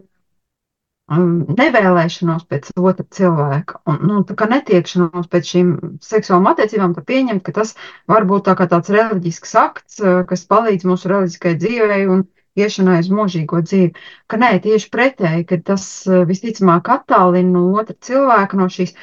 nevēlēšanos 1.10 2.46
pēc 2.50 2.72
otra 2.82 3.06
cilvēka, 3.14 3.82
un 3.92 4.00
nu, 4.10 4.22
tā 4.26 4.34
kā 4.38 4.48
netiekšanos 4.50 5.28
pēc 5.30 5.52
šīm 5.52 5.74
seksuālām 6.02 6.50
attiecībām, 6.50 6.96
tad 6.98 7.06
pieņemt, 7.12 7.44
ka 7.46 7.54
tas 7.60 7.76
var 8.10 8.26
būt 8.26 8.48
tā 8.48 8.56
kā 8.58 8.66
tāds 8.72 8.90
reliģisks 8.90 9.54
akts, 9.62 10.02
kas 10.30 10.48
palīdz 10.50 10.88
mūsu 10.90 11.12
reliģiskai 11.12 11.54
dzīvei 11.62 12.08
un 12.10 12.26
iešanai 12.60 13.00
uz 13.04 13.12
mūžīgo 13.12 13.62
dzīvi. 13.66 13.94
Ka 14.32 14.40
nē, 14.42 14.52
tieši 14.64 14.92
pretēji, 14.94 15.48
ka 15.50 15.60
tas 15.72 15.86
visticamāk 16.30 16.92
attālina 16.98 17.58
no 17.58 17.66
otra 17.80 17.96
cilvēka, 18.08 18.60
no 18.60 18.70
šīs 18.72 18.96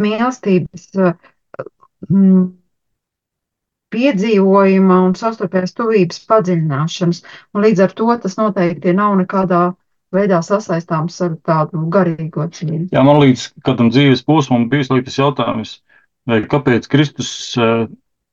mīlestības 0.00 0.86
mm, 2.08 2.46
piedzīvojuma 3.94 5.00
un 5.06 5.16
savstarpējās 5.18 5.76
tuvības 5.76 6.22
padziļināšanas. 6.30 7.22
Un 7.54 7.66
līdz 7.66 7.84
ar 7.86 7.98
to 7.98 8.08
tas 8.22 8.38
noteikti 8.40 8.96
nav 8.96 9.18
nekādā 9.20 9.64
veidā 10.14 10.40
sasaistāms 10.44 11.18
ar 11.24 11.36
tādu 11.46 11.82
garīgo 11.92 12.46
dzīvi. 12.50 12.86
Jā, 12.94 13.02
man 13.06 13.20
līdz 13.22 13.50
kādam 13.66 13.90
dzīves 13.92 14.24
posmam 14.26 14.68
bija 14.72 15.02
tas 15.04 15.18
jautājums, 15.18 15.76
kāpēc 16.26 16.88
Kristus 16.90 17.30
uh, 17.60 17.86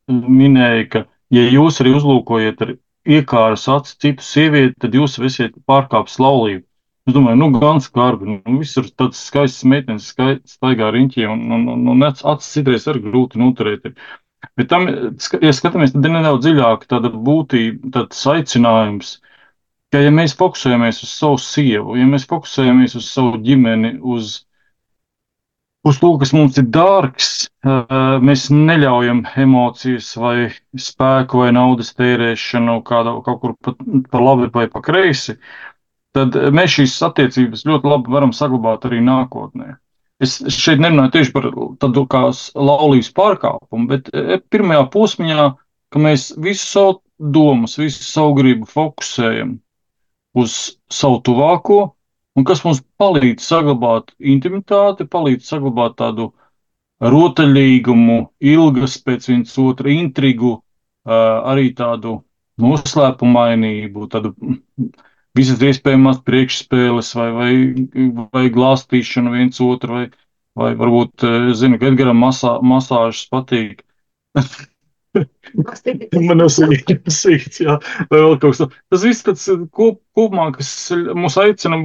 minēja, 0.10 0.88
ka, 0.92 1.04
ja 1.34 1.46
jūs 1.50 1.82
arī 1.84 1.96
uzlūkojat 1.98 2.64
ar 2.66 2.76
iekāras 3.08 3.68
acis 3.72 3.98
citu 4.02 4.26
sievieti, 4.26 4.78
tad 4.84 4.96
jūs 4.98 5.20
esat 5.20 5.58
pārkāpis 5.70 6.20
laulību. 6.24 6.66
Es 7.08 7.16
domāju, 7.18 7.36
nu, 7.42 7.50
gan 7.60 7.82
skarbi, 7.84 8.38
nu, 8.38 8.60
visur 8.62 8.88
tādas 8.88 9.20
skaistas 9.28 9.66
meitenes 9.68 10.12
staigā 10.48 10.92
riņķī, 10.96 11.26
un, 11.28 11.42
un, 11.52 11.66
un, 11.74 11.88
un 11.96 12.06
acis 12.08 12.54
citreiz 12.54 12.88
arī 12.88 13.04
grūti 13.04 13.42
noturēt. 13.42 13.90
Bet 14.60 14.70
tam, 14.72 14.88
ja 15.44 15.52
skatāmies, 15.56 15.92
tad 15.96 16.08
ir 16.08 16.16
nedaudz 16.16 16.46
dziļāk 16.46 16.88
tāda 16.92 17.12
būtība, 17.12 17.92
tāds 17.98 18.24
aicinājums 18.32 19.18
ka, 19.94 20.02
ja 20.02 20.14
mēs 20.14 20.34
fokusējamies 20.40 21.04
uz 21.06 21.12
savu 21.14 21.38
sievu, 21.42 21.98
ja 22.00 22.08
mēs 22.10 22.26
fokusējamies 22.30 22.98
uz 22.98 23.10
savu 23.14 23.38
ģimeni, 23.46 23.98
uz, 24.16 24.40
uz 25.84 26.00
to, 26.00 26.14
kas 26.20 26.32
mums 26.36 26.58
ir 26.60 26.68
dārgs, 26.74 27.30
mēs 28.24 28.48
neļaujam 28.54 29.24
emocijas 29.44 30.14
vai 30.20 30.50
spēku 30.80 31.44
vai 31.44 31.52
naudas 31.56 31.94
tērēšanu 32.00 32.80
kādā, 32.88 33.18
kaut 33.26 33.42
kur 33.42 33.56
pa, 33.60 33.76
pa 34.12 34.24
labi 34.24 34.50
vai 34.54 34.68
pa 34.72 34.84
kreisi, 34.86 35.38
tad 36.16 36.38
mēs 36.56 36.78
šīs 36.78 36.98
attiecības 37.10 37.66
ļoti 37.68 37.90
labi 37.90 38.14
varam 38.16 38.34
saglabāt 38.36 38.88
arī 38.88 39.02
nākotnē. 39.04 39.74
Es 40.24 40.38
šeit 40.56 40.80
nerunāju 40.80 41.12
tieši 41.18 41.34
par 41.36 41.50
tādu 41.82 42.06
kā 42.08 42.28
laulības 42.56 43.10
pārkāpumu, 43.18 43.90
bet 43.90 44.12
pirmajā 44.54 44.86
posmiņā, 44.94 45.48
ka 45.92 46.02
mēs 46.02 46.30
visu 46.40 46.70
savu 46.70 46.94
domas, 47.34 47.76
visu 47.82 48.06
savu 48.06 48.38
gribu 48.38 48.70
fokusējam 48.70 49.58
uz 50.40 50.78
savu 50.90 51.20
tuvāko, 51.28 51.82
un 52.38 52.48
kas 52.48 52.64
mums 52.66 52.82
palīdz 53.02 53.46
saglabāt 53.46 54.14
intimitāti, 54.20 55.08
palīdz 55.10 55.50
saglabāt 55.54 55.98
tādu 56.02 56.32
rotaļīgumu, 57.14 58.18
ilgas 58.54 58.98
pēc 59.06 59.30
viens 59.30 59.56
otra 59.60 59.92
intrigu, 59.94 60.58
arī 61.06 61.72
tādu 61.78 62.22
noslēpumainību, 62.64 64.08
tādu 64.14 64.34
visas 65.38 65.62
iespējamās 65.70 66.22
priekšspēles 66.28 67.14
vai, 67.18 67.30
vai, 67.38 67.54
vai 68.36 68.44
glāstīšanu 68.54 69.34
viens 69.34 69.60
otru, 69.64 69.98
vai, 69.98 70.06
vai 70.60 70.74
varbūt, 70.80 71.26
zinu, 71.58 71.80
ka 71.82 71.90
Edgaram 71.92 72.22
masā, 72.24 72.60
masāžas 72.62 73.26
patīk. 73.34 73.82
Man 76.28 76.44
ir 76.44 76.52
sīkts, 77.14 77.62
jā, 77.62 77.78
vai 78.10 78.20
vēl 78.20 78.38
kaut 78.42 78.54
kas 78.56 78.62
tāds. 78.64 78.78
Tas 78.94 79.04
viss 79.06 79.26
tāds 79.26 79.48
kop, 79.72 80.00
kopumā, 80.18 80.50
kas 80.56 80.70
mūs 80.94 81.38
aicina 81.42 81.80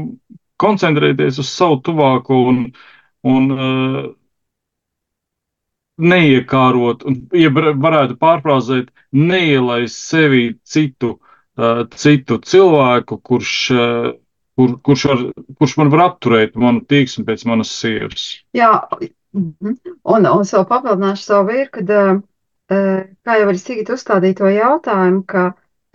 koncentrēties 0.63 1.41
uz 1.43 1.51
savu 1.53 1.81
tuvāko 1.87 2.39
un, 2.51 2.63
un 3.29 3.51
uh, 3.55 3.99
neiekārot, 5.99 7.05
un, 7.09 7.21
ja 7.37 7.51
varētu 7.53 8.19
pārfrāzēt, 8.23 8.91
neielaist 9.15 9.99
sevi 9.99 10.45
citu, 10.67 11.17
uh, 11.59 11.85
citu 11.95 12.41
cilvēku, 12.45 13.21
kurš, 13.29 13.55
uh, 13.75 14.11
kur, 14.59 14.75
kurš, 14.87 15.07
var, 15.11 15.25
kurš 15.61 15.77
man 15.83 15.93
var 15.95 16.05
apturēt 16.09 16.59
manu 16.59 16.85
tieksmi 16.89 17.27
pēc 17.29 17.47
manas 17.51 17.75
sievas. 17.75 18.29
Jā, 18.57 18.73
un, 18.99 19.55
un 20.03 20.27
vēl 20.27 20.69
papildināšu 20.71 21.29
savu 21.29 21.53
vīru, 21.53 21.71
kad 21.79 21.95
uh, 21.95 22.19
kā 22.69 23.39
jau 23.41 23.49
arī 23.49 23.61
Sigita 23.61 23.97
uzstādīja 23.97 24.39
to 24.41 24.51
jautājumu, 24.53 25.23
ka, 25.29 25.45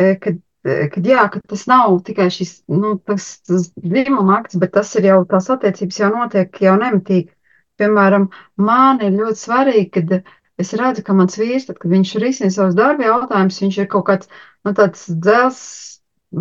kad, 0.01 0.39
kad, 0.65 0.99
jā, 1.05 1.25
ka 1.33 1.41
tas 1.53 1.65
nav 1.69 1.99
tikai 2.07 2.29
šis 2.33 2.55
nu, 2.71 2.95
tas, 3.05 3.27
tas 3.47 3.69
dzimuma 3.77 4.39
akts, 4.39 4.57
bet 4.61 4.73
tas 4.77 4.93
ir 4.99 5.09
jau 5.11 5.19
tās 5.29 5.49
attiecības 5.53 5.99
jau 6.01 6.11
notiek 6.15 6.61
jau 6.65 6.75
nemitīgi. 6.81 7.29
Piemēram, 7.81 8.27
man 8.61 9.01
ir 9.01 9.15
ļoti 9.17 9.39
svarīgi, 9.39 9.87
kad 9.95 10.11
es 10.61 10.73
redzu, 10.77 11.01
ka 11.05 11.15
mans 11.17 11.37
vīrs, 11.41 11.65
tad, 11.69 11.79
kad 11.81 11.93
viņš 11.93 12.11
risina 12.21 12.53
savus 12.53 12.77
darba 12.77 13.07
jautājumus, 13.07 13.61
viņš 13.63 13.79
ir 13.81 13.89
kaut 13.89 14.05
kāds 14.09 14.29
nu, 14.29 14.75
tāds 14.77 15.07
dzels, 15.09 15.63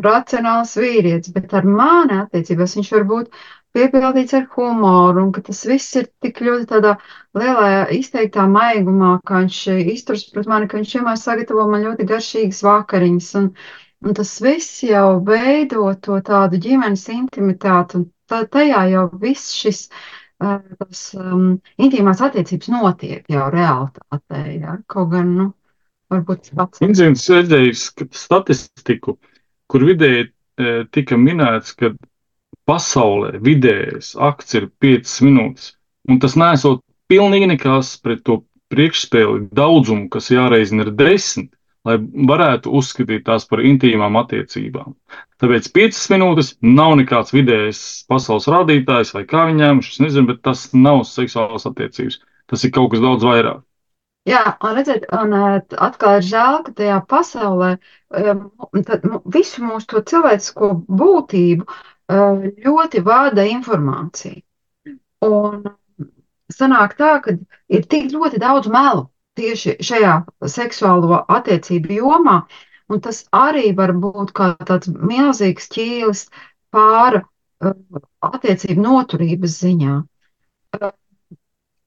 racionāls 0.04 0.76
vīrietis, 0.80 1.32
bet 1.34 1.52
ar 1.56 1.66
mani 1.68 2.20
attiecībās 2.22 2.76
viņš 2.78 2.92
var 2.94 3.08
būt 3.08 3.42
piepildīts 3.76 4.34
ar 4.36 4.46
humoru, 4.54 5.26
un 5.26 5.30
ka 5.34 5.42
tas 5.46 5.62
viss 5.68 5.96
ir 5.98 6.08
tik 6.24 6.40
ļoti 6.44 6.68
tādā 6.72 6.96
lielā 7.38 7.68
izteiktā 7.96 8.44
maigumā, 8.50 9.14
kā 9.28 9.42
viņš 9.44 9.60
izturs 9.94 10.26
pret 10.34 10.50
mani, 10.50 10.68
ka 10.68 10.78
viņš 10.80 10.96
vienmēr 10.98 11.20
sagatavo 11.20 11.68
man 11.70 11.86
ļoti 11.86 12.08
garšīgas 12.10 12.62
vakariņas, 12.66 13.30
un, 13.40 13.48
un 14.04 14.18
tas 14.18 14.34
viss 14.44 14.82
jau 14.86 15.06
veido 15.28 15.86
to 16.04 16.18
tādu 16.26 16.60
ģimenes 16.62 17.06
intimitāti, 17.14 18.00
un 18.00 18.10
tā, 18.28 18.44
tajā 18.56 18.84
jau 18.92 19.06
viss 19.22 19.54
šis 19.56 19.86
tas 20.42 21.02
um, 21.14 21.58
intīmās 21.78 22.20
attiecības 22.26 22.70
notiek 22.72 23.28
jau 23.30 23.48
realitātē, 23.54 24.40
ja? 24.58 24.76
kaut 24.90 25.12
gan, 25.12 25.34
nu, 25.38 25.50
varbūt 26.10 26.48
tas 26.48 26.56
pats. 26.58 26.82
Inzīmes 26.82 27.28
redzējis 27.30 27.84
statistiku, 28.10 29.16
kur 29.70 29.86
vidēji 29.86 30.32
tika 30.92 31.16
minēts, 31.16 31.76
ka 31.78 31.92
pasaulē 32.68 33.38
vidējais 33.42 34.14
akts 34.30 34.58
ir 34.58 34.68
5 34.82 35.18
minūtes. 35.26 35.72
Un 36.10 36.18
tas 36.22 36.36
nesot 36.38 36.82
pilnīgi 37.10 37.50
nekas 37.52 37.96
pret 38.02 38.22
to 38.26 38.42
priekšspēli 38.72 39.50
daudzumu, 39.54 40.08
kas 40.12 40.30
jāreizina 40.32 40.86
ir 40.86 40.94
desmit, 40.96 41.50
lai 41.86 41.98
varētu 42.00 42.72
uzskatīt 42.78 43.26
tās 43.26 43.44
par 43.50 43.62
intīmām 43.66 44.16
attiecībām. 44.20 44.94
Tāpēc 45.42 45.68
piecas 45.74 46.04
minūtes 46.12 46.52
nav 46.62 46.94
nekāds 47.00 47.34
vidējs 47.34 47.82
pasaules 48.10 48.46
rādītājs 48.50 49.12
vai 49.16 49.24
kā 49.28 49.48
viņām, 49.50 49.82
es 49.82 49.98
nezinu, 50.02 50.30
bet 50.30 50.42
tas 50.46 50.68
nav 50.72 51.02
seksuāls 51.08 51.66
attiecības. 51.68 52.20
Tas 52.50 52.64
ir 52.64 52.72
kaut 52.74 52.92
kas 52.94 53.02
daudz 53.02 53.26
vairāk. 53.26 53.62
Jā, 54.30 54.42
un 54.62 54.76
redziet, 54.78 55.08
un 55.18 55.32
atkal 55.34 56.20
ir 56.20 56.26
žēl, 56.28 56.60
ka 56.62 56.72
tajā 56.78 57.00
pasaulē 57.10 57.72
tad, 58.86 59.06
visu 59.34 59.64
mūsu 59.66 59.88
to 59.90 60.02
cilvēcisko 60.12 60.68
būtību 60.86 61.66
ļoti 62.12 63.02
vada 63.06 63.44
informācija. 63.48 64.40
Un 65.22 65.62
sanāk 66.52 66.96
tā, 66.98 67.16
ka 67.24 67.36
ir 67.72 67.86
tik 67.88 68.10
ļoti 68.12 68.40
daudz 68.42 68.70
melu 68.72 69.06
tieši 69.38 69.76
šajā 69.80 70.14
seksuālo 70.54 71.22
attiecību 71.36 71.98
jomā, 72.00 72.42
un 72.92 73.00
tas 73.04 73.22
arī 73.32 73.72
var 73.76 73.94
būt 73.96 74.32
kā 74.36 74.52
tāds 74.68 74.90
milzīgs 74.92 75.70
ķīlis 75.72 76.26
pāra 76.74 77.22
uh, 77.22 78.02
attiecību 78.28 78.84
noturības 78.84 79.56
ziņā. 79.62 79.94
Uh, 80.76 80.92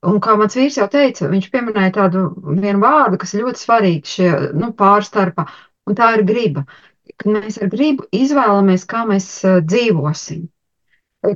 un 0.09 0.17
kā 0.23 0.35
mans 0.39 0.57
vīrs 0.57 0.79
jau 0.81 0.87
teica, 0.91 1.29
viņš 1.29 1.51
pieminēja 1.53 1.93
tādu 1.99 2.25
vienu 2.47 2.81
vārdu, 2.81 3.21
kas 3.21 3.35
ir 3.35 3.45
ļoti 3.45 3.61
svarīgs 3.61 4.17
šie 4.17 4.31
nu, 4.57 4.71
pārstarpā, 4.79 5.47
un 5.85 5.97
tā 5.97 6.11
ir 6.17 6.25
griba. 6.27 6.65
Kad 7.13 7.31
mēs 7.31 7.59
ar 7.61 7.71
gribu 7.73 8.07
izvēlamies, 8.15 8.85
kā 8.89 9.05
mēs 9.09 9.29
uh, 9.45 9.61
dzīvosim. 9.63 10.45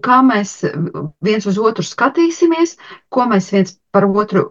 Kā 0.06 0.20
mēs 0.22 0.52
viens 1.26 1.48
uz 1.50 1.56
otru 1.58 1.82
skatīsimies, 1.86 2.76
ko 3.10 3.26
mēs 3.32 3.48
viens 3.56 3.72
par 3.90 4.06
otru 4.06 4.44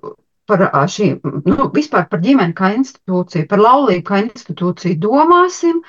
par 0.49 0.65
šīm, 0.89 1.21
nu, 1.45 1.69
vispār 1.75 2.07
par 2.11 2.23
ģimeni 2.25 2.57
kā 2.57 2.73
institūciju, 2.75 3.47
par 3.51 3.61
laulību 3.61 4.05
kā 4.09 4.21
institūciju 4.25 4.97
domāsim, 5.03 5.83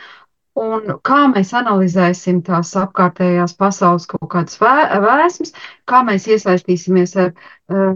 un 0.60 0.98
kā 1.08 1.20
mēs 1.32 1.54
analizēsim 1.56 2.42
tās 2.48 2.74
apkārtējās 2.82 3.56
pasaules 3.60 4.08
kaut 4.12 4.28
kādas 4.34 4.60
vēsmas, 4.60 5.56
kā 5.88 6.04
mēs 6.08 6.28
iesaistīsimies 6.28 7.16
ar 7.24 7.32
uh, 7.32 7.96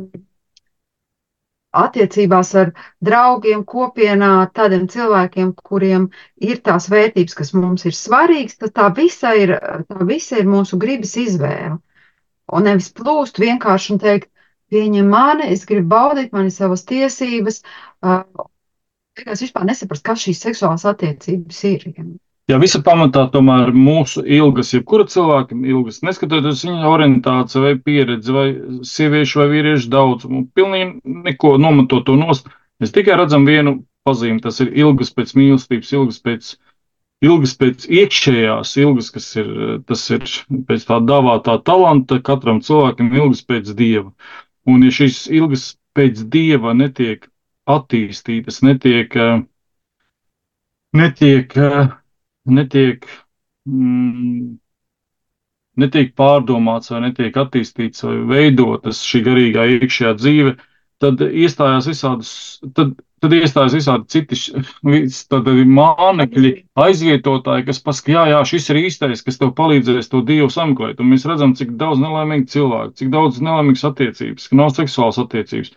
attiecībās 1.74 2.52
ar 2.62 2.72
draugiem, 3.08 3.64
kopienā, 3.74 4.32
tādiem 4.58 4.86
cilvēkiem, 4.94 5.54
kuriem 5.70 6.08
ir 6.50 6.62
tās 6.68 6.88
vērtības, 6.94 7.38
kas 7.40 7.54
mums 7.58 7.86
ir 7.90 7.98
svarīgas, 7.98 8.60
tad 8.62 8.76
tā 8.78 8.90
visa 9.00 9.34
ir, 9.40 9.56
tā 9.90 10.08
visa 10.10 10.38
ir 10.42 10.50
mūsu 10.50 10.80
gribas 10.82 11.16
izvēle. 11.18 11.80
Un 12.54 12.68
nevis 12.68 12.92
plūst 12.94 13.40
vienkārši 13.42 13.96
un 13.96 14.02
teikt, 14.04 14.30
pieņem 14.74 15.10
mani, 15.10 15.50
es 15.56 15.66
gribu 15.70 15.90
baudīt, 15.96 16.34
man 16.36 16.50
ir 16.50 16.56
savas 16.56 16.86
tiesības. 16.90 17.62
Es 19.24 19.42
vispār 19.46 19.66
nesaprotu, 19.70 20.06
kas 20.10 20.24
šīs 20.26 20.42
seksuālās 20.46 20.86
attiecības 20.90 21.64
ir. 21.70 21.88
Jā, 22.52 22.58
visa 22.60 22.82
pamatā 22.84 23.22
tomēr 23.32 23.70
mūsu 23.72 24.20
ilgas, 24.28 24.74
jebkura 24.76 25.06
cilvēka 25.08 25.56
ilgas, 25.64 26.02
neskatoties 26.04 26.66
viņa 26.68 26.90
orientāciju 26.92 27.62
vai 27.64 27.78
pieredzi, 27.80 28.34
vai 28.36 28.48
sieviešu 28.90 29.40
vai 29.40 29.46
vīriešu 29.54 29.88
daudzumu, 29.94 30.42
pilnīgi 30.52 31.22
neko 31.30 31.54
nometot 31.64 32.04
to 32.10 32.18
nost. 32.20 32.52
Mēs 32.84 32.92
tikai 32.92 33.16
redzam 33.22 33.48
vienu 33.48 33.78
pazīmi, 34.04 34.42
tas 34.44 34.60
ir 34.60 34.74
ilgas 34.76 35.14
pēc 35.16 35.32
mīlestības, 35.40 35.94
ilgas 35.96 36.20
pēc, 36.26 36.52
ilgas 37.24 37.56
pēc 37.64 37.88
iekšējās, 38.02 38.76
ilgas, 38.84 39.14
kas 39.16 39.32
ir, 39.40 39.56
tas 39.88 40.04
ir 40.12 40.28
pēc 40.68 40.86
tā 40.92 41.00
dāvātā 41.00 41.56
talanta, 41.64 42.20
katram 42.20 42.60
cilvēkam 42.66 43.16
ilgas 43.22 43.46
pēc 43.48 43.72
dieva. 43.72 44.12
Un 44.68 44.84
ja 44.84 44.92
šīs 44.92 45.30
ilgas 45.32 45.70
pēc 45.96 46.28
dieva 46.28 46.76
netiek 46.76 47.30
attīstītas, 47.72 48.60
netiek, 48.68 49.16
netiek, 50.92 51.62
netiek, 52.50 53.08
mm, 53.70 54.58
netiek 55.84 56.14
pārdomāts 56.20 56.92
vai 56.94 57.02
netiek 57.08 57.40
attīstīts 57.46 58.06
vai 58.08 58.18
veidotas 58.34 59.02
šī 59.08 59.24
garīgā 59.30 59.66
iekšējā 59.78 60.14
dzīve, 60.20 60.56
tad 61.04 61.24
iestājās 61.30 61.90
visādas, 61.92 62.36
tad 62.76 62.96
Tad 63.24 63.32
iestājas 63.38 63.72
visādi 63.78 64.10
citi 64.12 64.36
mānekļi, 64.84 66.50
aizvietotāji, 66.84 67.64
kas 67.70 67.80
pasaka, 67.86 68.12
jā, 68.12 68.24
jā, 68.34 68.42
šis 68.50 68.66
ir 68.74 68.80
īstais, 68.82 69.22
kas 69.24 69.40
tev 69.40 69.54
palīdzēs 69.56 70.12
to 70.12 70.20
dievu 70.28 70.50
sameklēt. 70.52 71.00
Un 71.00 71.14
mēs 71.14 71.24
redzam, 71.30 71.54
cik 71.56 71.72
daudz 71.80 72.02
nelaimīgu 72.04 72.52
cilvēku, 72.52 72.98
cik 73.00 73.14
daudz 73.14 73.40
nelaimīgas 73.40 73.86
attiecības, 73.88 74.50
ka 74.52 74.60
nav 74.60 74.74
seksuālas 74.76 75.22
attiecības. 75.24 75.72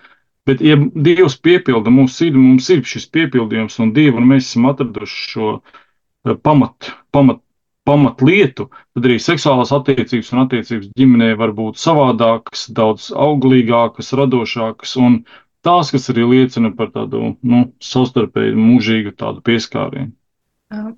Bet, 0.47 0.65
ja 0.67 0.75
Dievs 1.07 1.39
piepilda 1.39 1.93
mūsu 1.95 2.17
sirdi, 2.17 2.43
mums 2.43 2.67
ir 2.75 2.83
šis 2.87 3.07
piepildījums 3.15 3.79
no 3.79 3.93
Dieva, 3.95 4.19
un 4.19 4.27
mēs 4.33 4.51
esam 4.51 4.67
atraduši 4.73 5.23
šo 5.31 5.53
eh, 5.55 5.86
pamat, 6.35 6.91
pamat, 7.15 7.41
pamat 7.87 8.23
lietu, 8.27 8.67
tad 8.97 9.07
arī 9.07 9.17
seksuālās 9.23 9.73
attiecības 9.77 10.33
un 10.35 10.43
attiecības 10.43 10.91
ģimenē 10.99 11.33
var 11.39 11.55
būt 11.55 11.79
savādākas, 11.79 12.67
daudz 12.75 13.13
auglīgākas, 13.15 14.11
radošākas 14.19 14.97
un 14.99 15.21
tās, 15.67 15.93
kas 15.95 16.11
arī 16.11 16.27
liecina 16.33 16.73
par 16.77 16.91
tādu 16.95 17.37
nu, 17.43 17.65
savstarpēju 17.83 18.59
mūžīgu 18.59 19.15
tādu 19.19 19.45
pieskārienu. 19.47 20.13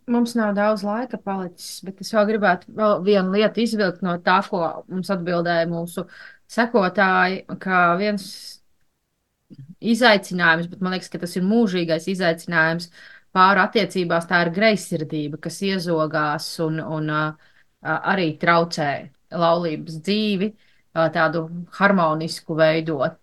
Mums 0.09 0.33
nav 0.33 0.55
daudz 0.57 0.81
laika 0.87 1.19
palicis, 1.21 1.83
bet 1.85 2.01
es 2.01 2.13
vēl 2.17 2.31
gribētu 2.31 2.73
vēl 2.77 3.03
vienu 3.05 3.35
lietu 3.37 3.61
izvilkt 3.61 4.01
no 4.05 4.15
tā, 4.25 4.39
ko 4.49 4.63
mums 4.89 5.11
atbildēja 5.13 5.67
mūsu 5.69 6.07
sekotāji, 6.49 7.43
ka 7.61 7.83
viens 8.01 8.25
izaicinājums, 9.79 10.71
bet 10.73 10.81
man 10.81 10.97
liekas, 10.97 11.11
ka 11.13 11.21
tas 11.21 11.37
ir 11.37 11.45
mūžīgais 11.45 12.09
izaicinājums 12.15 12.89
pāri 13.37 13.63
attiecībās, 13.63 14.27
tā 14.29 14.43
ir 14.47 14.53
greizsirdība, 14.57 15.41
kas 15.43 15.61
iezogās 15.67 16.49
un, 16.65 16.81
un 16.81 17.11
arī 17.83 18.29
traucē 18.41 18.91
laulības 19.31 19.99
dzīvi, 20.05 20.53
tādu 21.15 21.47
harmonisku 21.79 22.57
veidot. 22.59 23.19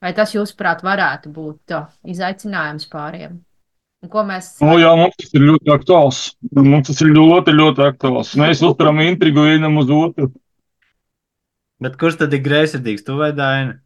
Vai 0.00 0.12
tas, 0.16 0.32
jūsuprāt, 0.32 0.84
varētu 0.86 1.32
būt 1.34 1.74
izaicinājums 2.08 2.86
pāriem? 2.92 3.40
Un 4.00 4.08
ko 4.08 4.22
mēs. 4.24 4.54
O, 4.64 4.78
jā, 4.80 4.94
mums 4.96 5.16
tas 5.20 5.34
ir 5.36 5.42
ļoti 5.44 5.72
aktuāls. 5.74 6.20
Mums 6.56 6.86
tas 6.88 7.02
ir 7.04 7.10
ļoti, 7.12 7.52
ļoti 7.52 7.84
aktuāls. 7.84 8.30
Mēs 8.40 8.62
uzturam 8.64 9.02
intrigu 9.04 9.44
vienam 9.44 9.76
uz 9.82 9.92
otru. 9.92 10.30
Bet 11.84 11.98
kurš 12.00 12.22
tad 12.22 12.32
ir 12.36 12.40
greizsirdīgs? 12.44 13.04
Tu 13.04 13.16
vai 13.18 13.32
Daina? 13.36 13.76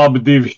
Abi 0.00 0.20
divi. 0.24 0.54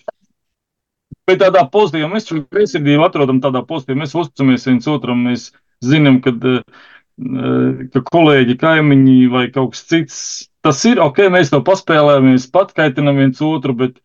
Bet 1.25 1.39
tādā 1.41 1.63
pozitīvā 1.73 2.09
mēs 2.11 2.27
šo 2.29 2.41
greizsirdību 2.53 3.05
atrodam 3.07 3.39
tādā 3.41 3.63
pozitīvā. 3.65 4.03
Mēs 4.03 4.13
uzticamies 4.17 4.67
viens 4.69 4.89
otram, 4.91 5.23
mēs 5.25 5.47
zinām, 5.85 6.19
kad, 6.25 6.43
ka 7.93 8.03
kolēģi, 8.11 8.57
kaimiņi 8.61 9.15
vai 9.33 9.47
kaut 9.53 9.73
kas 9.73 9.85
cits. 9.89 10.19
Tas 10.65 10.81
ir 10.89 11.01
ok, 11.01 11.27
mēs 11.33 11.51
to 11.53 11.61
paspēlējamies, 11.65 12.49
patkaitinam 12.53 13.21
viens 13.21 13.41
otru, 13.45 13.73
bet 13.77 13.97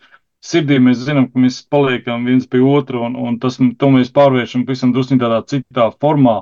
sirdī 0.44 0.80
mēs 0.80 1.04
zinām, 1.04 1.28
ka 1.30 1.40
mēs 1.40 1.60
paliekam 1.72 2.24
viens 2.28 2.48
pie 2.48 2.62
otra, 2.64 3.04
un, 3.08 3.16
un 3.16 3.38
tas, 3.40 3.58
to 3.60 3.90
mēs 3.92 4.12
pārvēršam 4.16 4.64
pavisam 4.68 4.94
drusku 4.96 5.20
tādā 5.20 5.42
citā 5.48 5.90
formā, 6.00 6.40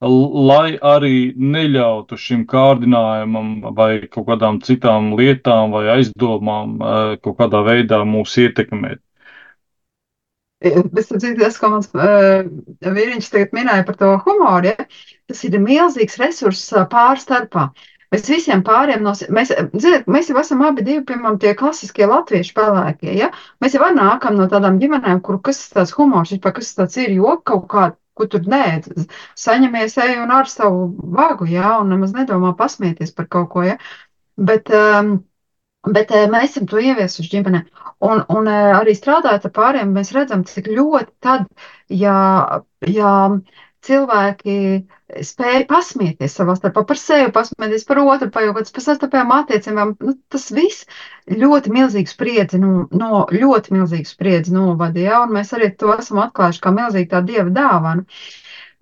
lai 0.00 0.76
arī 0.84 1.32
neļautu 1.36 2.18
šim 2.20 2.44
kārdinājumam 2.48 3.74
vai 3.76 4.06
kaut 4.12 4.26
kādām 4.28 4.60
citām 4.60 5.14
lietām 5.16 5.72
vai 5.72 5.86
aizdomām 5.96 6.76
eh, 6.76 7.16
kaut 7.22 7.38
kādā 7.40 7.62
veidā 7.64 8.02
mūs 8.04 8.36
ietekmēt. 8.44 9.00
Dzirdēju, 10.64 11.36
tas, 11.42 11.58
ko 11.60 11.68
mans 11.74 11.90
uh, 11.92 12.46
vīriņš 12.80 13.28
tagad 13.32 13.52
minēja 13.56 13.84
par 13.88 13.98
to 14.00 14.14
humoru, 14.24 14.72
ja? 14.72 14.86
tas 15.28 15.42
ir 15.44 15.58
milzīgs 15.60 16.16
resurss 16.22 16.72
pārstarpā. 16.92 17.68
Uh, 17.68 17.92
Mēs 18.14 18.28
visiem 18.30 18.62
pāriem 18.66 19.02
no, 19.02 19.12
mēs, 19.34 19.50
ziniet, 19.82 20.06
mēs 20.06 20.28
jau 20.30 20.38
esam 20.38 20.62
abi 20.66 20.84
divi, 20.86 21.02
piemēram, 21.08 21.38
tie 21.42 21.54
klasiskie 21.58 22.06
latviešu 22.06 22.54
pelēkie, 22.54 23.10
ja? 23.18 23.32
Mēs 23.62 23.74
jau 23.74 23.88
nākam 23.96 24.36
no 24.38 24.46
tādām 24.52 24.78
ģimenēm, 24.82 25.22
kur 25.26 25.40
kas 25.48 25.64
tas 25.72 25.94
humors, 25.96 26.30
vispār 26.34 26.54
kas 26.56 26.70
tas 26.78 26.98
ir, 27.02 27.16
jo 27.18 27.34
kaut 27.50 27.66
kā, 27.72 27.88
ko 28.16 28.28
tur 28.30 28.46
nē, 28.52 28.62
saņemies 29.42 29.98
ej 30.04 30.20
un 30.22 30.34
ar 30.38 30.46
savu 30.48 30.86
vagu, 31.18 31.48
ja? 31.50 31.80
Un 31.82 31.90
nemaz 31.96 32.14
nedomā 32.14 32.54
pasmieties 32.60 33.10
par 33.16 33.26
kaut 33.36 33.50
ko, 33.56 33.66
ja? 33.66 33.76
Bet, 34.38 34.70
um, 34.70 35.16
bet 35.86 36.12
uh, 36.14 36.26
mēs 36.32 36.54
esam 36.54 36.66
to 36.70 36.80
ieviesuši 36.82 37.32
ģimenē. 37.36 37.62
Un, 38.06 38.22
un 38.32 38.50
uh, 38.50 38.72
arī 38.80 38.96
strādājot 38.98 39.48
ar 39.48 39.54
pāriem, 39.56 39.94
mēs 39.96 40.12
redzam, 40.16 40.44
cik 40.48 40.68
ļoti 40.74 41.12
tad, 41.24 41.46
ja, 41.92 42.16
ja 42.86 43.12
cilvēki 43.86 44.54
spēja 45.26 45.66
pasmieties 45.70 46.34
savā 46.38 46.56
starpā 46.58 46.82
par 46.88 46.98
sevi, 47.00 47.30
pasmieties 47.34 47.84
par 47.88 48.00
otru, 48.02 48.28
par 48.34 48.46
kaut 48.48 48.58
kādas 48.58 48.74
pasastarpējām 48.78 49.34
attiecībām. 49.36 49.92
Nu, 50.02 50.16
tas 50.34 50.48
viss 50.56 50.86
ļoti 51.30 51.72
milzīgu 51.76 52.10
spriedzi, 52.10 52.60
no, 52.62 52.72
no, 53.02 53.22
ļoti 53.32 53.76
milzīgu 53.76 54.10
spriedzi 54.10 54.54
novada, 54.56 55.00
ja, 55.04 55.20
un 55.26 55.36
mēs 55.38 55.54
arī 55.56 55.70
to 55.78 55.94
esam 55.94 56.22
atklājuši 56.26 56.64
kā 56.66 56.74
milzīgu 56.80 57.12
tā 57.14 57.22
dieva 57.30 57.54
dāvanu. 57.60 58.06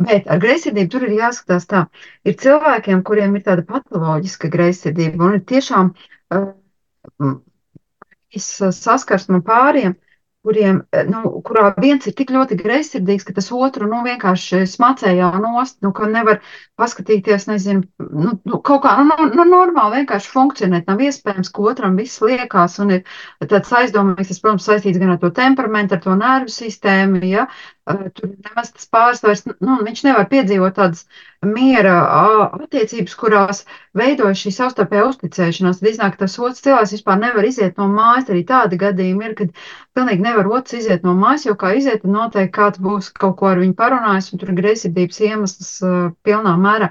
Bet 0.05 0.27
ar 0.33 0.41
greizsirdību 0.43 0.91
tur 0.91 1.05
ir 1.07 1.15
jāskatās 1.21 1.69
tā. 1.71 1.85
Ir 2.27 2.35
cilvēkiem, 2.41 3.05
kuriem 3.07 3.37
ir 3.39 3.45
tāda 3.47 3.63
patoloģiska 3.69 4.51
greizsirdība, 4.51 5.29
un 5.29 5.37
ir 5.39 5.45
tiešām 5.53 5.93
uh, 5.95 6.49
bijis 7.19 8.49
saskarsme 8.79 9.43
pāriem, 9.47 9.95
kuriem, 10.45 10.83
nu, 11.09 11.21
kurā 11.47 11.71
viens 11.81 12.05
ir 12.05 12.13
tik 12.19 12.29
ļoti 12.35 12.59
greizsirdīgs, 12.61 13.25
ka 13.25 13.33
tas 13.37 13.47
otru, 13.57 13.87
nu, 13.89 14.03
vienkārši 14.05 14.67
smacējā 14.69 15.31
nost, 15.41 15.79
nu, 15.85 15.93
ka 15.97 16.09
nevar 16.11 16.43
paskatīties, 16.81 17.47
nezinu, 17.49 17.87
nu, 18.05 18.35
nu 18.45 18.61
kaut 18.69 18.83
kā, 18.85 18.93
nu, 19.09 19.17
nu, 19.33 19.47
normāli 19.49 20.03
vienkārši 20.03 20.33
funkcionēt. 20.35 20.91
Nav 20.91 21.01
iespējams, 21.07 21.49
ka 21.55 21.65
otram 21.73 21.97
viss 22.01 22.21
liekās 22.21 22.77
un 22.85 22.99
ir 22.99 23.07
tāds 23.49 23.73
aizdomīgs, 23.81 24.35
tas, 24.35 24.43
protams, 24.45 24.69
saistīts 24.69 25.01
gan 25.01 25.15
ar 25.17 25.23
to 25.23 25.33
temperamentu, 25.33 25.97
ar 25.97 26.05
to 26.05 26.19
nervu 26.21 26.53
sistēmu, 26.53 27.25
ja, 27.31 27.49
tur 27.85 28.31
nemaz 28.31 28.71
tas 28.73 28.87
pārsvars, 28.89 29.43
nu, 29.61 29.77
viņš 29.85 30.03
nevar 30.07 30.25
piedzīvot 30.31 30.77
tādas 30.79 31.03
miera 31.45 31.97
attiecības, 32.57 33.15
kurās 33.21 33.61
veidojas 33.99 34.41
šī 34.41 34.53
savstarpējā 34.57 35.05
uzticēšanās. 35.11 35.83
Tad 35.83 35.91
iznāk, 35.91 36.17
tas 36.21 36.39
otrs 36.41 36.65
cilvēks 36.65 36.95
vispār 36.97 37.21
nevar 37.21 37.45
iziet 37.45 37.77
no 37.81 37.91
mājas. 37.93 38.31
Arī 38.33 38.41
tādi 38.49 38.81
gadījumi 38.81 39.29
ir, 39.29 39.37
kad 39.41 39.53
pilnīgi 39.99 40.25
nevar 40.25 40.49
otrs 40.59 40.79
iziet 40.81 41.05
no 41.05 41.13
mājas, 41.19 41.45
jo 41.51 41.57
kā 41.61 41.75
iziet, 41.77 42.01
tad 42.07 42.15
noteikti 42.17 42.55
kāds 42.57 42.81
būs 42.87 43.13
kaut 43.21 43.37
ko 43.43 43.53
ar 43.53 43.61
viņu 43.61 43.77
parunājis, 43.83 44.33
un 44.33 44.41
tur 44.41 44.55
ir 44.55 44.61
greizsirdības 44.63 45.21
iemesls 45.29 45.73
uh, 45.85 46.01
pilnā 46.25 46.57
mērā. 46.65 46.91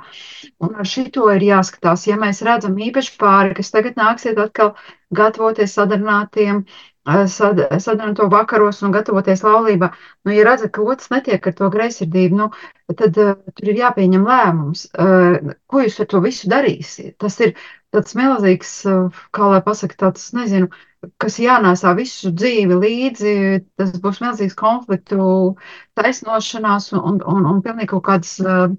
Un 0.61 0.77
ar 0.77 0.93
šito 0.93 1.25
ir 1.33 1.49
jāskatās, 1.49 2.05
ja 2.11 2.21
mēs 2.21 2.45
redzam 2.45 2.77
īpaši 2.77 3.17
pāri, 3.17 3.57
kas 3.57 3.73
tagad 3.73 3.97
nāksiet 3.97 4.37
atkal 4.45 4.75
gatavoties 5.13 5.73
sadarinātiem 5.77 6.65
sadarīt 7.05 8.15
to 8.17 8.27
vakaros 8.31 8.81
un 8.83 8.93
gatavoties 8.95 9.43
laulībā. 9.43 9.89
Nu, 10.23 10.31
ja 10.31 10.45
redzat, 10.47 10.71
ka 10.75 10.83
otrs 10.87 11.11
netiek 11.11 11.47
ar 11.47 11.55
to 11.57 11.69
greizsirdību, 11.73 12.39
nu, 12.39 12.49
tad 12.95 13.17
uh, 13.19 13.35
tur 13.57 13.71
ir 13.73 13.81
jāpieņem 13.81 14.23
lēmums, 14.27 14.85
uh, 14.95 15.53
ko 15.67 15.83
jūs 15.83 15.99
ar 15.99 16.09
to 16.13 16.23
visu 16.23 16.49
darīsiet. 16.51 17.17
Tas 17.19 17.39
ir 17.43 17.55
tāds 17.93 18.15
milzīgs, 18.15 18.73
uh, 18.87 19.23
kā 19.35 19.51
lai 19.51 19.61
pasaka, 19.65 19.99
tāds, 20.05 20.29
nezinu, 20.37 20.71
kas 21.19 21.39
jānēsā 21.43 21.91
visu 21.99 22.31
dzīvi 22.31 22.79
līdzi, 22.79 23.35
tas 23.75 23.91
būs 23.99 24.23
milzīgs 24.23 24.55
konfliktu 24.55 25.27
taisnošanās 25.99 26.93
un, 26.95 27.03
un, 27.03 27.21
un, 27.35 27.47
un 27.51 27.63
pilnīgi 27.65 27.91
kaut 27.91 28.07
kāds 28.07 28.37
uh, 28.43 28.69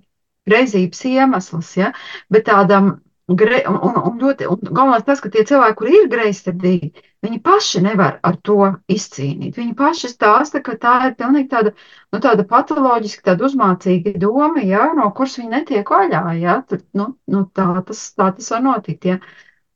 reizības 0.49 1.05
iemesls, 1.09 1.77
ja, 1.77 1.93
bet 2.33 2.49
tādam 2.49 2.95
un, 3.29 3.77
un, 3.89 3.95
un, 3.97 4.17
ļoti, 4.21 4.47
un 4.53 4.61
galvenais 4.69 5.05
tas, 5.07 5.21
ka 5.25 5.31
tie 5.33 5.45
cilvēki, 5.49 5.77
kuri 5.79 5.95
ir 5.97 6.09
greizsirdīgi, 6.13 7.05
viņi 7.25 7.39
paši 7.45 7.81
nevar 7.87 8.19
ar 8.23 8.37
to 8.45 8.59
izcīnīt. 8.93 9.57
Viņi 9.57 9.73
paši 9.79 10.11
stāsta, 10.13 10.61
ka 10.65 10.77
tā 10.81 10.97
ir 11.09 11.15
pilnīgi 11.17 11.49
tāda, 11.55 11.73
nu, 12.13 12.21
tāda 12.21 12.45
patoloģiska, 12.51 13.25
tāda 13.31 13.47
uzmācīga 13.49 14.13
doma, 14.21 14.61
ja, 14.61 14.91
no 14.99 15.09
kuras 15.17 15.39
viņi 15.41 15.55
netiek 15.55 15.95
vaļā. 15.97 16.23
Ja, 16.43 16.59
Tad, 16.69 16.85
nu, 16.93 17.15
nu, 17.33 17.47
tā, 17.57 17.71
tas, 17.89 18.05
tā 18.13 18.29
tas 18.37 18.53
var 18.53 18.63
notikt. 18.67 19.09
Ja. 19.09 19.19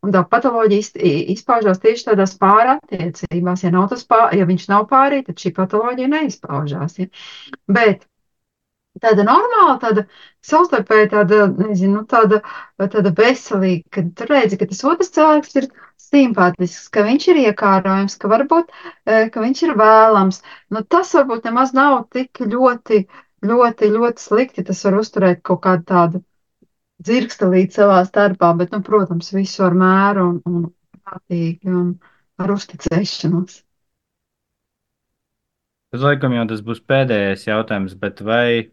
Un 0.04 0.12
tā 0.14 0.20
patoloģija 0.30 1.08
izpaužās 1.32 1.80
tieši 1.82 2.10
tādās 2.12 2.36
pārattiecībās. 2.38 3.64
Ja, 3.64 3.72
pār, 4.12 4.28
ja 4.36 4.44
viņš 4.46 4.68
nav 4.70 4.86
pārī, 4.92 5.24
tad 5.26 5.40
šī 5.40 5.56
patoloģija 5.56 6.12
neizpaužās. 6.12 7.00
Ja. 7.00 7.08
Bet 7.66 8.04
tāda 9.02 9.24
normāla, 9.26 9.76
tāda 9.82 10.04
savstarpēji 10.44 11.10
tāda, 11.14 11.46
nezinu, 11.58 12.04
tāda, 12.10 12.40
tāda 12.78 13.12
veselīga, 13.18 13.84
kad 13.98 14.10
tu 14.18 14.28
redzi, 14.30 14.58
ka 14.60 14.68
tas 14.70 14.84
otrs 14.86 15.12
cilvēks 15.14 15.58
ir 15.60 15.68
simpātisks, 16.08 16.88
ka 16.92 17.04
viņš 17.06 17.28
ir 17.32 17.40
iekārojams, 17.48 18.16
ka 18.20 18.30
varbūt, 18.32 18.72
e, 19.04 19.20
ka 19.32 19.44
viņš 19.44 19.62
ir 19.66 19.74
vēlams. 19.78 20.40
Nu, 20.74 20.84
tas 20.84 21.12
varbūt 21.16 21.48
nemaz 21.48 21.74
nav 21.76 22.00
tik 22.14 22.42
ļoti, 22.44 23.04
ļoti, 23.44 23.92
ļoti 23.94 24.24
slikti. 24.24 24.66
Tas 24.70 24.82
var 24.86 24.98
uzturēt 25.02 25.44
kaut 25.46 25.62
kādu 25.66 25.86
tādu 25.92 26.24
dzirkstelīt 27.04 27.76
savā 27.76 28.02
starpā, 28.08 28.52
bet, 28.58 28.72
nu, 28.74 28.82
protams, 28.86 29.30
visu 29.34 29.64
ar 29.68 29.76
mēru 29.78 30.28
un, 30.32 30.42
un 30.48 30.68
prātīgi 30.98 31.72
un 31.72 31.92
ar 32.38 32.54
uzticēšanos. 32.54 33.62
Tas 35.88 36.02
laikam 36.04 36.34
jau 36.36 36.44
tas 36.50 36.60
būs 36.64 36.82
pēdējais 36.84 37.46
jautājums, 37.48 37.94
bet 37.96 38.20
vai 38.20 38.68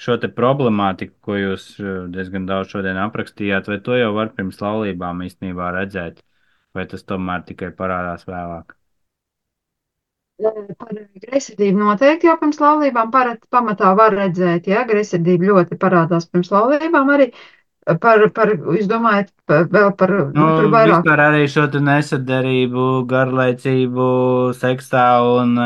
šo 0.00 0.16
te 0.20 0.30
problemātiku, 0.32 1.14
ko 1.26 1.36
jūs 1.38 1.70
eh, 1.80 2.02
diezgan 2.14 2.48
daudz 2.48 2.72
šodien 2.72 2.98
aprakstījāt, 3.02 3.68
vai 3.70 3.78
to 3.84 3.98
jau 3.98 4.10
var 4.16 4.32
pirms 4.36 4.60
laulībām 4.62 5.24
īstenībā 5.26 5.72
redzēt, 5.76 6.22
vai 6.76 6.86
tas 6.90 7.04
tomēr 7.06 7.44
tikai 7.48 7.72
parādās 7.76 8.26
vēlāk? 8.28 8.76
Par 10.40 10.96
greizsirdību 11.20 11.82
noteikti 11.82 12.30
jau 12.30 12.38
pirms 12.40 12.60
laulībām 12.62 13.10
parat, 13.12 13.42
pamatā 13.52 13.92
var 13.96 14.14
redzēt, 14.16 14.70
ja 14.72 14.86
greizsirdība 14.88 15.50
ļoti 15.50 15.76
parādās 15.80 16.30
pirms 16.30 16.52
laulībām 16.54 17.16
arī. 17.16 17.30
Par, 18.00 18.22
par, 18.36 18.50
jūs 18.54 18.86
domājat, 18.88 19.30
vēl 19.48 19.88
par 19.98 20.10
nu, 20.12 20.32
nu, 20.36 20.66
vairāk? 20.72 21.00
Vispār 21.00 21.22
arī 21.24 21.46
šo 21.50 21.64
nesadarību, 21.80 22.84
garlaicību, 23.10 24.10
seksā 24.56 25.06
un 25.24 25.56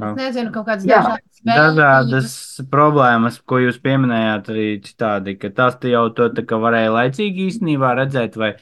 Es 0.00 0.16
nezinu, 0.16 0.50
kaut 0.54 0.66
kādas 0.68 0.86
dažādas, 0.88 1.29
dažādas 1.46 2.34
problēmas, 2.72 3.38
ko 3.48 3.60
jūs 3.62 3.80
pieminējāt 3.82 4.50
arī 4.52 4.66
citādi, 4.84 5.36
ka 5.40 5.50
tās 5.56 5.78
jau 5.88 6.04
to 6.14 6.28
varēja 6.62 6.92
laicīgi 6.94 7.48
īstenībā 7.48 7.94
redzēt, 7.98 8.36
vai 8.40 8.54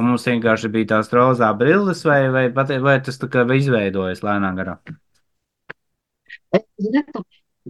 mums 0.00 0.26
vienkārši 0.26 0.70
bija 0.72 0.94
tās 0.94 1.12
rozā 1.14 1.52
brilles, 1.58 2.04
vai, 2.08 2.28
vai, 2.34 2.48
vai, 2.54 2.66
vai 2.82 2.96
tas 3.04 3.20
tā 3.20 3.28
kā 3.30 3.44
izveidojas 3.56 4.24
lēnā 4.24 4.52
garā? 4.56 4.78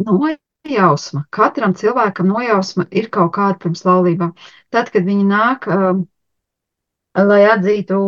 Nojausma. 0.04 1.24
Katram 1.34 1.74
cilvēkam 1.76 2.30
nojausma 2.32 2.86
ir 2.90 3.10
kaut 3.12 3.34
kāda 3.36 3.58
pirms 3.62 3.84
laulībām. 3.86 4.32
Tad, 4.72 4.90
kad 4.94 5.04
viņi 5.06 5.26
nāk, 5.28 5.68
um, 5.68 6.06
lai 7.18 7.42
atzītu 7.50 7.98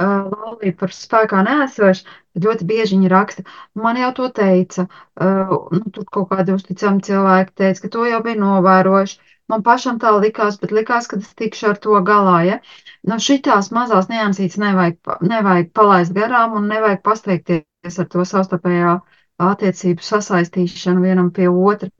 laulību 0.00 0.76
par 0.80 0.92
spēkā 0.96 1.42
neesošu, 1.46 2.06
ļoti 2.44 2.66
bieži 2.68 2.96
viņi 2.96 3.10
raksta, 3.12 3.44
man 3.74 3.98
jau 4.00 4.12
to 4.16 4.28
teica, 4.38 4.86
nu, 5.20 5.82
tur 5.92 6.06
kaut 6.16 6.30
kādi 6.30 6.54
uzticami 6.56 7.04
cilvēki 7.04 7.52
teica, 7.60 7.82
ka 7.82 7.92
to 7.96 8.06
jau 8.08 8.22
bija 8.24 8.40
novērojuši. 8.40 9.20
Man 9.50 9.64
pašam 9.66 9.98
tā 10.00 10.12
likās, 10.22 10.56
bet 10.62 10.70
likās, 10.72 11.08
ka 11.10 11.18
es 11.20 11.34
tikšu 11.36 11.72
ar 11.72 11.80
to 11.82 11.98
galā. 12.06 12.36
Ja? 12.46 12.60
Nu, 13.04 13.18
šitās 13.20 13.68
mazās 13.74 14.08
niansītes 14.08 14.56
nevajag, 14.62 15.18
nevajag 15.20 15.72
palaist 15.76 16.14
garām 16.16 16.54
un 16.56 16.70
nevajag 16.70 17.02
pasteikties 17.04 17.98
ar 17.98 18.08
to 18.14 18.24
savstarpējā 18.24 18.94
attiecību 19.42 20.06
sasaistīšanu 20.06 21.04
vienam 21.04 21.32
pie 21.36 21.50
otra. 21.50 21.90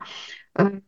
Uh, 0.56 0.78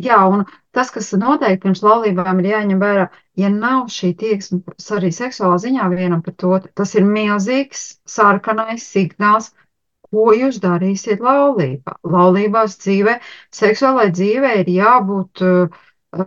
jā, 0.00 0.18
un 0.30 0.44
tas, 0.76 0.90
kas 0.94 1.10
noteikti 1.18 1.64
pirms 1.64 1.82
laulībām 1.84 2.40
ir 2.42 2.50
jāņem 2.52 2.82
vērā, 2.82 3.06
ja 3.40 3.50
nav 3.52 3.88
šī 3.92 4.12
tieksme 4.20 4.60
arī 4.96 5.10
seksuālā 5.14 5.58
ziņā 5.64 5.88
vienam 5.92 6.22
par 6.26 6.36
to, 6.42 6.52
tas 6.78 6.94
ir 6.98 7.06
milzīgs 7.08 7.84
sarkanais 8.08 8.86
signāls, 8.92 9.50
ko 10.08 10.32
jūs 10.36 10.60
darīsiet 10.62 11.20
laulībā. 11.24 11.98
Laulībās 12.14 12.78
dzīvē, 12.84 13.18
seksuālai 13.54 14.08
dzīvē 14.14 14.54
ir 14.62 14.72
jābūt 14.78 15.44
uh, 15.44 16.24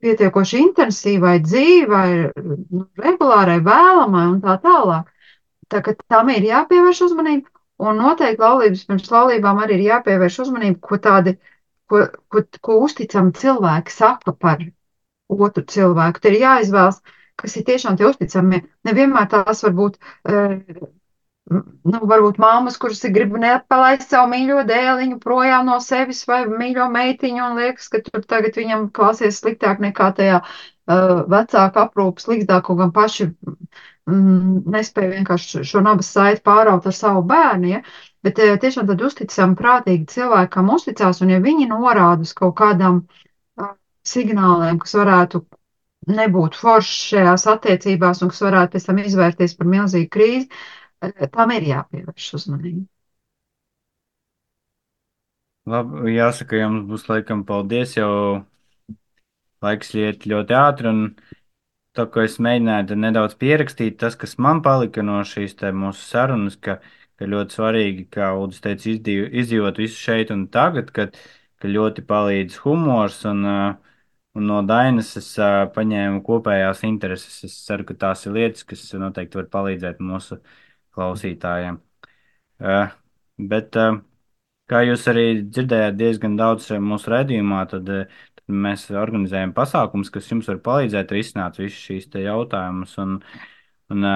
pietiekoši 0.00 0.60
intensīvai 0.64 1.36
dzīvai, 1.44 2.10
nu, 2.40 2.84
regulārai, 3.04 3.60
vēlamai 3.64 4.26
un 4.32 4.42
tā 4.44 4.56
tālāk. 4.64 5.08
Tā 5.70 5.84
ka 5.86 5.94
tam 6.10 6.32
ir 6.34 6.48
jāpievērš 6.48 7.04
uzmanība, 7.06 7.46
un 7.78 8.00
noteikti 8.02 8.42
laulības 8.42 8.88
pirms 8.88 9.12
laulībām 9.12 9.60
arī 9.62 9.78
ir 9.78 9.86
jāpievērš 9.92 10.40
uzmanība, 10.46 10.80
ko 10.88 10.98
tādi 11.04 11.36
uh, 11.36 11.49
ko, 11.90 12.04
ko, 12.32 12.44
ko 12.66 12.78
uzticami 12.86 13.34
cilvēki 13.36 13.94
saka 13.94 14.34
par 14.34 14.62
otru 15.30 15.64
cilvēku. 15.74 16.22
Te 16.22 16.32
ir 16.32 16.40
jāizvēlas, 16.44 17.02
kas 17.40 17.56
ir 17.56 17.66
tiešām 17.68 17.98
tie 17.98 18.08
uzticami. 18.08 18.62
Nevienmēr 18.88 19.28
tās 19.32 19.62
var 19.64 19.76
būt, 19.78 19.98
uh, 20.30 20.56
nu, 21.50 22.00
varbūt 22.12 22.40
māmas, 22.42 22.78
kuras 22.80 23.02
grib 23.14 23.36
neatpalaist 23.42 24.12
savu 24.12 24.30
mīļo 24.34 24.64
dēliņu 24.68 25.20
projām 25.22 25.70
no 25.70 25.78
sevis 25.84 26.22
vai 26.30 26.42
mīļo 26.50 26.90
meitiņu 26.94 27.46
un 27.46 27.62
liekas, 27.62 27.88
ka 27.92 28.02
tur 28.06 28.26
tagad 28.28 28.58
viņam 28.60 28.90
klāsies 28.96 29.40
sliktāk 29.42 29.82
nekā 29.82 30.10
tajā 30.18 30.42
uh, 30.42 31.16
vecāka 31.30 31.86
aprūpas 31.86 32.28
līgzdā, 32.30 32.60
kaut 32.66 32.82
gan 32.82 32.94
paši 32.94 33.30
mm, 33.30 34.62
nespēja 34.74 35.14
vienkārši 35.16 35.64
šo 35.72 35.82
nabas 35.86 36.12
saiti 36.14 36.44
pāraut 36.46 36.86
ar 36.86 36.96
savu 36.96 37.24
bērnu. 37.30 37.74
Ja? 37.76 37.82
Bet 38.26 38.38
eh, 38.38 38.56
tiešām 38.60 38.88
tad 38.90 39.00
uzticam 39.04 39.54
prātīgi 39.56 40.04
cilvēkam 40.12 40.68
uzticās, 40.74 41.22
un 41.24 41.32
ja 41.32 41.40
viņi 41.40 41.70
norāda 41.70 42.26
uz 42.26 42.34
kaut 42.36 42.52
kādām 42.58 43.00
uh, 43.00 43.72
signāliem, 44.04 44.80
kas 44.82 44.92
varētu 44.98 45.40
nebūt 46.10 46.58
foršs 46.60 46.98
šajās 47.14 47.46
attiecībās 47.54 48.20
un 48.20 48.32
kas 48.32 48.42
varētu 48.44 48.76
pēc 48.76 48.88
tam 48.90 49.00
izvērties 49.00 49.56
par 49.56 49.70
milzīgu 49.72 50.12
krīzi, 50.18 50.50
uh, 50.50 51.26
tam 51.32 51.54
ir 51.56 51.68
jāpievērš 51.70 52.28
uzmanība. 52.42 52.84
Labi, 55.70 56.12
jāsaka, 56.12 56.60
jums 56.60 56.86
būs 56.92 57.08
laikam 57.08 57.44
paldies, 57.48 57.96
jo 57.96 58.12
laiks 59.64 59.94
iet 59.96 60.28
ļoti 60.28 60.56
ātri, 60.60 60.92
un 60.92 61.02
tā, 61.96 62.04
ko 62.04 62.24
es 62.24 62.36
mēģināju 62.42 63.00
nedaudz 63.00 63.36
pierakstīt, 63.40 63.96
tas, 64.00 64.16
kas 64.18 64.36
man 64.36 64.60
palika 64.64 65.04
no 65.04 65.20
šīs 65.24 65.56
te 65.60 65.72
mūsu 65.72 66.04
sarunas, 66.04 66.56
ka, 66.60 66.80
uh, 66.80 66.96
ka 67.20 67.28
ļoti 67.28 67.56
svarīgi, 67.58 68.06
kā 68.14 68.32
Udis 68.40 68.62
teica, 68.64 68.94
izdzīvot 69.42 69.78
visu 69.82 69.98
šeit 70.00 70.32
un 70.32 70.46
tagad, 70.52 70.88
kad, 70.96 71.18
ka 71.60 71.68
ļoti 71.68 72.04
palīdz 72.08 72.56
humors 72.64 73.18
un, 73.28 73.44
un 73.44 74.46
no 74.48 74.60
Dainas 74.64 75.12
es 75.20 75.28
paņēmu 75.76 76.22
kopējās 76.24 76.84
intereses. 76.88 77.42
Es 77.44 77.58
ceru, 77.66 77.84
ka 77.90 77.98
tās 78.06 78.24
ir 78.24 78.36
lietas, 78.38 78.64
kas 78.64 78.86
noteikti 78.96 79.40
var 79.42 79.50
palīdzēt 79.52 80.00
mūsu 80.00 80.40
klausītājiem. 80.96 81.76
Bet, 83.52 83.76
kā 84.72 84.82
jūs 84.86 85.04
arī 85.12 85.26
dzirdējāt 85.44 86.00
diezgan 86.00 86.40
daudz 86.40 86.70
mūsu 86.80 87.12
redzījumā, 87.12 87.60
tad, 87.68 87.92
tad 88.40 88.56
mēs 88.64 88.88
organizējam 88.96 89.52
pasākumus, 89.56 90.12
kas 90.14 90.32
jums 90.32 90.48
var 90.48 90.64
palīdzēt 90.64 91.12
risināt 91.16 91.60
visus 91.60 91.84
šīs 91.84 92.08
jautājumus. 92.24 92.96
Un, 93.04 93.16
un, 93.92 94.10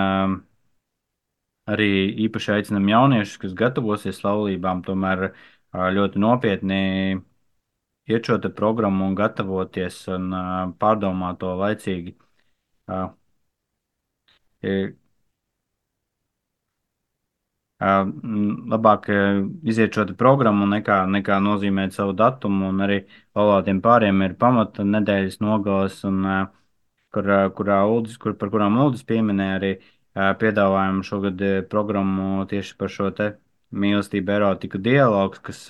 arī 1.70 1.88
īpaši 2.26 2.52
aicinam 2.58 2.88
jauniešus, 2.90 3.38
kas 3.42 3.54
gatavosies 3.58 4.20
laulībām, 4.24 4.82
tomēr 4.86 5.30
ļoti 5.96 6.20
nopietni 6.22 6.80
iet 8.10 8.28
šo 8.28 8.38
programmu 8.56 9.08
un 9.08 9.14
gatavoties 9.18 10.02
un 10.16 10.28
pārdomāt 10.80 11.40
to 11.40 11.54
laicīgi. 11.60 12.16
Uh, 12.84 13.14
labāk 18.74 19.08
iziet 19.72 19.96
šo 19.96 20.04
programmu 20.20 20.66
nekā, 20.68 20.98
nekā 21.16 21.38
nozīmēt 21.44 21.96
savu 21.96 22.12
datumu, 22.16 22.70
arī 22.84 23.00
laulātiem 23.36 23.80
pāriem 23.84 24.22
ir 24.24 24.36
pamata 24.40 24.84
nedēļas 24.84 25.40
nogales, 25.44 25.98
un, 26.08 26.22
kur, 27.12 27.28
kurā 27.56 27.82
Uldis, 27.88 28.16
kur, 28.20 28.36
par 28.40 28.52
kurām 28.54 28.78
Uldis 28.84 29.04
pieminēja 29.08 29.58
arī 29.58 29.72
uh, 29.76 29.93
piedāvājumu 30.14 31.02
šogad 31.06 31.42
programmu 31.70 32.44
tieši 32.50 32.76
par 32.78 32.92
šo 32.92 33.10
te 33.18 33.26
mīlestība, 33.74 34.36
erotika 34.38 34.78
dialogs, 34.78 35.40
kas 35.42 35.64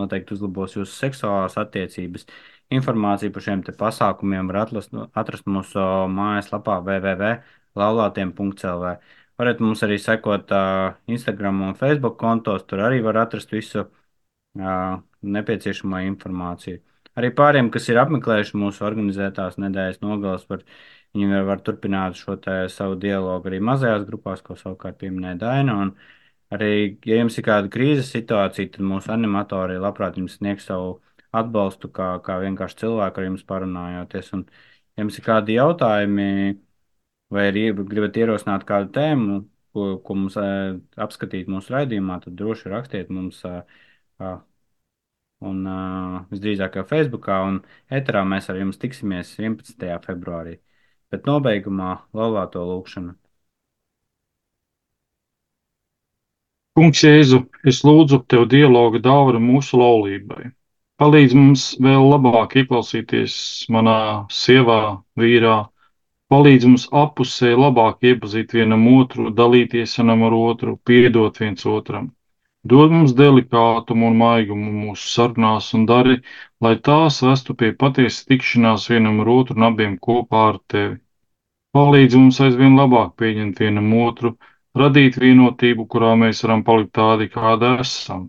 noteikti 0.00 0.34
uzlabos 0.36 0.76
jūsu 0.78 0.92
seksuālās 0.94 1.58
attiecības. 1.60 2.24
Informāciju 2.72 3.32
par 3.34 3.42
šiem 3.44 3.62
pasākumiem 3.78 4.48
var 4.48 4.56
atrast, 4.64 4.90
atrast 5.12 5.44
mūsu 5.50 5.80
mājaslapā 6.14 6.78
www.laulātiem.clv. 6.86 8.94
Varat 9.38 9.60
mums 9.60 9.82
arī 9.82 9.98
sekot 9.98 10.50
uh, 10.54 10.94
Instagram 11.10 11.62
un 11.68 11.74
Facebook 11.78 12.16
kontos, 12.20 12.62
tur 12.70 12.78
arī 12.86 13.00
var 13.02 13.16
atrast 13.24 13.52
visu 13.52 13.80
uh, 13.82 14.98
nepieciešamo 15.36 16.00
informāciju. 16.08 16.78
Arī 17.18 17.30
pāriem, 17.34 17.70
kas 17.74 17.88
ir 17.90 17.98
apmeklējuši 18.02 18.58
mūsu 18.58 18.84
organizētās 18.86 19.58
nedēļas 19.62 20.00
nogalas, 20.02 20.46
var, 20.50 20.60
viņi 21.14 21.44
var, 21.48 21.62
turpināt 21.66 22.18
šo 22.18 22.36
savu 22.72 22.98
dialogu 23.00 23.50
arī 23.50 23.60
mazajās 23.62 24.04
grupās, 24.08 24.42
ko 24.42 24.56
savukārt 24.58 24.98
pieminēja 25.00 25.40
Daina. 25.46 25.78
Un, 25.86 25.94
Arī, 26.54 26.66
ja 27.08 27.16
jums 27.18 27.36
ir 27.40 27.44
kāda 27.46 27.70
krīzes 27.72 28.10
situācija, 28.14 28.70
tad 28.74 28.84
mūsu 28.86 29.10
animatori 29.14 29.78
labprāt 29.80 30.18
jums 30.20 30.36
sniegs 30.38 30.68
savu 30.68 30.90
atbalstu, 31.34 31.88
kā, 31.96 32.08
kā 32.26 32.36
vienkārši 32.44 32.78
cilvēku 32.84 33.20
ar 33.20 33.26
jums 33.26 33.42
parunājoties. 33.48 34.28
Un, 34.36 34.44
ja 34.94 35.02
jums 35.02 35.18
ir 35.18 35.24
kādi 35.26 35.56
jautājumi, 35.56 36.28
vai 37.34 37.46
arī 37.50 37.64
gribat 37.80 38.20
ierosināt 38.20 38.66
kādu 38.68 38.92
tēmu, 38.94 39.38
ko, 39.74 39.86
ko 40.06 40.18
mums 40.20 40.36
uh, 40.38 40.76
apskatīt 41.06 41.50
mūsu 41.50 41.74
raidījumā, 41.74 42.20
tad 42.24 42.36
droši 42.38 42.70
rakstiet 42.74 43.10
mums. 43.10 43.40
Uh, 43.48 44.36
un 45.44 45.64
uh, 45.66 46.20
visdrīzāk 46.30 46.78
jau 46.78 46.84
Facebookā 46.88 47.40
un 47.48 47.58
Eterā 47.98 48.22
mēs 48.28 48.46
ar 48.52 48.60
jums 48.60 48.78
tiksimies 48.80 49.34
11. 49.40 49.90
februārī. 50.06 50.60
Bet 51.14 51.28
nobeigumā 51.30 51.90
laulāto 52.18 52.64
lūkšanu. 52.66 53.12
Kungs, 56.74 57.02
Jēzu, 57.06 57.38
es 57.70 57.76
lūdzu 57.86 58.18
tev 58.32 58.48
dialogu 58.54 58.98
dāvanu 59.02 59.38
mūsu 59.42 59.78
laulībai. 59.78 60.48
Palīdz 61.02 61.36
mums 61.38 61.66
vēl 61.86 62.08
labāk 62.12 62.56
ieklausīties 62.62 63.36
manā 63.76 63.94
sievā, 64.38 64.78
vīrā, 65.22 65.52
palīdz 66.34 66.66
mums 66.72 66.88
apusē 67.04 67.52
labāk 67.60 68.10
iepazīt 68.10 68.56
vienam 68.58 68.88
otru, 68.96 69.28
dalīties 69.42 69.94
vienam 70.00 70.26
ar 70.30 70.36
otru, 70.40 70.74
piedot 70.90 71.38
viens 71.44 71.62
otram. 71.76 72.10
Dod 72.74 72.96
mums 72.96 73.14
delikātumu 73.22 74.10
un 74.10 74.18
maigumu 74.24 74.74
mūsu 74.80 75.14
sarunās 75.14 75.70
un 75.78 75.86
dari, 75.94 76.18
lai 76.66 76.74
tās 76.90 77.22
vestu 77.28 77.54
pie 77.62 77.70
patiesas 77.86 78.26
tikšanās 78.26 78.90
vienam 78.90 79.22
ar 79.22 79.34
otru 79.38 79.60
un 79.60 79.70
abiem 79.70 79.98
kopā 80.10 80.46
ar 80.50 80.62
tevi. 80.74 81.03
Palīdz 81.74 82.14
mums 82.14 82.36
aizvien 82.44 82.76
labāk 82.78 83.16
pieņemt 83.18 83.58
vienam 83.58 83.90
otru, 83.98 84.36
radīt 84.78 85.18
vienotību, 85.18 85.88
kurā 85.90 86.12
mēs 86.18 86.44
varam 86.44 86.62
palikt 86.66 86.92
tādi, 86.98 87.26
kādi 87.32 87.72
esam. 87.82 88.28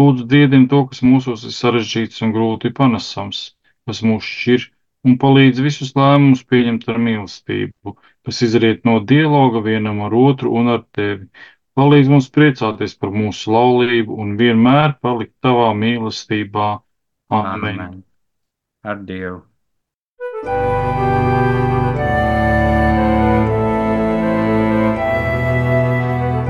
Lūdzu, 0.00 0.26
diedini 0.28 0.68
to, 0.68 0.82
kas 0.90 1.00
mūsos 1.04 1.44
ir 1.48 1.54
sarežģīts 1.56 2.22
un 2.26 2.32
grūti 2.36 2.72
panesams, 2.76 3.40
kas 3.88 4.02
mūs 4.04 4.28
šķir, 4.28 4.66
un 5.08 5.16
palīdz 5.24 5.62
visus 5.64 5.92
lēmumus 5.96 6.44
pieņemt 6.48 6.84
ar 6.92 7.00
mīlestību, 7.06 7.96
kas 8.28 8.42
izriet 8.46 8.84
no 8.88 8.98
dialoga 9.12 9.64
vienam 9.64 10.04
ar 10.06 10.16
otru 10.16 10.52
un 10.60 10.72
ar 10.76 10.84
tevi. 10.96 11.28
Palīdz 11.76 12.10
mums 12.12 12.28
priecāties 12.32 12.96
par 13.00 13.12
mūsu 13.14 13.52
laulību 13.54 14.18
un 14.20 14.36
vienmēr 14.40 14.98
palikt 15.00 15.38
tavā 15.44 15.70
mīlestībā. 15.76 16.68
Amen. 17.32 17.72
Amen. 17.72 17.96
Ar 18.84 19.00
Dievu! 19.08 19.40